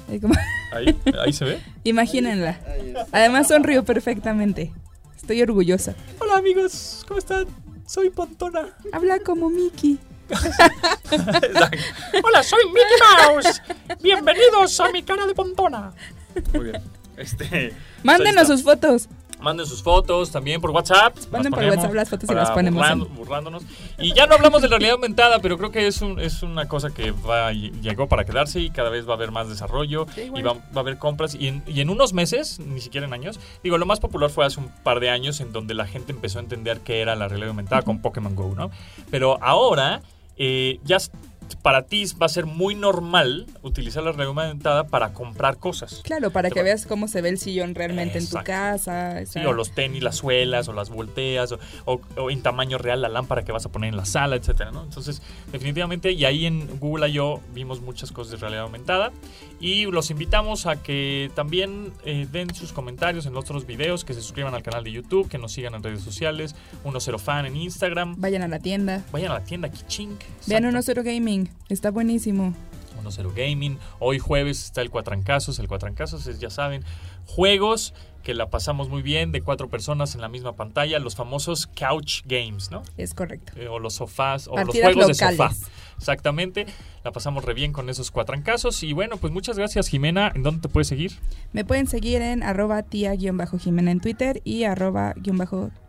Ahí, 0.71 0.95
ahí 1.19 1.33
se 1.33 1.45
ve. 1.45 1.59
Imagínenla. 1.83 2.59
Además 3.11 3.47
sonrió 3.47 3.83
perfectamente. 3.83 4.71
Estoy 5.15 5.41
orgullosa. 5.41 5.95
Hola 6.19 6.37
amigos, 6.37 7.03
¿cómo 7.07 7.17
están? 7.17 7.47
Soy 7.87 8.11
Pontona. 8.11 8.67
Habla 8.91 9.19
como 9.19 9.49
Mickey. 9.49 9.97
Hola, 12.23 12.43
soy 12.43 12.65
Mickey 12.67 12.97
Mouse. 13.27 13.61
Bienvenidos 14.01 14.79
a 14.79 14.91
mi 14.91 15.01
cara 15.01 15.25
de 15.25 15.33
Pontona. 15.33 15.93
Muy 16.53 16.65
bien. 16.65 16.81
Este, 17.17 17.73
Mándenos 18.03 18.47
sus 18.47 18.63
fotos. 18.63 19.07
Manden 19.39 19.65
sus 19.65 19.83
fotos 19.83 20.31
también 20.31 20.61
por 20.61 20.71
WhatsApp. 20.71 21.15
Manden 21.31 21.51
por 21.51 21.63
WhatsApp 21.63 21.93
las 21.93 22.09
fotos 22.09 22.29
y 22.29 22.33
las 22.33 22.51
ponemos. 22.51 23.09
Burlándonos. 23.15 23.63
Y 23.99 24.13
ya 24.13 24.27
no 24.27 24.36
hablamos 24.36 24.61
de 24.61 24.69
la 24.69 24.77
realidad 24.77 24.95
aumentada, 24.95 25.39
pero 25.39 25.57
creo 25.57 25.71
que 25.71 25.88
es, 25.88 26.01
un, 26.01 26.19
es 26.19 26.43
una 26.43 26.67
cosa 26.67 26.91
que 26.91 27.11
va, 27.11 27.51
llegó 27.51 28.07
para 28.07 28.25
quedarse 28.25 28.59
y 28.59 28.69
cada 28.69 28.89
vez 28.89 29.07
va 29.07 29.11
a 29.11 29.15
haber 29.15 29.31
más 29.31 29.49
desarrollo 29.49 30.07
y 30.17 30.41
va, 30.41 30.55
a 30.73 30.79
haber 30.79 30.97
compras. 30.97 31.36
Y 31.36 31.47
en, 31.47 31.63
y 31.67 31.81
en 31.81 31.89
unos 31.89 32.13
meses, 32.13 32.59
ni 32.59 32.81
siquiera 32.81 33.07
en 33.07 33.13
años, 33.13 33.39
digo, 33.63 33.77
lo 33.77 33.86
más 33.86 33.99
popular 33.99 34.29
fue 34.29 34.45
hace 34.45 34.59
un 34.59 34.69
par 34.83 34.99
de 34.99 35.09
años 35.09 35.39
en 35.41 35.51
donde 35.51 35.73
la 35.73 35.88
gente 35.88 36.11
empezó 36.11 36.39
a 36.39 36.41
entender 36.41 36.81
qué 36.81 37.01
era 37.01 37.15
la 37.15 37.27
realidad 37.27 37.49
aumentada 37.49 37.81
con 37.81 38.01
Pokémon 38.01 38.36
Go, 38.36 38.53
¿no? 38.55 38.71
Pero 39.09 39.38
ahora 39.41 40.01
eh, 40.38 40.79
ya 40.83 40.97
para 41.61 41.83
ti 41.83 42.05
va 42.21 42.25
a 42.25 42.29
ser 42.29 42.45
muy 42.45 42.75
normal 42.75 43.47
utilizar 43.61 44.03
la 44.03 44.11
realidad 44.11 44.47
aumentada 44.47 44.87
para 44.87 45.13
comprar 45.13 45.57
cosas. 45.57 46.01
Claro, 46.03 46.31
para 46.31 46.49
que 46.49 46.63
veas 46.63 46.85
cómo 46.85 47.07
se 47.07 47.21
ve 47.21 47.29
el 47.29 47.37
sillón 47.37 47.75
realmente 47.75 48.17
en 48.17 48.29
tu 48.29 48.37
casa. 48.43 49.25
Sí, 49.25 49.39
o 49.39 49.53
los 49.53 49.71
tenis, 49.71 50.03
las 50.03 50.17
suelas, 50.17 50.67
o 50.67 50.73
las 50.73 50.89
volteas, 50.89 51.53
o, 51.85 51.99
en 52.29 52.41
tamaño 52.41 52.77
real 52.77 53.01
la 53.01 53.09
lámpara 53.09 53.43
que 53.43 53.51
vas 53.51 53.65
a 53.65 53.71
poner 53.71 53.89
en 53.89 53.97
la 53.97 54.05
sala, 54.05 54.35
etcétera, 54.35 54.71
¿no? 54.71 54.83
Entonces, 54.83 55.21
definitivamente, 55.51 56.11
y 56.11 56.25
ahí 56.25 56.45
en 56.45 56.79
Google 56.79 57.09
I.O. 57.09 57.41
vimos 57.53 57.81
muchas 57.81 58.11
cosas 58.11 58.31
de 58.31 58.37
realidad 58.37 58.63
aumentada. 58.63 59.11
Y 59.59 59.85
los 59.85 60.11
invitamos 60.11 60.65
a 60.65 60.81
que 60.81 61.31
también 61.33 61.93
eh, 62.03 62.27
den 62.31 62.53
sus 62.53 62.73
comentarios 62.73 63.25
en 63.25 63.37
otros 63.37 63.65
videos, 63.65 64.03
que 64.03 64.13
se 64.13 64.21
suscriban 64.21 64.53
al 64.53 64.63
canal 64.63 64.83
de 64.83 64.91
YouTube, 64.91 65.29
que 65.29 65.37
nos 65.37 65.53
sigan 65.53 65.75
en 65.75 65.83
redes 65.83 66.01
sociales, 66.01 66.55
10 66.83 67.21
Fan 67.21 67.45
en 67.45 67.55
Instagram. 67.55 68.15
Vayan 68.17 68.41
a 68.41 68.47
la 68.47 68.59
tienda. 68.59 69.03
Vayan 69.11 69.31
a 69.31 69.35
la 69.35 69.43
tienda 69.43 69.69
Kichink. 69.69 70.21
Vean 70.47 70.63
10 70.71 71.03
Gaming 71.03 71.34
Está 71.69 71.91
buenísimo. 71.91 72.53
1-0 73.03 73.33
Gaming. 73.36 73.77
Hoy 73.99 74.19
jueves 74.19 74.63
está 74.65 74.81
el 74.81 74.89
Cuatrancazos. 74.89 75.59
El 75.59 75.67
Cuatrancazos 75.67 76.27
es, 76.27 76.39
ya 76.39 76.49
saben, 76.49 76.83
juegos 77.25 77.93
que 78.23 78.33
la 78.33 78.49
pasamos 78.49 78.89
muy 78.89 79.03
bien 79.03 79.31
de 79.31 79.41
cuatro 79.41 79.69
personas 79.69 80.15
en 80.15 80.21
la 80.21 80.27
misma 80.27 80.53
pantalla, 80.53 80.97
los 80.97 81.15
famosos 81.15 81.67
couch 81.67 82.23
games, 82.25 82.71
¿no? 82.71 82.81
Es 82.97 83.13
correcto. 83.13 83.53
Eh, 83.55 83.67
o 83.67 83.77
los 83.77 83.93
sofás, 83.93 84.47
o 84.47 84.57
los 84.57 84.75
juegos 84.75 85.07
de 85.07 85.13
sofá. 85.13 85.51
Exactamente. 85.97 86.65
La 87.03 87.11
pasamos 87.11 87.45
re 87.45 87.53
bien 87.53 87.71
con 87.71 87.88
esos 87.88 88.09
cuatrancazos. 88.09 88.81
Y 88.81 88.93
bueno, 88.93 89.17
pues 89.17 89.31
muchas 89.31 89.57
gracias, 89.59 89.88
Jimena. 89.88 90.31
¿En 90.33 90.41
dónde 90.41 90.61
te 90.61 90.69
puedes 90.69 90.88
seguir? 90.88 91.13
Me 91.53 91.63
pueden 91.63 91.88
seguir 91.88 92.23
en 92.23 92.41
arroba 92.41 92.81
tía-jimena 92.81 93.91
en 93.91 93.99
Twitter 93.99 94.41
y 94.43 94.63
arroba 94.63 95.13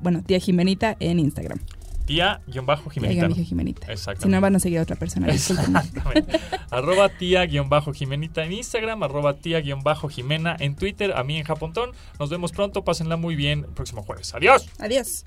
bueno, 0.00 0.22
tía 0.22 0.38
Jimenita 0.38 0.96
en 1.00 1.18
Instagram. 1.18 1.58
Tía-Jimenita. 2.06 3.28
Jimenita. 3.28 3.92
Exactamente. 3.92 4.22
Si 4.22 4.28
no, 4.28 4.40
van 4.40 4.56
a 4.56 4.60
seguir 4.60 4.78
a 4.78 4.82
otra 4.82 4.96
persona. 4.96 5.26
Exactamente. 5.28 6.40
arroba 6.70 7.08
tía-Jimenita 7.08 8.44
en 8.44 8.52
Instagram, 8.52 9.02
arroba 9.02 9.34
tía-Jimena 9.34 10.56
en 10.58 10.76
Twitter, 10.76 11.12
a 11.16 11.24
mí 11.24 11.36
en 11.38 11.44
Japontón. 11.44 11.90
Nos 12.18 12.30
vemos 12.30 12.52
pronto, 12.52 12.84
pásenla 12.84 13.16
muy 13.16 13.36
bien 13.36 13.64
el 13.68 13.74
próximo 13.74 14.02
jueves. 14.02 14.34
Adiós. 14.34 14.68
Adiós. 14.78 15.24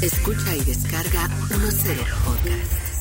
Escucha 0.00 0.56
y 0.56 0.64
descarga 0.64 1.28
10 1.48 1.98
Podcast. 2.24 2.91